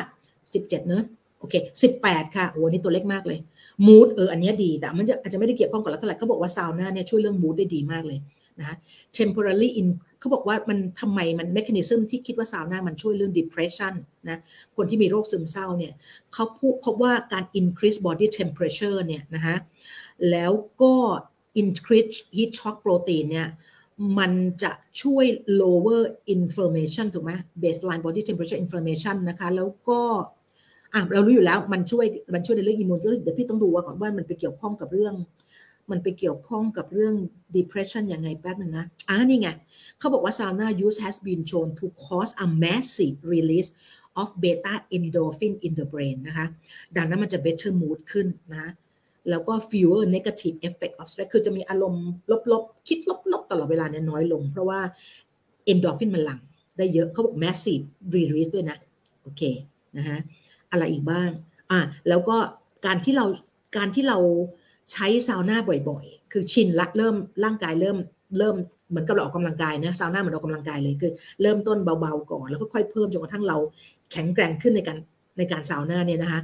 [0.55, 1.05] สิบเจ็ดเนอะ
[1.41, 3.39] โอเคสิบแปดค่ะโอ้นี่ตัวเล็กมากเลย
[3.87, 8.19] มูดเอออันนี้ดีแต่มันจะอาจจะไม่ได้เกี่ยวข้องกับลักษณะเขาบอกว่าซาวน่าเนี่ยช่วยเรื่องมูดได้ดีมากเลย
[8.61, 8.77] นะ
[9.19, 9.89] temporary in
[10.19, 13.95] เขาบอกว่ามันทำไมมัน mechanism ที่คิดว่าซาวน่ามันช่วยเรื่อง depression
[14.29, 14.39] นะ
[14.77, 15.93] คนที่มีโรคซึมเศร้าเนี่ย
[16.33, 19.57] เขาพูดพบว่าการ increase body temperature เนี่ยนะฮะ
[20.31, 20.53] แล้ว
[20.83, 20.95] ก็
[21.63, 23.49] increase heat shock protein เนี่ย
[24.19, 24.33] มัน
[24.63, 25.27] จะช่วย
[25.61, 26.03] lower
[26.37, 27.33] inflammation ถูกไหม
[27.63, 30.01] baseline body temperature inflammation นะคะแล้วก็
[30.95, 35.15] อะเรารู้อยู่แล้วมันช่วยมันช่วยในเรื่องอิมมูนเดี๋ยวพี่ต้องดูว่าก่อนว่ามันไปเกี่ยวข้องกับเรื่อง
[35.91, 37.15] มันไปเกี่ยวข้องกับเรื่อง
[37.57, 39.49] depression ยังไงแป๊บนึงนะอ่านี่ไง
[39.99, 43.71] เขาบอกว่า sauna use has been shown to cause a massive release
[44.21, 46.47] of beta endorphin in the brain นะคะ
[46.97, 48.73] ดังนั้นมันจะ better mood ขึ้นนะ
[49.31, 52.07] แล้วก็ fewer negative effect of stress คือจะมีอารมณ์
[52.53, 52.99] ลบๆ คิด
[53.33, 54.81] ลบๆ ตลอดเวลาเนี่ยน้อยลง เพราะว่า
[55.73, 56.41] endorphin มันหลั่ง
[56.77, 58.79] ได้เยอะเขาบอก massive release ด้วยนะ
[59.23, 59.43] โอเค
[59.97, 60.19] นะฮะ
[60.71, 61.31] อะไรอีกบ้าง
[61.71, 62.37] อะแล้วก็
[62.87, 63.27] การที่เรา
[63.77, 64.19] การที่เรา
[64.93, 65.57] ใช้ซาวน่า
[65.89, 67.15] บ่อยๆ คือชินละเริ่ม
[67.45, 67.97] ร่างกายเริ่ม
[68.39, 68.57] เริ่ม
[68.91, 71.13] เหมือนกับเราออกกำลังกายนะซาวน่าเหมือนออกกำลังกายเลยคือ
[71.43, 73.57] เริ่มต้นเบาๆก่อนแล้วก็ค่อยเพิ่มจนกระทั่งเรา
[74.13, 74.99] แข็งแกร่งขึ้นในการ
[75.39, 76.41] ในการซาวน่าเนี่ยนะคะ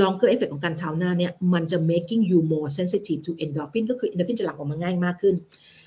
[0.00, 5.34] longer effect ของการซาวน่าเนี่ยมันจะ making you more sensitive to endorphin ก็คือ endorphin จะหลั่งออกมาง่ายมากขึ้น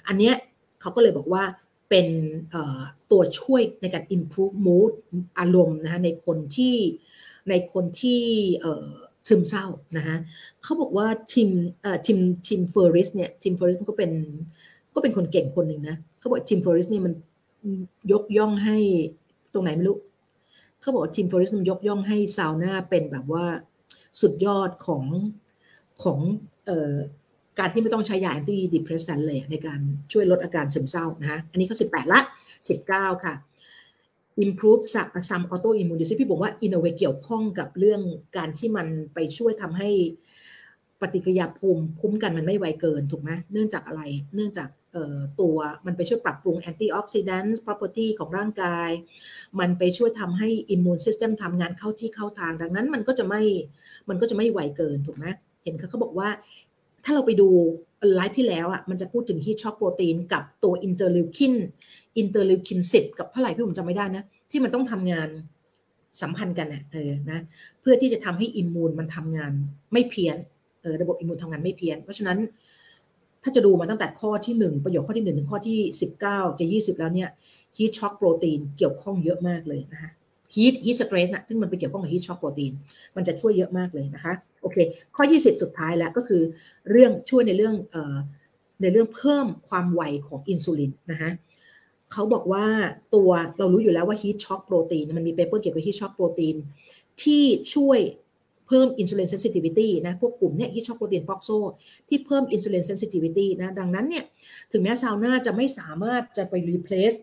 [0.08, 0.36] อันเนี้ย
[0.82, 1.44] เขาก็เลยบอกว่า
[1.90, 2.08] เป็น
[3.12, 4.92] ตัวช่วยในการ improve mood
[5.40, 6.76] อารมณ์นะคะในคนที่
[7.50, 8.22] ในคนที่
[9.28, 9.66] ซึมเศร้า
[9.98, 10.18] นะฮะ
[10.64, 11.50] เขาบอกว่าทีม
[11.82, 14.12] เอ่อทีมทีมเฟอร์ริสเนี่ยทีมเฟอร์ริสก็เป็น
[14.96, 17.14] ก็เป็นคนเก่งคนหนึ่งนะเขาบอกทีมเฟอร์ริสเนี่ยมัน
[18.12, 18.78] ยกย่องให้
[19.54, 19.98] ตรงไหนไม่รู้
[20.82, 23.46] เขาบอก Tim Ferriss มันยกย่องให้ซาวน่าเป็นแบบว่า
[24.22, 25.04] สุดยอดของ
[26.04, 26.20] ของ
[26.66, 26.94] เอ่อ
[27.60, 29.80] การที่ไม่ต้องใช้ยา antidepressant เลยในการ
[30.12, 32.06] ช่วยลดอาการซึมเศร้านะฮะอันนี้เขาสิบแปด
[34.40, 38.02] ละสิบเก้าค่ะ improve some autoimmune disease พี่บอกว่า in a way เกี่ยวข้องกับเรื่อง
[38.38, 39.90] การที่มันไปช่วยทำให้
[41.02, 44.02] ปฏิกิริยาภูมิคุ้มกันมันไม่ไวเกินถูกไหมเนื่องจากอะไร
[44.36, 44.70] เนื่องจาก
[45.42, 48.90] ตัวมันไปช่วยปรับปรุง antioxidant property ของร่างกาย
[49.60, 53.42] มันไปช่วยทำให้ immune system ทำงานเข้าที่เข้าทาง ดังนั้นมันก็จะไม่
[54.10, 55.26] มันก็จะไม่ไวเกินถูกไหม
[55.64, 56.30] เห็นเขาเขาบอกว่า
[57.04, 57.50] ถ้าเราไปดู
[58.16, 61.56] ไลฟ์ที่แล้วอะมันจะพูดถึง heat shock protein กับตัว interleukin
[62.18, 65.30] interleukin สิบกับเท่าไหร่พี่ปุ๋มจำไม่ได้นะ ที่มันต้องทำงาน
[66.22, 67.40] สัมพันธ์กันอะเออนะ
[67.82, 69.52] เพื่อที่จะทำให้ immune มันทำงาน
[69.94, 70.38] ไม่เพี้ยน
[70.82, 72.38] เออระบบ immune ทำงานไม่เพี้ยน เพราะฉะนั้น
[73.44, 77.30] ถ้าจะดูมาตั้งแต่ข้อที่หนึ่งประโยคข้อที่หนึ่งถึงข้อที่สิบเก้าจะยี่สิบแล้วเนี่ย
[77.78, 80.12] heat shock protein เกี่ยวข้องเยอะมากเลยนะคะ
[80.54, 82.74] heat heat stress นะซึ่งมันไปเกี่ยวข้องกับ heat shock protein
[83.16, 84.78] มันจะช่วยเยอะมากเลยนะคะ โอเค
[85.16, 86.42] ข้อ 20 สุดท้ายแล้วก็คือ
[86.92, 88.16] เรื่องช่วยในเรื่องออ
[88.82, 91.32] ในเรื่องเพิ่มความไวของอินซูลินนะคะ
[92.12, 92.66] เขาบอกว่า
[93.16, 96.56] ตัวเรารู้อยู่แล้วว่า heat shock protein มันมี paper เกี่ยวกับ heat shock protein
[97.24, 97.44] ที่
[97.76, 98.00] ช่วย
[98.68, 101.50] เพิ่ม insulin sensitivity นะพวกกลุ่มเนี้ย heat shock protein FOXO
[102.08, 104.26] ที่เพิ่ม insulin sensitivity นะดังนั้นเนี่ย
[104.72, 107.14] ถึงแม้ซาวน่าจะไม่สามารถจะไป replace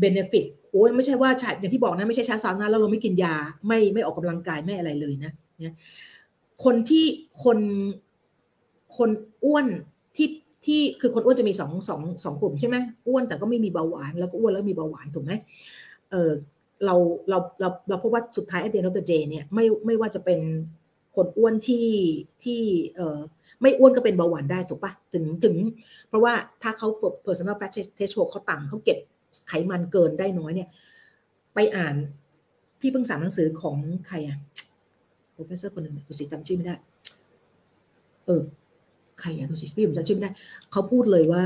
[0.00, 3.34] benefit โอ้ยไม่ใช่ว่าใช่อย่างที่บอกนะ ไม่ใช่ชาซาวน่าแล้วเราไม่กินยา
[3.66, 5.74] ไม่ไม่ออกกำลังกายไม่อะไรเลยนะเนี่ย
[6.64, 7.06] คนที่
[7.44, 7.58] คน
[8.96, 9.10] คน
[9.44, 9.66] อ้วน
[10.16, 10.28] ที่
[10.66, 15.32] ที่คือคนอ้วนจะมีสองสองสองกลุ่มใช่ไหมอ้วนแต่ก็ไม่มีเบาหวานแล้วก็อ้วนแล้วมีเบาหวานถูกไหม
[16.10, 16.30] เออ
[16.84, 16.94] เรา
[17.28, 20.40] เราเราเราพบว่าสุดท้ายอเดนโนเตเจเนี่ยไม่ไม่ว่าจะเป็น
[21.16, 21.86] คนอ้วนที่
[22.44, 22.60] ที่
[22.96, 23.18] เออ
[23.60, 25.56] ไม่อ้วนก็เป็นเบาหวานได้ถูกปะถึงถึง
[26.08, 26.32] เพราะว่า
[26.62, 26.88] ถ้าเขา
[27.26, 28.98] personal fat threshold เขาต่ำเขาเก็บ
[29.48, 30.68] ไขมันเกินได้น้อยเนี่ย
[31.54, 31.94] ไปอ่าน
[32.80, 34.38] พี่เพิ่งสารหนังสือของใครอะ
[35.38, 36.76] professor คนหนึ่งดูสิจำชื่อไม่ได้
[38.26, 38.42] เออ
[39.20, 40.32] ใครอะดูสิพี่ผมจำชื่อไม่ได้
[40.70, 41.44] เขาพูดเลยว่า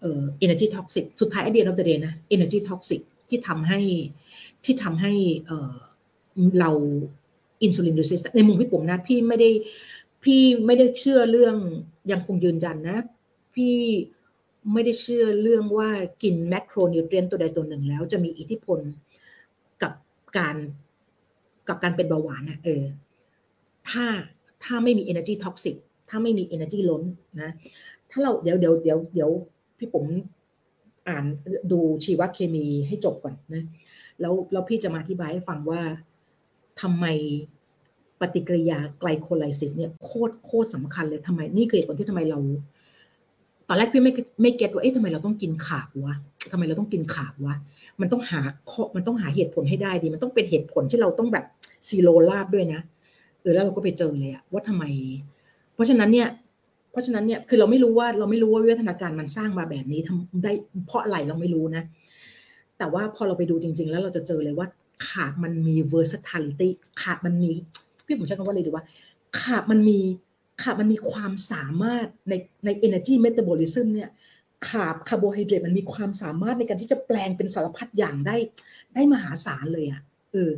[0.00, 3.80] เอ่อ energy toxic สุดท้าย at the end of the day นะ energy toxic ที่ทำให้
[4.64, 5.12] ที่ทำให้
[5.46, 5.74] เอ่อ
[6.58, 6.70] เรา
[7.62, 9.50] อินซูลิน resistant ในมุมพี่ผมนะ พี่ไม่ได้
[10.24, 11.56] พี่ไม่ได้เชื่อเรื่อง
[12.12, 12.98] ยังคงยืนยันนะ
[13.54, 13.76] พี่
[14.72, 15.88] ไม่ได้เชื่อเรื่องว่า
[16.22, 18.78] กินแมคโครนิวเทรียนตัวใดตัวหนึ่งแล้ว จะมีอิทธิพล
[19.82, 19.92] กับ
[20.38, 20.56] การ
[21.68, 22.82] กับการเป็นเบาหวานนะเออ
[23.90, 24.06] ถ้า
[24.64, 25.76] ถ้าไม่มี energy toxic
[26.10, 27.02] ถ้าไม่มี energy ล้น
[27.42, 27.50] นะ
[28.10, 29.30] ถ้าเราเดี๋ยวเดี๋ยวเดี๋ยวเดี๋ยว
[29.78, 30.04] พี่ผม
[31.08, 31.24] อ่าน
[31.72, 33.64] ดูชีวเคมีให้จบก่อนนะ
[34.20, 35.82] แล้วแล้วพี่จะมาอธิบายให้ฟังว่า
[36.80, 37.06] ทำไม
[38.20, 42.38] ปฏิกิริยาไกลโคไลซิสเนี่ยโคตรโคตรสำคัญเลยทำไมนี่คือเหตุผลที่ทำไมเรา
[43.68, 44.12] ตอนแรกพี่ไม่
[44.42, 46.16] ไม่เก็ตว่าเอ๊ะทำไมเราต้องกินขาววะ
[46.52, 47.54] ทำไมเราต้องกินขาววะ
[48.00, 48.40] มันต้องหา
[48.96, 51.44] มันต้องหาเหตุผลให้ได้ดี มันต้องเป็นเหตุผลที่เราต้องแบบ
[51.88, 54.84] zero carb ด้วยนะเเออแล้วเราก็ไปเจอเลยอะว่าทำไม
[55.74, 56.28] เพราะฉะนั้นเนี่ย
[56.90, 60.52] เพราะฉะนั้นเนี่ยคือเราไม่รู้ว่าเราไม่รู้ว่าวิวัฒนาการมันสร้างมาแบบนี้ทำได้
[60.86, 61.82] เพราะอะไรเราไม่รู้นะ
[62.78, 64.68] แต่ว่าพอเราไปดูจริง ๆ แล้วเราจะเจอเลยว่า
[65.08, 66.68] ขาดมันมี versatility
[67.02, 67.50] ขาดมันมี
[68.06, 68.84] พี่ผมใช้คำว่าอะไรดีว่า
[69.40, 69.98] คาร์บมันมี
[70.62, 72.34] คาร์บมันมีความสามารถใน
[72.64, 74.10] ใน energy metabolism เนี่ย
[74.68, 78.36] คาร์บคาร์โบไฮเดรตมันมีความสามารถในการที่จะแปลงเป็นสารพัดอย่างได้
[78.94, 80.00] ได้มหาศาลเลยอะ่ะ
[80.32, 80.50] เออ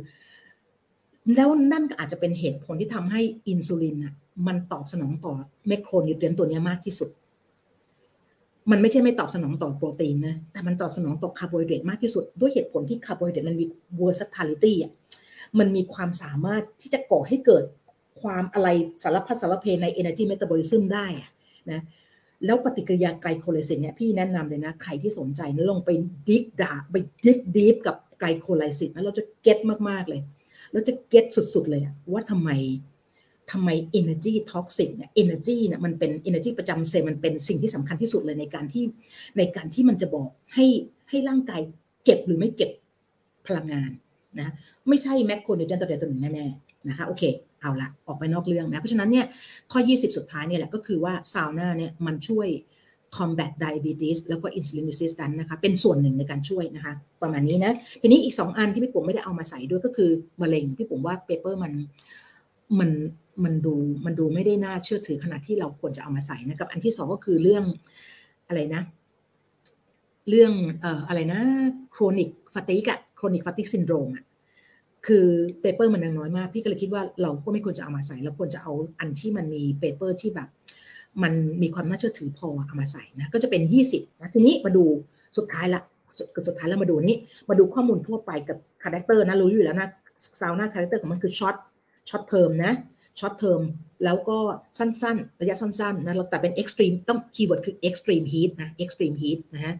[1.35, 4.13] แล้วนั่นก็อาจจะเป็นเหตุผลที่ทำให้อินซูลินอะ
[4.47, 5.33] มันตอบสนองต่อ
[5.67, 7.09] macronutrient ตัวนี้มากที่สุด
[8.71, 13.65] มันไม่ใช่ไม่ตอบสนองต่อโปรตีนนะ แต่มันตอบสนองต่อคาร์โบไฮเดรตมากที่สุด ด้วยเหตุผลที่คาร์โบไฮเดรตมันมี
[13.99, 14.91] versatility อะ
[15.59, 17.63] มันมีความสามารถที่จะก่อให้เกิด
[18.21, 18.67] ความอะไร
[19.03, 21.05] สารพัดสารเพใน energy metabolism ได้
[21.71, 21.81] นะ
[22.45, 25.89] แล้วปฏิกิริยา glycolysis เนี่ยพี่แนะนำเลยนะ ใครที่สนใจนะลงไป
[26.29, 26.95] dig down ไป
[27.25, 29.57] dig deep กับ glycolysis นะเราจะ get
[29.89, 30.21] มากๆเลย
[30.73, 32.49] แล้วจะ get สุดๆเลยว่าทำไม
[33.51, 33.69] ทำไม
[33.99, 38.83] energy toxic เนี่ย energy เนี่ยมันเป็น energy ประจำเซลล์มันเป็นสิ่งที่สำคัญที่สุดเลยในการที่
[39.37, 40.65] ในการที่มันจะบอกให้
[41.09, 41.61] ให้ร่างกาย
[42.03, 42.71] เก็บหรือไม่เก็บ
[43.47, 43.89] พลังงาน
[44.39, 44.53] นะ
[44.89, 47.23] ไม่ใช่ macronutrient ตัวใดตัวหนึ่งแน่ๆนะคะโอเค
[47.61, 49.25] เอาละออกไปนอกเรื่องนะ เพราะฉะนั้นเนี่ย
[49.71, 52.47] ข้อ 20 สุดท้ายเนี่ยแหละก็คือว่าซาวน่าเนี่ยมันช่วย
[53.15, 60.09] combat diabetes แล้วก็ insulin resistance นะคะ เป็นส่วนหนึ่งในการช่วยนะคะ ประมาณนี้นะ ทีนี้อีก 2 อันที่พี่ปุ๋มไม่ได้เอามาใส่ด้วยก็คือ
[60.41, 61.73] มะเร็ง พี่ปุ๋มว่า paper มัน
[62.79, 62.89] มัน
[63.43, 63.73] มันดู
[64.05, 67.63] มันดูไม่ได้น่าเชื่อถือขนาดที่เราควรจะเอามาใส่นะกับ อันที่สองก็คือเรื่อง
[68.47, 68.83] อะไรนะ
[70.29, 70.51] เรื่อง
[70.81, 71.41] เอ่ออะไรนะ
[71.95, 74.25] chronic fatigue อะ chronic fatigue syndrome อะ
[75.07, 75.27] คือ
[75.61, 80.49] paper มันยังน้อยมาก พี่ก็เลยคิดว่าเราก็ไม่ควรจะเอามาใส่เราควรจะเอาอันที่มันมี paper ที่แบบ
[81.23, 83.61] มันมีความน่าเชื่อถือพอเอามาใส่นะก็จะเป็น
[83.91, 84.85] 20นะทีนี้มาดู
[85.37, 85.81] สุดท้ายละ
[86.47, 87.17] สุดท้ายแล้วมาดูนี้
[87.49, 89.89] มาดูข้อมูลทั่วไปกับ character นะรู้อยู่แล้วนะ
[90.39, 91.55] ซาวน่า character ของมันคือ short
[92.09, 92.73] short term นะ
[93.19, 93.61] short term
[94.05, 94.37] แล้วก็
[94.79, 99.73] สั้นๆ ระยะสั้นๆนะแต่เป็น extreme ต้อง keyword คือ extreme heat นะ extreme heat นะฮะ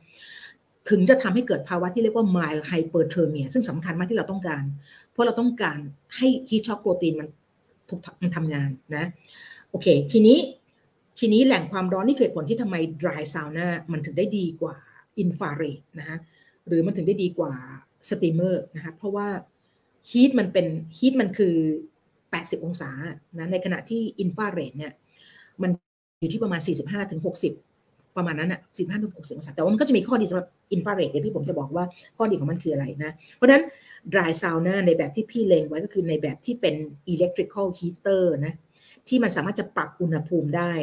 [0.90, 4.64] ถึงจะทำให้เกิดภาวะที่เรียกว่า mild hyperthermia ซึ่งสำคัญมากที่เราต้องการ
[5.12, 5.80] เพราะเราต้องการ
[6.18, 7.28] ให้ฮีทช็อกโปรตีนมัน
[7.90, 9.06] ถูกมันทำงานนะ
[9.70, 10.38] โอเค ทีนี้
[11.20, 14.76] ทีนี้แหล่งความร้อนนี่เกิดผลที่ทำไม dry sauna มันถึงได้ดีกว่า
[15.24, 16.18] infrared นะฮะ
[16.68, 17.53] หรือมันถึงได้ดีกว่า
[18.09, 19.28] steamer นะคะเพราะว่า
[20.09, 20.66] ฮีทมันเป็น
[20.97, 21.55] ฮีทมันคือ
[22.11, 22.89] 80 องศา
[23.38, 24.91] นะในขณะที่อินฟราเรดเนี่ย
[25.61, 25.72] มัน
[26.20, 31.86] อยู่ที่ประมาณ 45ถึง60ประมาณนั้นอะ45ถึง60องศาแต่ว่ามันก็จะมีข้อดีสำหรับอินฟราเรดเดี๋ยวพี่ปุ๋มจะบอกว่า
[32.18, 33.64] ข้อดีของมันคืออะไรนะ เพราะฉะนั้น
[34.14, 36.76] dry sauna ในแบบที่พี่เล็งไว้ก็คือในแบบที่เป็น
[37.14, 38.53] electrical heater นะ
[39.07, 40.74] ที่มันสามารถจะปรับอุณหภูมิได้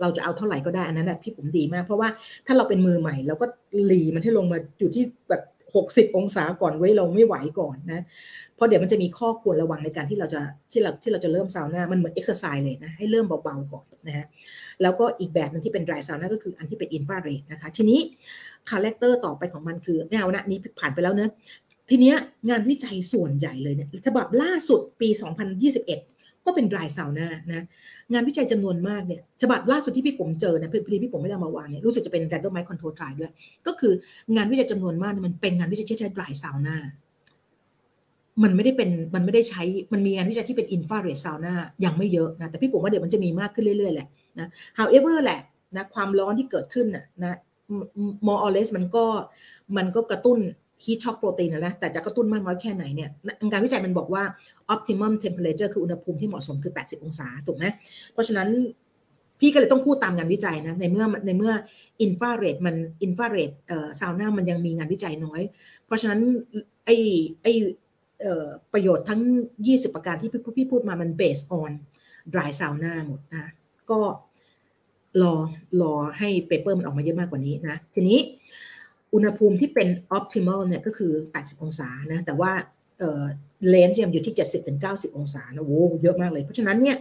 [0.00, 2.08] เราจะเอาเท่าไหร่ก็ได้อันนั้นนะพี่ปุ๋มดีมาก เพราะว่า
[2.46, 3.46] ถ้าเราเป็นมือใหม่เราก็
[3.84, 5.42] หรี่มันให้ลงมาอยู่ที่แบบ
[5.76, 8.02] 60 องศาก่อนไว้เราไม่ไหวก่อนนะ
[8.54, 10.40] เพราะเดี๋ยวมันจะมีข้อควรระวังในการที่เราจะ
[10.72, 14.26] ที่เราที่เราจะเริ่มซาวน่ามันเหมือนเอ็กซ์ไซส์เลยนะให้เริ่มเบาๆก่อนนะฮะ
[14.82, 18.00] แล้วก็อีกแบบนึงที่เป็น dry sauna ก็คืออันที่เป็นอินฟราเรดนะคะ ทีนี้
[18.70, 21.30] character ต่อไปของมันคือไม่เอานะนี้ผ่านไปแล้วเนอะ
[21.90, 22.16] ทีเนี้ย
[22.48, 25.08] งานวิจัยส่วนใหญ่เลยเนี่ยฉบับล่าสุดปี
[25.64, 26.15] 2021
[26.46, 27.64] ก็เป็น dry sauna นะ
[28.12, 33.32] งานวิจัยจำนวนมากเนี่ยฉบับล่าสุดที่พี่ปุ๋มเจอนะพอดีพี่ปุ๋มไม่ได้มาวางเนี่ยรู้สึกจะเป็น randomized control trial ด้วย
[33.66, 33.92] ก็คือ
[34.36, 36.76] งานวิจัยจำนวนมากเนี่ยมันเป็นงานวิจัยที่ใช้ dry sauna
[38.42, 41.54] มันไม่ได้เป็นมันไม่ได้ใช้มันมีงานวิจัยที่เป็น infrared sauna
[41.84, 45.40] ยังไม่เยอะนะแต่พี่ปุ๋มว่าเดี๋ยวมันจะมีมากขึ้นเรื่อยๆแหละนะ however แหละ
[45.76, 47.38] นะความร้อนที่เกิดขึ้นนะนะ
[48.26, 49.04] more or less มันก็
[49.76, 50.38] มันก็กระตุ้น
[50.84, 53.10] heat shock protein นะแต่จะกระตุ้นมากน้อยแค่ไหนเนี่ย
[53.50, 54.22] งานวิจัยมันบอกว่า
[54.74, 57.64] optimum temperature คืออุณหภูมิที่เหมาะสมคือ 80 องศาถูกไหม
[58.12, 58.48] เพราะฉะนั้น
[59.40, 61.52] พี่ก็เลยต้องพูดตามงานวิจัยนะในเมื่อในเมื่อ
[62.02, 65.40] อินฟราเรดมันอินฟราเรดเอ่อซาวน่ามันยังมีงานวิจัยน้อย
[65.86, 66.20] เพราะฉะนั้น
[66.84, 66.90] ไอ
[67.42, 67.46] ไอ
[68.72, 69.20] ประโยชน์ทั้ง
[69.58, 71.70] 20 ประการที่พี่พูดมามัน based on
[72.32, 73.52] dry sauna หมดนะ
[73.90, 74.00] ก็
[75.22, 75.34] รอ
[75.80, 78.18] รอให้ paper มันออกมาเยอะมากกว่านี้นะทีนี้
[79.14, 82.52] อุณหภูมิที่เป็น optimal เนี่ยก็คือ 80 องศานะ แต่ว่า
[83.68, 84.34] range ยังอยู่ที่
[84.80, 86.96] 70-90 องศานะโว้เยอะมากเลย เพราะฉะนั้นเนี่ย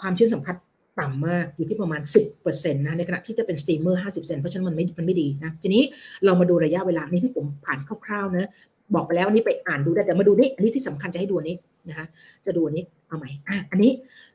[0.00, 0.56] ความชื้นสัมพัทธ์
[1.00, 2.00] ต่ำมากอยู่ที่ประมาณ
[2.40, 5.82] 10%นะ ในขณะที่จะเป็น steamer 50%เพราะฉะนั้นมันไม่มันไม่ดีนะ ทีนี้
[6.24, 8.50] เรามาดูระยะเวลานี้ที่ผมผ่านคร่าวๆนะ
[8.94, 11.56] บอกไปแล้วอันนี้ไปอ่านดูได้แต่มาดูนี่อันนี้ที่สำคัญจะให้ดูนี้
[11.88, 12.06] นะคะ
[12.46, 13.92] จะดูอันนี้เอาใหม่อะอันนี้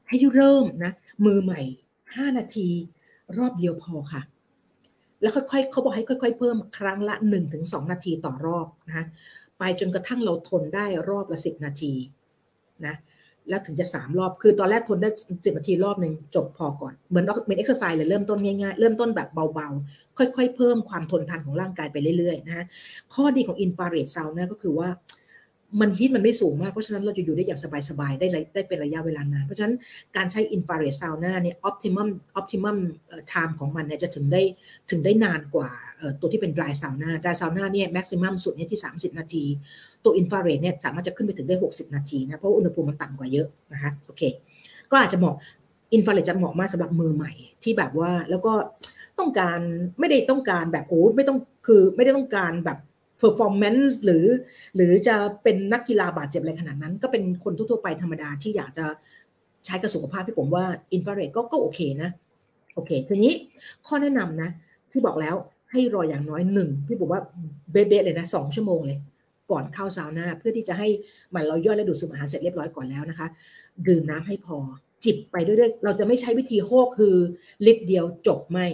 [0.07, 0.91] ให้เริ่มนะ
[1.25, 1.61] มือใหม่
[1.99, 2.67] 5 นาที
[3.37, 4.21] รอบเดียวพอค่ะ
[5.21, 7.15] แล้วค่อยๆเขาบอกให้ค่อย ๆ เพิ่มครั้งละ
[7.53, 9.05] 1-2 นาทีต่อรอบนะคะ
[9.59, 11.93] ไปจนกระทั่งเราทนได้รอบละ 10 นาที
[12.85, 12.95] นะ
[13.49, 22.65] แล้วถึงจะ 3 รอบคือตอนแรกทนได้ 10 นาทีรอบหนึ่งจบพอก่อน เหมือนเป็นเอ็กซ์ไซส์เลยเริ่มต้นง่ายๆ เริ่มต้นแบบเบาๆ ค่อยๆ เพิ่มความทนทานของร่างกายไปเรื่อยๆนะ
[23.13, 24.89] ข้อดีของ infrared sauna ก็คือว่า
[25.79, 27.59] มัน heat มันไม่สูงมาก เพราะฉะนั้นเราจะอยู่ได้อย่าง
[27.89, 29.75] สบายๆ ได้ได้เป็นระยะเวลานาน เพราะฉะนั้น
[30.15, 32.77] การใช้ infrared sauna เนี่ยออ t ติมัมออ t ติมัม
[33.29, 34.41] ไทม์ของมันเนี่ยจะถึงได้
[34.91, 35.69] ถึงได้นานกว่า
[36.19, 39.43] ตัวที่เป็น dry sauna dry sauna เนี่ย maximum สุดเนี่ยที่ 30 นาที
[40.03, 44.21] ตัวอินฟราเรดเนี่ยสามารถจะขึ้นไปถึงได้ 60 นาทีนะเพราะอุณหภูมิมันต่ำกว่าเยอะนะคะโอเค
[44.91, 45.35] ก็อาจจะเหมาะ
[45.93, 47.31] อินฟราเรดจะเหมาะมากสำหรับมือใหม่
[47.63, 48.53] ที่แบบว่าแล้วก็
[49.19, 49.59] ต้องการ
[49.99, 51.37] ไม่ได้ต้องการแบบโอ้ไม่ต้อง
[51.67, 52.77] คือไม่ได้ต้องการแบบ
[53.21, 54.25] performance หรือ
[54.75, 58.85] หรือจะเป็นนักกีฬาบาดเจ็บอะไรขนาดนั้น ก็เป็นคนทั่วๆไปธรรมดาที่อยากจะ
[59.65, 62.09] ใช้กับสุขภาพพี่ผมว่าอินฟราเรดก็ก็โอเคนะ
[62.75, 63.33] โอเคทีนี้
[63.87, 64.49] ข้อแนะนำนะ
[64.91, 65.35] ที่บอกแล้ว
[65.71, 67.21] ให้รออย่างน้อยหนึ่งพี่ผมว่า
[67.71, 68.97] เบ๊ะเลยนะสองชั่วโมงเลย
[69.51, 70.87] ก่อนเข้าซาวน่าเพื่อที่จะให้
[71.33, 73.27] มันเราย่อยและดูดซึมอาหารเสร็จเรียบร้อยก่อนแล้วนะคะ
[73.87, 74.57] ดื่มน้ำให้พอ
[75.05, 77.15] จิบไปเรื่อยๆเราจะไม่ใช้วิธีโคกคือ
[77.65, 78.65] ลิตรเดียวจบไม่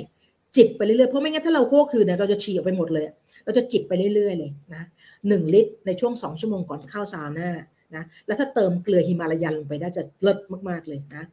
[0.56, 3.06] จิบไปเรื่อยๆเพราะไม่งั้นถ้าเราโคกคือเนี่ยเราจะฉี่ออกไปหมดเลย
[3.44, 4.84] เราจะจิบไปเรื่อยๆเลยนะ
[5.28, 7.50] หนึ่งลิตรในช่วงสองชั่วโมงก่อนเข้าซาวน่า
[7.96, 10.38] นะแล้วถ้าเติมเกลือฮิมาลายันลงไปได้จะเลิศ
[10.70, 11.24] มากๆเลยนะ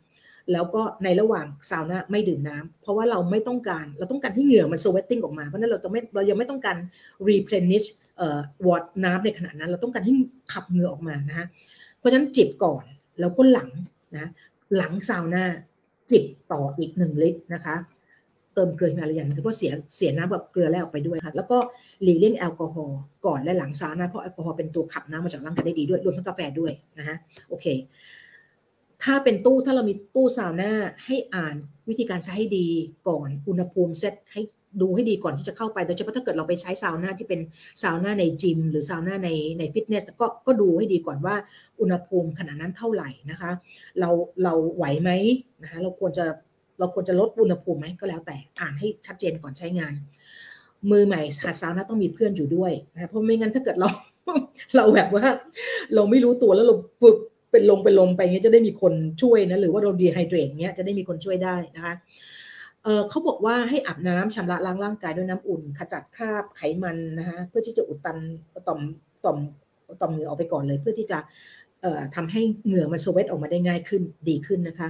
[0.52, 6.76] แล้วก็ในระหว่างซาวน่าไม่ดื่มน้ำเพราะว่าเราไม่ต้องการเราต้องการให้เหงื่อมัน sweating ออกมา เพราะนั้นเราต้องไม่เรายังไม่ต้องการ
[7.28, 10.14] replenish เอ่อ water น้ำในขณะนั้น เราต้องการให้
[10.52, 11.46] ขับเหงื่อออกมานะฮะ
[11.98, 12.84] เพราะฉะนั้นจิบก่อน
[13.20, 13.70] แล้วก็หลัง
[14.16, 14.28] นะ
[14.76, 15.44] หลังซาวน่า
[16.10, 17.74] จิบต่ออีกหนึ่งลิตรนะคะ
[18.54, 21.58] เติมเกลือมาอะไรอย่างนี้เพราะเสียเสียน้ำแบบเกลือแล้วออกไปด้วยค่ะ แล้วก็
[22.02, 27.16] หลีกเลี่ยงแอลกอฮอล์ก่อนและหลังซานะเพราะแอลกอฮอล์เป็นตัวขับน้ำมาจากร่างกายได้ดีด้วยรวมทั้งกาแฟด้วยนะฮะ
[27.48, 27.66] โอเค
[29.04, 30.72] ถ้าเป็นตู้ถ้าเรามีตู้ซาวน่า
[31.04, 31.54] ให้อ่าน
[31.88, 32.66] วิธีการใช้ให้ดี
[33.08, 34.42] ก่อนอุณหภูมิเซตให้
[34.80, 37.40] ดูให้ดีก่อนที่จะเข้าไปโดยเฉพาะถ้าเกิดเราไปใช้ซาวน่าที่เป็น
[37.82, 41.36] ซาวน่าในจิม หรือซาวน่าในในฟิตเนสก็ก็ดูให้ดีก่อนว่า
[41.80, 43.50] อุณหภูมิขนาดนั้นเท่าไหร่นะคะ
[44.00, 44.10] เรา
[44.42, 45.10] เราไหวไหม
[45.62, 46.24] นะคะเราควรจะ
[46.82, 49.94] เราควรจะลดอุณหภูมิไหมก็แล้วแต่อ่านให้ชัดเจนก่อนใช้งาน
[50.90, 53.88] มือใหม่หัดซาวน่าต้องมีเพื่อนอยู่ด้วยนะเพราะไม่งั้นถ้าเกิดเรา
[54.76, 55.24] เราแบบว่า
[55.94, 57.16] เราไม่รู้ตัวแล้วเราปึ๊บ
[57.50, 58.92] เป็นลงเป็นลมไปเงี้ยจะได้มีคน
[59.22, 61.94] ช่วยนะหรือว่าเรา dehydrate เงี้ยจะได้มีคนช่วยได้นะคะ
[62.82, 68.16] เเขาบอกว่าให้อาบน้ำชำระล้างร่างกายด้วยน้ำอุ่น ขจัดคราบไขมันนะคะเพื่อที่จะอุดตัน
[68.68, 68.80] ต่อม
[69.24, 69.38] ต่อม
[70.00, 71.18] ต่อมเหงื่อออกไปก่อนเลย เพื่อที่จะ
[72.16, 74.88] ทำให้เหงื่อมันสเวตออกมาได้ง่ายขึ้นดีขึ้นนะคะ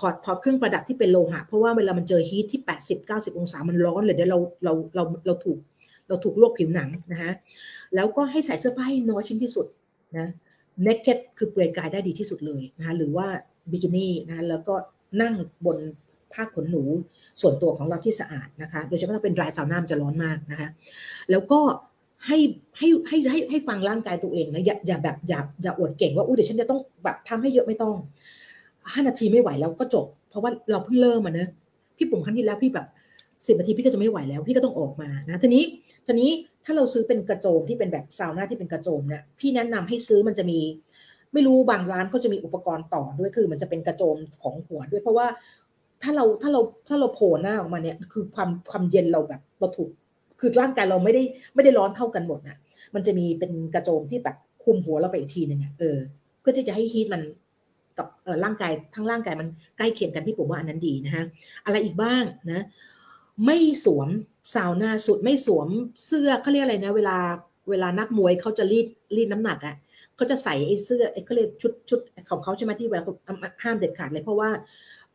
[0.00, 5.58] ขอดถอดเครื่องประดับที่เป็นโลหะ เพราะว่าเวลามันเจอฮีทที่ 80 90 องศามันร้อนเลยเดี๋ยวเราเราเราเราถูก
[6.08, 7.32] เราถูกลวกผิวหนังนะฮะ
[7.94, 9.66] แล้วก็ให้ใส่เสื้อผ้าให้น้อยชิ้นที่สุด
[10.18, 10.28] นะ
[10.86, 13.26] naked คือเปลือยกายได้ดีที่สุดเลยนะคะหรือว่า
[13.70, 14.74] บิกินี่นะแล้วก็
[15.22, 15.34] นั่ง
[15.66, 15.78] บน
[16.32, 16.82] ผ้าขนหนู
[17.40, 20.68] ส่วนตัวของเราที่สะอาดนะคะ โดยเฉพาะถ้าเป็นดรายซาวน่าจะร้อนมากนะคะ
[21.30, 21.60] แล้วก็
[22.26, 22.38] ให้
[22.78, 27.94] ให้ให้ให้ให้ฟังร่างกายตัวเองนะอย่าอย่าแบบอย่าอย่าอวดเก่งว่าอุ้ยเดี๋ยวฉันจะต้องแบบทำให้เยอะไม่ต้อง
[28.92, 31.48] ห้านาทีไม่ไหวแล้วก็จบ เพราะว่าเราเพิ่งเริ่มมาเนะ
[31.96, 32.86] พี่ปุ่มครั้งที่แล้วพี่แบบ
[33.46, 35.64] สิบนาทีพี่ก็จะไม่ไหวแล้วพี่ก็ต้องออกมานะทีนี้
[36.06, 36.30] ทีนี้
[36.64, 40.58] ถ้าเราซื้อเป็นกระโจมที่เป็นแบบซาวน่าที่เป็นกระโจมเนี่ยพี่แนะนำให้ซื้อมันจะมี
[41.32, 45.26] ไม่รู้บางร้านก็จะมีอุปกรณ์ต่อด้วยคือ มันจะเป็นกระโจมของหัวด้วยเพราะว่า
[46.02, 49.90] ถ้าเราถ้าเราถ้าเราโผล่หน้าออกมาเนี่ยคือความความเย็นเราแบบเราถูก
[50.40, 51.22] คือร่างกายเราไม่ได้
[51.54, 52.58] ไม่ได้ร้อนเท่ากันหมดนะ
[52.94, 55.98] มันจะมีเป็นกระโจมที่แบบคุมหัวเราไปอีกทีหนึ่งเออ
[56.40, 57.22] เพื่อที่จะให้ฮีทมัน
[57.98, 61.24] กับเออร่างกายทั้งร่างกายมันใกล้เคียงกันที่ผมว่าอันนั้นดีนะฮะ
[61.64, 62.64] อะไรอีกบ้างนะ
[63.46, 64.08] ไม่สวม
[64.54, 65.68] สาวหน้าสุดไม่สวม
[66.06, 67.16] เสื้อเขาเรียกอะไรนะ เวลา
[67.70, 68.86] เวลานักมวยเขาจะรีด
[69.16, 69.76] รีดน้ำหนักอะ่ะ
[70.16, 72.00] เขาจะใส่ไอ้เสื้อไอ้เขาเรียกชุดชุด
[72.30, 73.04] ของเขาใช่ไหมที่เวลา
[73.62, 74.50] ห้ามเด็ดขาดเลยเพราะว่า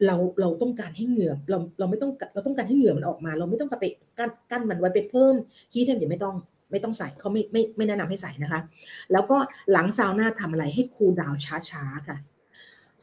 [0.07, 3.85] เราเราต้องการให้เหงื่อเราเราไม่ต้องเราต้องการให้เหงื่อมันออกมา เราไม่ต้องไป
[4.19, 5.35] กั้นกั้นมันไว้ไปเพิ่ม
[5.73, 6.35] heat เทมอย่าไม่ต้อง
[6.71, 8.61] ไม่ต้องใส่เขาไม่ไม่ไม่แนะนำให้ใส่นะคะ
[9.11, 9.38] แล้วก็
[9.71, 12.17] หลังซาวน่าทำอะไรให้ cool down ช้าๆค่ะ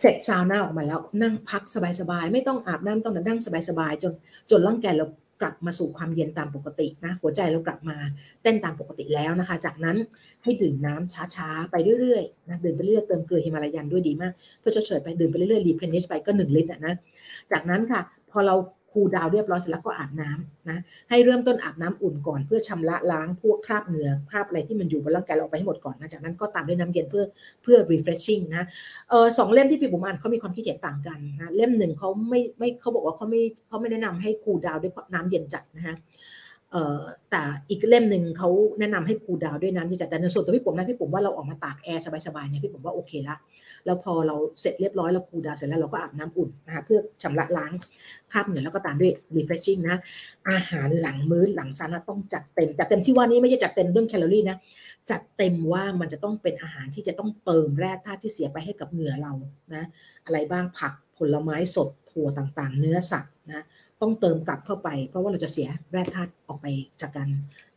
[0.01, 1.62] เสร็จซาวน่าออกมาแล้วนั่งพัก
[2.01, 4.12] สบายๆ ไม่ต้องอาบน้ำต้องนั่งสบายๆ จน
[4.51, 5.06] จนร่างกายเรา
[5.41, 7.97] กลับมาสู่ความเย็นตามปกตินะหัวใจเรากลับมา
[8.43, 9.97] เต้นตามปกติแล้วนะคะ จากนั้น
[10.43, 16.95] ให้ดื่มน้ำช้าๆ ไปเรื่อยๆนะดื่มไปเรื่อยเติมเกลือฮิมาลายันด้วยดีมาก เพื่อชดเชยไปดื่มไปเรื่อยๆ replenish ไปก็หนึ่งลิตรนะ
[17.53, 18.01] จากนั้นค่ะ
[18.31, 18.55] พอเรา
[18.93, 20.79] cool down เรียบร้อยเสร็จแล้วก็อาบน้ำนะ
[21.11, 27.25] ให้เริ่มต้นอาบน้ำอุ่นก่อนเพื่อชำระล้างพวกคราบเหงื่อคราบอะไรที่มันอยู่บนร่างกายเราออกไปให้หมดก่อนนะจากนั้นก็ตามด้วยน้ำเย็นเพื่อ
[27.62, 28.65] เพื่อ refreshing นะ
[29.11, 35.97] เออสองเล่มที่พี่ปุ๋มอ่านเขามีความคิดเห็นต่างกันนะเล่มหนึ่งเขาไม่ไม่เขาบอกว่าเขาไม่เขาไม่แนะนำให้ cool down ด้วยน้ำเย็นจัดนะฮะ
[37.30, 38.48] แต่อีกเล่มหนึ่งเขา
[38.78, 43.36] แนะนำให้คูดาวด้วยน้ำเย็นจัดแต่ในส่วนตัวพี่ผมนะพี่ผมว่าเราออกมาตากแอร์สบายๆเนี่ยพี่ผมว่าโอเคละ
[43.84, 47.72] แล้วพอเราเสร็จเรียบร้อยแล้วคูดาวเสร็จแล้วเราก็อาบน้ำอุ่นนะคะเพื่อชำระล้าง
[48.32, 49.97] คราบเหงื่อแล้วก็ตามด้วย refreshing นะ
[50.51, 54.56] อาหารหลังมื้อหลังซานะต้องจัดเต็มจัดเต็มที่ว่านี้ไม่ใช่จัดเต็มเรื่องแคลอรี่นะ
[55.10, 59.32] จัดเต็มว่ามันจะต้องเป็นอาหารที่จะต้องเติมแร่ธาตุที่เสียไปให้กับเหงื่อเรา
[59.74, 59.84] นะ
[60.24, 63.64] อะไรบ้างผัก ผลไม้สดถั่วต่างๆ เนื้อสัตว์นะ
[64.01, 66.66] ต้องเติมกลับเข้าไป เพราะว่าเราจะเสียแร่ธาตุออกไป
[67.01, 67.28] จากการ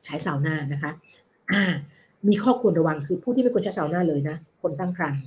[0.05, 0.91] ใช้ซาวน่านะคะ
[1.51, 1.63] อ่า
[2.27, 5.23] มีข้อควรระวังคือผู้ที่ไม่ควรใช้ซาวน่าเลยนะ คนตั้งครรภ์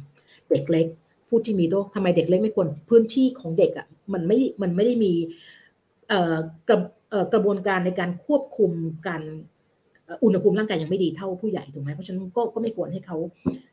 [0.51, 0.87] เด็กเล็ก
[1.29, 5.13] ผู้ที่มีโรคทำไมเด็กเล็กไม่ควรพื้นที่ของเด็กอะ่ะมันไม่มันไม่ได้มี
[6.69, 6.79] กระ
[7.33, 8.73] กระบวนการในการควบคุม
[9.09, 9.23] การ
[10.25, 13.17] อุณหภูมิร่างกายยังไม่ดีเท่าผู้ใหญ่ถูกไหมเพราะฉะนั้นก็ก็ไม่ควรให้เขา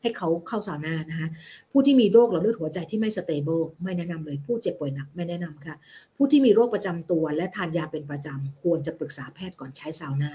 [0.01, 1.27] ให้เขาเข้าซาวน่านะคะ
[1.71, 5.75] ผู้ที่มีโรคหลอดเลือดหัวใจที่ไม่ stable ไม่แนะนำเลยผู้เจ็บป่วยหนักไม่แนะนำค่ะ
[6.15, 10.31] ผู้ที่มีโรคประจำตัวและทานยาเป็นประจำควรจะปรึกษาแพทย์ก่อนใช้ซาวน่า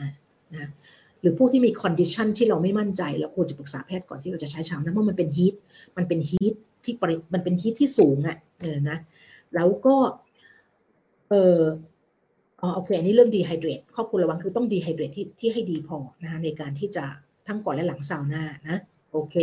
[0.55, 0.71] นะ
[1.21, 5.55] หรือผู้ที่มี condition ที่เราไม่มั่นใจเราควรจะปรึกษาแพทย์ก่อนที่เราจะใช้ซาวน่าเพราะมันเป็น heat
[5.97, 6.55] มันเป็น heat
[6.85, 8.99] ที่ปริมันเป็น heat ที่สูงอะ่ะเออนะ
[9.55, 9.97] แล้วก็
[11.31, 11.61] เออ
[12.61, 17.05] อ๋อโอเคอันนี้เรื่อง dehydrate ข้อควรระวังคือต้อง rehydrate ที่ที่ให้ดีพอนะคะในการที่จะ
[17.47, 18.77] ทั้งก่อนและหลังซาวน่านะ
[19.13, 19.37] โอเค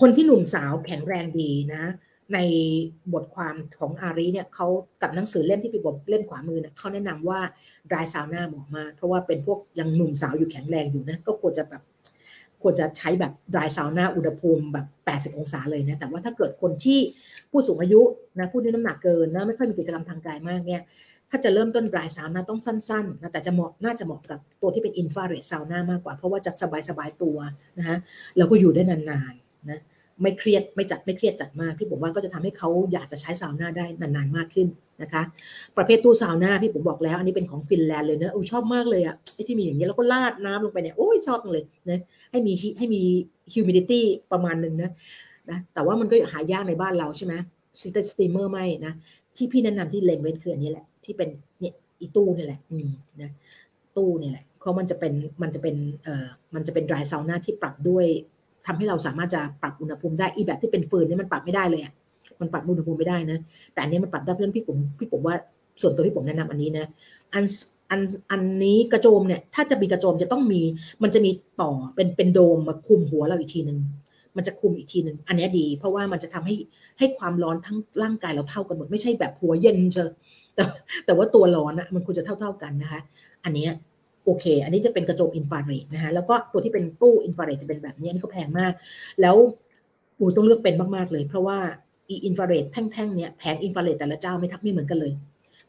[0.00, 1.84] คนที่หนุ่มสาวแข็งแรงดีนะ
[2.34, 2.38] ใน
[3.12, 4.66] บทความของอารีเนี่ยเขา
[5.02, 7.40] กับหนังสือเล่มที่พี่บอกเล่มขวามือเนี่ยเขาแนะนำว่า
[7.90, 11.82] dry sauna เหมาะมาก เพราะว่าเป็นพวกยังหนุ่มสาวอยู่แข็งแรงอยู่นะก็ควรจะแบบ
[12.62, 14.86] ควรจะใช้แบบ dry sauna อุณหภูมิแบบ
[15.32, 16.98] 80 องศาเลยนะแต่ว่าถ้าเกิดคนที่
[17.50, 18.00] ผู้สูงอายุ
[18.38, 20.82] นะผู้ที่น้ำหนักเกินนะไม่ค่อยมีกิจกรรมทางกายมากเนี่ย
[21.34, 26.52] ถ้าจะเริ่มต้น dry sauna ต้องสั้นๆนะแต่จะเหมาะน่าจะเหมาะกับตัวที่เป็น infrared sauna มากกว่า เพราะว่าจะ
[26.88, 27.36] สบายๆตัว
[27.78, 27.96] นะฮะ
[28.36, 29.80] แล้วก็อยู่ได้นานๆนะ
[30.22, 34.68] ไม่เครียดไม่จัดไม่เครียดจัดมากพี่ปุ๋มว่าก็จะทำให้เขาอยากจะใช้ซาวน่าได้นานๆมากขึ้น
[35.02, 35.22] นะคะ
[35.76, 42.00] ประเภทตู้ซาวน่าพี่ปุ๋มบอกแล้ว อันนี้เป็นของฟินแลนด์เลยเนะโอ้ชอบมากเลยอะไอ้ที่มีอย่างเงี้ยแล้วก็ราดน้ำลงไปเนี่ยโอ้ยชอบเลยนะ
[42.30, 43.02] ให้มีให้มี
[43.54, 44.00] humidity
[44.32, 44.90] ประมาณหนึ่งนะ
[45.50, 47.34] นะแต่ว่ามันก็หายากในบ้านเราใช่ไหม
[48.10, 48.92] steamer ไม่นะ
[49.36, 51.28] ที่พี่แนะนำที่เลนเวสคืออันนี้แหละ ที่เป็น
[51.60, 52.88] เนี่ยอีตู้นี่แหละอืม
[53.20, 53.30] นะ
[53.96, 55.12] ตู้นี่แหละเพราะมันจะเป็น
[55.42, 58.06] มันจะเป็นเอ่อมันจะเป็น dry sauna ที่ปรับด้วย
[58.66, 61.92] ทำให้เราสามารถจะปรับอุณหภูมิได้อีแบบที่เป็นฟืนนี่มันปรับไม่ได้เลยอะ
[62.40, 63.38] มันปรับอุณหภูมิไม่ได้นะ
[63.72, 65.34] แต่อันนี้มันปรับได้เพื่อนพี่ผมพี่ผมว่า
[65.80, 66.86] ส่วนตัวที่ผมแนะนำอันนี้นะ
[67.34, 67.44] อัน
[67.90, 68.00] อัน
[68.30, 70.60] อันนี้กระโจมเนี่ย ถ้าจะมีกระโจมจะต้องมี
[71.02, 71.30] มันจะมี
[71.60, 73.78] ต่อเป็นเป็นโดมมาคุมหัวเราอีกทีหนึ่ง
[74.36, 76.54] มันจะคุมอีกทีหนึ่งอันนี้ดี เพราะว่ามันจะทำให้
[76.98, 80.10] ให้ความร้อนทั้งร่างกายเราเท่ากันหมดไม่ใช่แบบหัวเย็นเชอ
[80.54, 80.64] แต่
[81.06, 83.00] แต่ว่าตัวร้อนอะมันควรจะเท่าเท่ากันนะคะ
[83.44, 83.66] อันนี้
[84.24, 88.72] โอเค อันนี้จะเป็นกระจกอินฟราเรดนะคะ แล้วก็ตัวที่เป็นตู้อินฟราเรดจะเป็นแบบนี้อันนี้ก็แพงมาก
[89.20, 89.36] แล้ว
[90.18, 91.58] อูต้องเลือกเป็นมากๆเลย เพราะว่า
[92.08, 95.12] อีอินฟราเรดแท่งๆเนี้ยแผงอินฟราเรดแต่ละเจ้าไม่ทักไม่เหมือนกันเลย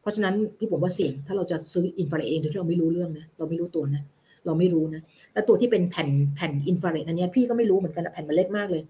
[0.01, 4.03] เพราะฉะนั้นพี่ปุ๋มว่าเสี่ยงถ้าเราจะซื้ออินฟราเรดเองโดยที่เราไม่รู้เรื่องนะเราไม่รู้ตัวนะ
[4.45, 5.01] เราไม่รู้นะ
[5.33, 8.81] แล้วตัวที่เป็นแผ่นแผ่นอินฟราเรดอันนี้พี่ก็ไม่รู้เหมือนกันแผ่นมันเล็กมากเลย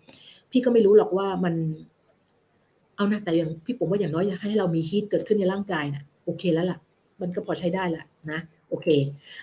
[0.51, 1.55] พี่ก็ไม่รู้หรอกว่ามัน
[2.95, 6.79] เอานะแต่อย่างพี่ปุ๋มว่าอย่างน้อยอยากให้เรามี heat เกิดขึ้นในร่างกายนะ่ะโอเคแล้วล่ะ
[7.21, 8.39] มันก็พอใช้ได้ละนะ
[8.69, 8.87] โอเค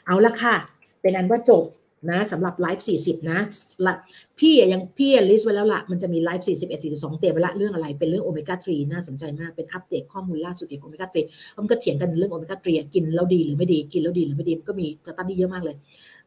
[0.06, 0.55] เอาละค่ะ
[1.01, 1.64] เป็นอันว่าจบ
[2.10, 3.40] นะสำหรับไลฟ์40 นะ
[3.86, 3.94] ละ
[4.39, 15.77] พี่ยังพี่ list ไว้แล้วละมันจะมีไลฟ์41 42 เตรียมไว้ละเรื่องอะไรเป็นเรื่องโอเมก้า3น่าสนใจมากเป็นอัปเดตข้อมูลล่าสุดเกี่ยวกับโอเมก้า3มันก็เถียงกันเรื่องโอเมก้า3กินแล้วดีหรือไม่ดีกินแล้วดีหรือไม่ดีก็มี study เยอะมากเลย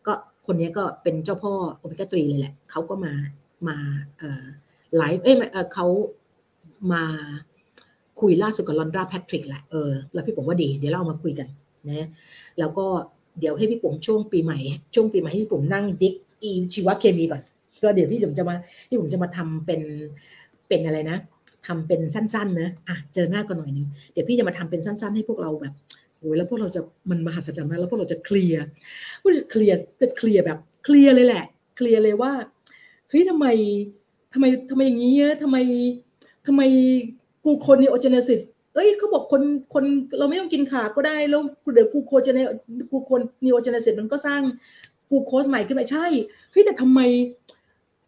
[0.06, 0.14] ก็
[0.45, 3.14] คนนี้ก็เป็นเจ้าพ่อโอเมก้า3เลยแหละเขาก็มา
[3.68, 3.78] มา
[4.18, 4.44] เอ่อ
[4.98, 5.36] ไลฟ์เอ้ย
[5.74, 5.88] เขา
[6.91, 7.03] มา
[8.22, 11.47] คุยล่าสุดกับลอนดราแพทริกแหละเออแล้วพี่ผมว่าดี เดี๋ยวเราเอามาคุยกัน
[11.89, 12.07] นะ
[12.60, 12.85] แล้วก็
[13.39, 14.57] เดี๋ยวให้พี่ผมช่วงปีใหม่
[14.95, 17.41] ช่วงปีใหม่ให้พี่ผมนั่งดิกอีชีวเคมีก่อน
[17.84, 18.55] ก็เดี๋ยวพี่ผมจะมา
[18.89, 19.81] พี่ผมจะมาทำเป็น
[20.68, 21.18] เป็นอะไรนะ
[21.68, 25.73] ทำเป็นสั้นๆนะอะเจอหน้ากันหน่อยนึงเดี๋ยวพี่จะมาทำเป็นสั้น ๆ ให้พวกเราแบบ
[26.19, 28.64] โอ้ยแล้วพวกเราจะมันมหัศจรรย์มากแล้วพวกเราจะเคลียร์
[29.22, 31.45] พวกจะเคลียร์จะเคลียร์แบบเคลียร์เลยแหละ
[31.77, 32.31] เคลียร์เลยว่า
[33.10, 33.45] เฮ้ยทำไม
[34.34, 35.57] ทำไมทำไมอย่างนี้ทำไม
[36.48, 36.61] ทำไม
[37.44, 38.41] กูคนนีโอเจเนซิส
[38.76, 39.41] เอ้ยเขาบอกคน
[39.74, 39.84] คน
[40.18, 41.41] เราไม่ต้องกินคาร์บก็ได้แล้ว
[41.74, 42.40] เดี๋ยวกูโคเจเน
[42.91, 44.41] กูคนนีโอเจเนซิสมันก็สร้าง
[45.10, 46.06] กูโคสใหม่ขึ้นมาใช่
[46.52, 46.99] เฮ้ยแต่ทำไม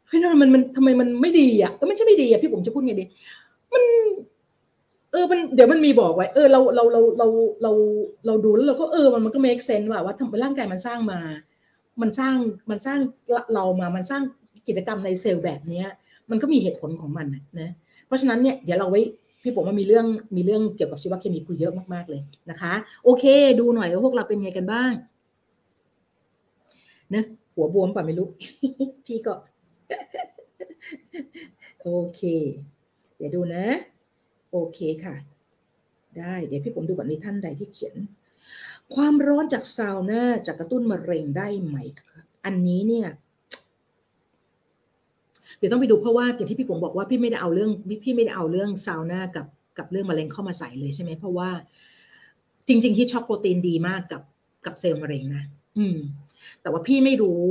[0.07, 3.05] เฮ้ยมันมันทำไมมันไม่ดีอะก็ไม่ใช่ไม่ดีอะพี่ผมจะพูดไงดี
[3.73, 3.83] มัน
[5.11, 7.27] เออมันเดี๋ยวมันมีบอกไว้ เออเราเราเราเรา
[7.61, 7.71] เรา
[8.25, 11.19] เราดูแล้วเราก็เออมันมันก็ make sense ว่าว่าทำร่างกายมันสร้างมา
[12.01, 12.35] มันสร้าง
[12.69, 12.99] มันสร้าง
[13.53, 14.21] เรามามันสร้าง
[14.67, 15.87] กิจกรรมในเซลล์แบบเนี้ย
[16.29, 17.27] มันก็มีเหตุผลของมัน
[17.61, 17.71] นะ
[18.05, 19.01] เพราะฉะนั้นเนี่ยเดี๋ยวเราไว้
[19.43, 20.05] พี่ผมว่ามีเรื่อง
[20.37, 22.73] มีเรื่องเกี่ยวกับชีวเคมีคุยเยอะมากๆเลยนะคะ
[23.03, 23.25] โอเค
[23.59, 24.91] ดูหน่อยว่าพวกเราเป็นไงกันบ้าง
[27.11, 27.25] เนะ
[27.55, 28.27] หัวบวมป่ะไม่รู้
[29.05, 29.33] พี่ก็
[31.81, 32.21] โอเค
[33.17, 33.65] เดี๋ยวดูนะ
[34.51, 35.15] โอเคค่ะ
[36.17, 37.95] ได้เดี๋ยวพี่ผมดูก่อนมีท่านใดที่เขียน
[38.93, 41.77] ความร้อนจากซาวน่าจะกระตุ้นมะเร็งได้ไหม
[42.45, 43.07] อันนี้เนี่ย
[45.57, 47.71] เดี๋ยวต้องไปดูเพราะว่าอย่างที่พี่ผมบอกว่าพี่ไม่ได้เอาเรื่อง
[48.03, 51.49] พี่ไม่ได้เอาเรื่องซาวน่ากับกับเรื่องมะเร็งเข้ามาใส่เลยใช่ไหมเพราะว่า
[52.67, 54.21] จริง ๆ ที่ช็อกโปรตีนดีมากกับ
[54.65, 55.43] กับเซลล์มะเร็งนะ
[55.77, 55.97] อืม
[56.61, 57.41] แต่ว่าพี่ไม่รู้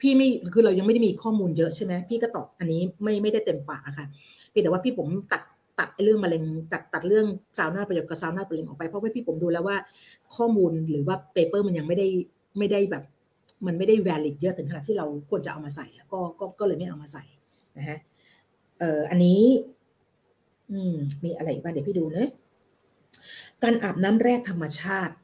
[0.00, 4.06] พี่ไม่คือเรายังไม่ได้มีข้อมูลเยอะใช่ไหมพี่ก็ตอบอันนี้ไม่ไม่ได้เต็มปากอะค่ะ
[4.50, 5.42] เพียงแต่ว่าพี่ผมตัด
[5.78, 6.42] ตัดเรื่องมะเร็ง
[6.72, 7.26] ตัดตัดเรื่อง
[7.58, 9.76] ซาวน่าประโยชน์กับซาวน่ามะเร็งออกไปเพราะว่าพี่ผมดูแล้วว่า
[10.36, 12.08] ข้อมูลหรือว่า paper มันยังไม่ได้
[12.58, 13.04] ไม่ได้แบบ
[13.66, 17.24] มันไม่ได้ valid เยอะถึงขนาดที่เราควรจะเอามาใส่ก็ก็ก็เลยไม่เอามาใส่
[17.78, 17.98] นะฮะ
[18.78, 19.40] เอ่ออันนี้
[20.70, 22.28] อืม มีอะไรบ้างเดี๋ยวพี่ดูเนะ
[23.62, 25.14] การอาบน้ำแร่ธรรมชาติ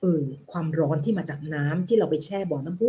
[0.00, 0.22] เออ
[0.52, 2.88] ความร้อนที่มาจากน้ำที่เราไปแช่บ่อน้ำพุ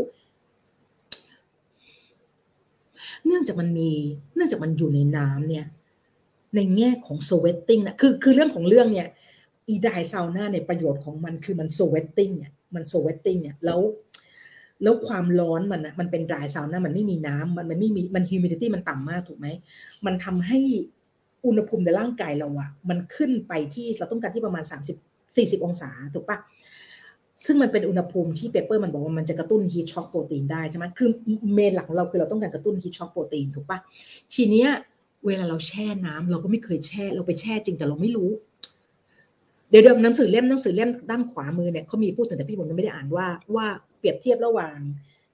[3.25, 3.91] เนื่องจากมันมี
[4.35, 5.65] เนื่องจากมันอยู่ในน้ำเนี่ย
[6.55, 9.07] ในแง่ของ sweating นะคือคือเรื่องของเรื่องเนี่ย
[9.67, 13.79] อีไดซาวน่าในประโยชน์ของมันคือมัน sweating เนี่ยมัน sweating เนี่ยแล้ว
[14.83, 19.47] แล้วความร้อนมันนะมันเป็นดรายซาวน่ามันไม่มีน้ำมันมันไม่มีมัน humidity มันต่ำมากถูกไหม
[20.05, 20.59] มันทำให้
[21.45, 26.37] อุณหภูมิในร่างกายเราอะมันขึ้นไปที่เราต้องการที่ประมาณ 30 40 องศาถูกปะ
[27.45, 31.09] ซึ่งมันเป็นอุณหภูมิที่ paper มันบอกว่ามันจะกระตุ้น heat shock protein ได้ใช่ไหมคือ
[31.53, 33.79] main หลักของเราคือเราต้องการกระตุ้น heat shock protein ถูกปะ
[34.33, 34.69] ทีเนี้ย
[35.25, 38.31] เวลาเราแช่น้ำเราก็ไม่เคยแช่เราไปแช่จริงแต่เราไม่รู้
[39.69, 43.67] เดี๋ยวเดิมหนังสือเล่มหนังสือเล่มด้านขวามือเนี่ยเขามีพูดถึงแต่พี่ผมไม่ได้อ่านว่าว่า
[43.99, 44.77] เปรียบเทียบระหว่าง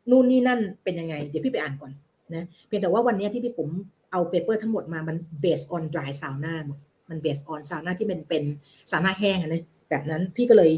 [0.09, 1.91] นู่นนี่นั่นเป็นยังไง เดี๋ยวพี่ไปอ่านก่อน
[2.35, 3.69] นะเพียงแต่ว่าวันนี้ที่พี่ผม
[4.11, 6.79] เอา paper ทั้งหมดมามัน based on dry sauna หมด
[7.09, 8.43] มัน based on sauna ที่เป็นเป็น
[8.91, 10.71] ซาวน่าแห้งนะแบบนั้นพี่ก็เลย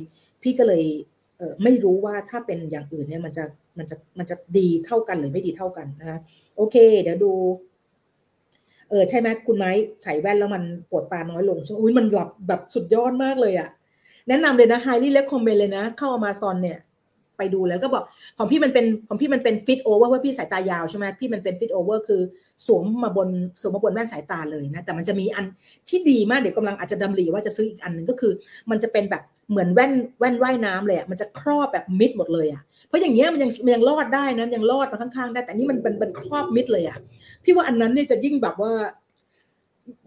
[0.44, 0.84] พี่ก็เลย
[1.38, 3.44] เออไม่รู้ว่าถ้าเป็นอย่างอื่นเนี่ยมันจะ
[3.78, 6.20] มันจะมันจะดีเท่ากันหรือไม่ดีเท่ากันนะ
[6.56, 7.34] โอเค เดี๋ยวดู
[8.90, 9.72] เออใช่ไหมคุณไม้
[10.04, 13.70] ใส่แว่นแล้วมันปวดตาน้อยลงช่วงอุ้ยมันหลับแบบสุดยอดมากเลยอะ
[14.28, 16.80] แนะนำเลยนะ highly recommend เลยนะ เข้า Amazon เนี่ย
[17.38, 18.04] ไปดูแล้วก็บอก
[18.38, 22.22] ของพี่มันเป็นของพี่มันเป็น fit over เพราะพี่สายตายาวใช่ไหมพี่มันเป็น fit over คือ
[22.66, 23.30] สวมมาบน
[23.62, 25.46] สวมมาบนแว่นสายตาเลยนะแต่มันจะมีอัน
[25.90, 28.32] ที่ดีมากเดี๋ยวกำลังอาจจะดำริว่าจะซื้ออีกอันหนึ่งก็คือ
[28.70, 36.98] มันจะเป็นแบบเหมือนแว่นแว่นว่ายน้ำเลยอะมันจะครอบแบบมิดหมดเลยอะเพราะอย่างเงี้ยมันยังมันยังรอดได้นะยังรอดมาข้างๆได้แต่นี่มันมันครอบมิดเลยอะ
[37.44, 38.72] พี่ว่าอันนั้นเนี่ยจะยิ่งแบบว่า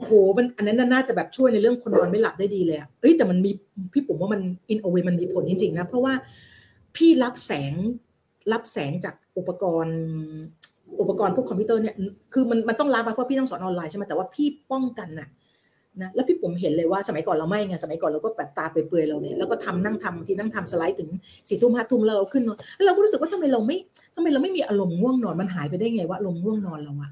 [0.01, 3.51] โหมันอันนั้นน่าจะแบบช่วยในเรื่องคนนอนไม่หลับได้ดีเลยอะเอ้ยแต่มันมี
[3.93, 4.41] พี่ผมว่ามัน
[4.71, 6.13] อินโอเวมันมีผลจริงๆนะ เพราะว่า
[6.97, 7.73] พี่รับแสง
[8.53, 9.99] รับแสงจากอุปกรณ์
[11.01, 11.95] อุปกรณ์พวกคอมพิวเตอร์เนี่ย
[12.35, 15.29] คือมันมันต้องรับเพราะพี่ต้องสอนออนไลน์ใช่ไหมแต่ว่าพี่ป้องกันน่ะ
[16.03, 21.11] นะแล้วพี่ผมเห็นเลยว่าสมัยก่อนเราไม่ไงสมัยก่อนเราก็แบบตาเปื่อยๆเราเนี่ยแล้วก็ทำนั่งทำที่นั่งทำสไลด์ถึง
[21.49, 23.77] สี่ทุ่มห้าทุ่มแล้วเราขึ้นนอนแล้วเราก็รู้สึกว่าทำไมเราไม่
[24.15, 27.11] ทำไมเราไม่มีอารมณ์ง่วงนอนมันหายไปได้ไงว่าอารมณ์ง่วงนอนเราอะ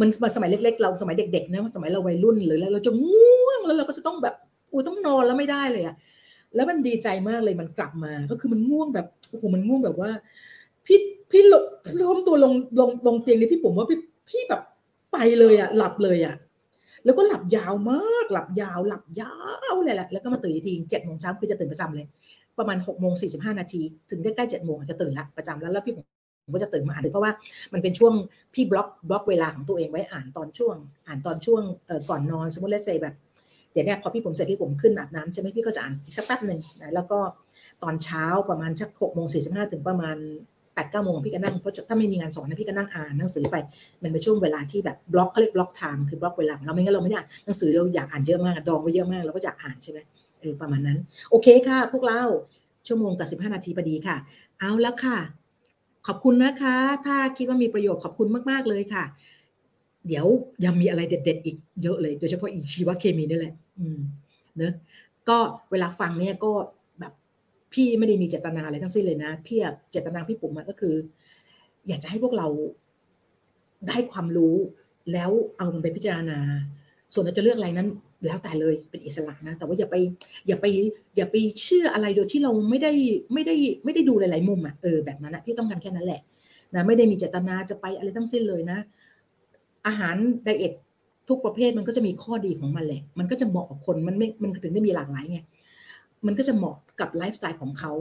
[0.00, 4.34] มันสมัยเล็ก ๆ เราสมัยเด็กๆนะสมัยเราวัยรุ่นหรืออะไรเราจะง่วงแล้วเราก็จะต้องแบบ
[4.72, 5.96] อู้ต้องนอนแล้วไม่ได้เลยอะ
[6.54, 10.10] แล้วมันดีใจมากเลยมันกลับมา ก็คือมันง่วงแบบโอ้โหมันง่วงแบบว่า
[10.86, 10.98] พี่
[11.30, 13.98] พี่ล้มตัวลงลงลงเตียงนี่พี่ผมว่าพี่
[14.30, 14.62] พี่แบบ
[15.12, 16.34] ไปเลยอะหลับเลยอะ
[17.04, 19.34] แล้วก็หลับยาวมากหลับยาว หลับยา
[19.72, 22.06] วเลยแหละแล้วก็มาตื่นทีเจ็ดโมงเช้าคือจะตื่นประจำเลย
[22.58, 25.98] ประมาณหกโมงสี่สิบห้านาทีถึงใกล้ๆเจ็ดโมงจะตื่นละประจำแล้วแล้วพี่ผ
[26.48, 27.32] มก็จะตื่นมาอ่านเพราะว่า
[27.72, 28.14] มันเป็นช่วง
[28.54, 33.14] พี่ block block เวลาของตัวเองไว้อ่านตอนช่วง อ่านตอนช่วงเออก่อนนอนสมมติ let's say แบบ
[33.72, 37.18] เดี๋ยวเนี้พอพี่ผมเสร็จพี่ผมขึ้นอาบน้ำใช่ไหมพี่ก็จะอ่านอีกสักแป๊บหนึ่งนะแล้วก็
[37.82, 40.16] ตอนเช้าประมาณสักหกโมงสี่สิบห้าถึงประมาณ
[40.74, 43.56] แปดเก้าโมงพี่ก็นั่งเพราะถ้าไม่มีงานสอนนะพี่ก็นั่งอ่านหนังสือไป
[44.02, 49.98] มันเป็นช่วงเวลาที่แบบบล็อกเขาเรียก block time คือบล็อกเวลาเราไม่งั้นเราไม่ได้อ่านหนังสือเราอยากอ่านเยอะมากดองไว้เยอะมากเราก็อยากอ่านใช่ไหม
[50.40, 50.98] เออประมาณนั้น
[51.30, 52.20] โอเคค่ะ พวกเรา
[52.86, 54.16] ชั่วโมงกับสิบห้านาทีพอดีค่ะ
[54.58, 55.18] เอาแล้วค่ะ
[56.06, 56.76] ขอบคุณนะคะ
[57.06, 59.04] ถ้าคิดว่ามีประโยชน์ขอบคุณมาก ๆ เลยค่ะ
[60.08, 60.26] เดี๋ยว
[60.64, 64.00] ยังมีอะไรเด็ดๆอีกเยอะเลย โดยเฉพาะอีชีวเคมีนี่แหละ อืม
[64.56, 64.72] เนอะ
[65.28, 65.38] ก็
[65.70, 66.52] เวลาฟังเนี่ยก็
[67.00, 67.12] แบบ
[67.72, 69.58] พี่ไม่ได้มีเจตนาอะไรทั้งสิ้นเลยนะพี่
[69.92, 70.94] เจตนาพี่ปุ๋มก็คือ
[71.88, 72.46] อยากจะให้พวกเรา
[73.88, 74.56] ได้ความรู้
[75.12, 76.38] แล้วเอามันไปพิจารณา
[77.14, 77.88] ส่วนเราจะเลือกอะไรนั้น
[78.26, 79.96] แล้วแต่เลยเป็นอิสระนะ แต่ว่าอย่าไป
[80.48, 80.66] อย่าไป
[81.16, 82.92] อย่าไปเชื่ออะไรโดยที่เราไม่ได้
[83.32, 83.54] ไม่ได้
[83.84, 86.20] ไม่ได้ดูหลาย ๆ มุมอะเออแบบนั้นนะพี่ต้องการแค่นั้นแหละ
[86.74, 88.78] นะไม่ได้มีเจตนาจะไปอะไรทั้งสิ้นเลยนะ
[89.86, 90.72] อาหาร diet
[91.28, 95.40] ทุกประเภทมันก็จะมีข้อดีของมันแหละ มันก็จะเหมาะกับคน มันไม่ มันถึงได้มีหลากหลายไง
[96.26, 97.92] มันก็จะเหมาะกับไลฟ์สไตล์ของเขา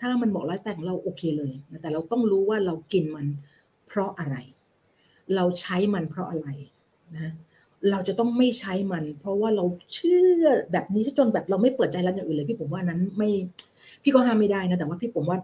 [0.00, 1.52] ถ้ามันเหมาะไลฟ์สไตล์ของเราโอเคเลย
[1.82, 3.26] แต่เราต้องรู้ว่าเรากินมัน
[3.86, 4.36] เพราะอะไร
[5.34, 6.48] เราใช้มันเพราะอะไร
[7.16, 7.32] นะ
[7.90, 9.64] เราจะต้องไม่ใช้มัน เพราะว่าเรา
[9.94, 13.28] เชื่อแบบนี้จนแบบเราไม่เปิดใจรับอย่างอื่นเลย พี่ผมว่านั้นไม่
[14.02, 15.38] พี่ก็ห้ามไม่ได้นะ แต่ว่าพี่ผมว่า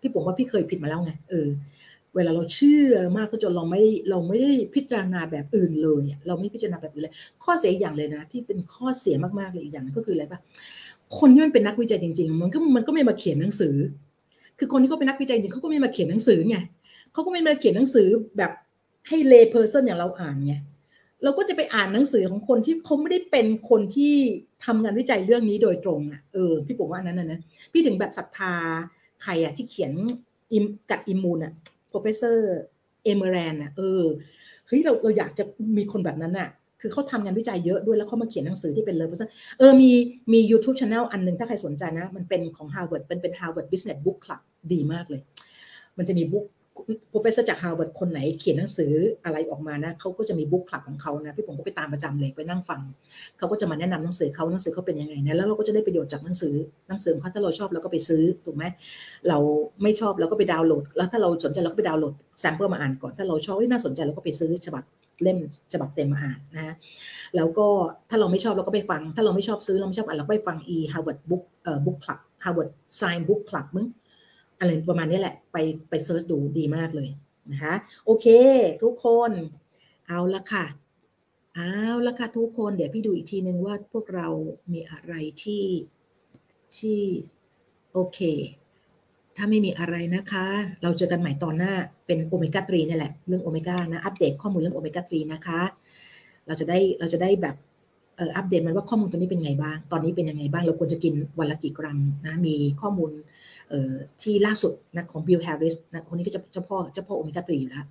[0.00, 1.46] พี่ผมว่าพี่เคยผิดมาแล้วไง เออ
[2.14, 7.14] เวลาเราเชื่อมากจนเราไม่เราไม่ได้พิจารณาแบบอื่นเลยเราไม่พิจารณาแบบอื่นเลย
[7.44, 10.40] ข้อเสียอย่างเลยนะที่เป็นข้อเสียมากๆเลยอีกอย่างก็คืออะไรปะ
[11.18, 13.74] คนที่มันเป็นนักวิจัยจริง ๆ มันก็มันก็ไม่มาเขียนหนังสือ
[14.58, 16.56] คือคนที่เขาเป็นนักวิจัยจริงเขาก็ไม่มาเขียนหนังสือไง
[17.12, 18.08] เขาก็ไม่มาเขียนหนังสือ
[18.38, 18.52] แบบ
[19.08, 20.54] ให้เลเพอร์เซนอย่างเราอ่านไง
[21.22, 24.14] เราก็จะไปอ่านหนังสือของคนที่เขาไม่ได้เป็นคนที่
[24.64, 27.38] ทำงานวิจัยเรื่องนี้โดยตรงอะเออพี่ผมว่านั้นนะนะ
[27.72, 28.54] พี่ถึงแบบศรัทธา
[29.22, 29.92] ใครอะที่เขียน
[30.90, 31.52] กัดอิมมูนอะ
[31.94, 32.38] professor
[33.04, 34.04] เอเมรันอะเออ
[34.66, 35.44] เฮ้ยเราเราอยากจะ
[35.78, 36.48] มีคนแบบนั้นอะ
[36.80, 39.08] คือเขาทำงานวิจัยเยอะด้วยแล้วเขามาเขียนหนังสือที่เป็นเลย
[39.58, 39.90] เออมี
[40.32, 44.40] มี YouTube Channel อันหนึ่งถ้าใครสนใจนะ มันเป็นของ Harvard เป็นเป็น Harvard Business Book Club
[44.72, 45.20] ดีมากเลย
[45.98, 46.46] มันจะมีบุ๊ก
[47.12, 48.92] professor จาก Harvard คนไหนเขียนหนังสือ
[49.24, 52.80] อะไรออกมานะเขาก็จะมีบุ๊กคลับของเขานะพี่ผมก็ไปตามประจำเลยไปนั่งฟัง
[53.38, 56.54] เขาก็จะมาแนะนำหนังสือเขาหนังสือเขาเป็นยังไงนะแล้วเราก็จะได้ประโยชน์จากหนังสือ
[56.88, 58.64] หนังสือเขาถ้าเราชอบเราก็ไปซื้อถูกไหม
[59.28, 59.38] เรา
[59.82, 64.84] ไม่ชอบเราก็ไปดาวน์โหลด แล้วถ้าเราสนใจเราก็ไปดาวน์โหลด sample มาอ่านก่อนถ้าเราชอบน่าสนใจเราก็ไปซื้อฉบับ
[65.22, 65.38] เล่ม
[65.72, 66.74] ฉบับเต็มมาอ่านนะ
[67.36, 67.66] แล้วก็
[68.10, 73.86] ถ้าเราไม่ชอบเราก็ไปฟัง ถ้าเราไม่ชอบซื้อเราไม่ชอบอ่านเราก็ไปฟัง e Harvard book เอ่อ book club Harvard science book club มึง
[74.58, 75.56] อะไรประมาณนี้แหละ ไป
[75.88, 77.08] ไป search ดูดีมากเลย
[77.52, 77.74] นะคะ
[78.04, 78.26] โอเค
[78.82, 79.30] ทุกคน
[80.06, 80.64] เอาละค่ะ
[81.54, 81.74] เอา
[82.06, 84.28] ละค่ะทุกคนเดี๋ยวพี่ดูอีกทีนึงว่าพวกเรา
[84.72, 85.64] มีอะไรที่
[86.76, 87.00] ที่
[87.92, 88.20] โอเค
[89.36, 90.46] ถ้าไม่มีอะไรนะคะ
[90.82, 91.72] เราเจอกันใหม่ตอนหน้า
[92.06, 95.60] เป็นโอเมก้า3นี่แหละ เรื่องโอเมก้านะ อัปเดตข้อมูลเรื่องโอเมก้า3นะคะ
[96.46, 97.56] เราจะได้เราจะได้แบบ
[98.16, 103.10] เอ่ออัปเดตมันว่าข้อมูลตัวนี้เป็นไงบ้าง ตอนนี้เป็นยังไงบ้าง เราควรจะกินวันละกี่กรัมนะ มีข้อมูล
[104.22, 107.86] ที่ล่าสุดนะของบิลแฮร์ริสนะคนนี้ก็จะเจ้าพ่อเจ้าพ่อโอเมก้า3อยู่แล้ว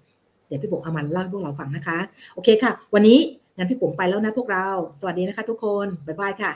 [0.48, 1.98] เดี๋ยวพี่ผมเอามาเล่าให้พวกเราฟังนะคะ
[2.34, 3.20] โอเคค่ะ วันนี้
[3.58, 4.68] งั้นพี่ผมไปแล้วนะพวกเรา
[5.00, 6.52] สวัสดีนะคะทุกคน บ๊ายบายค่ะ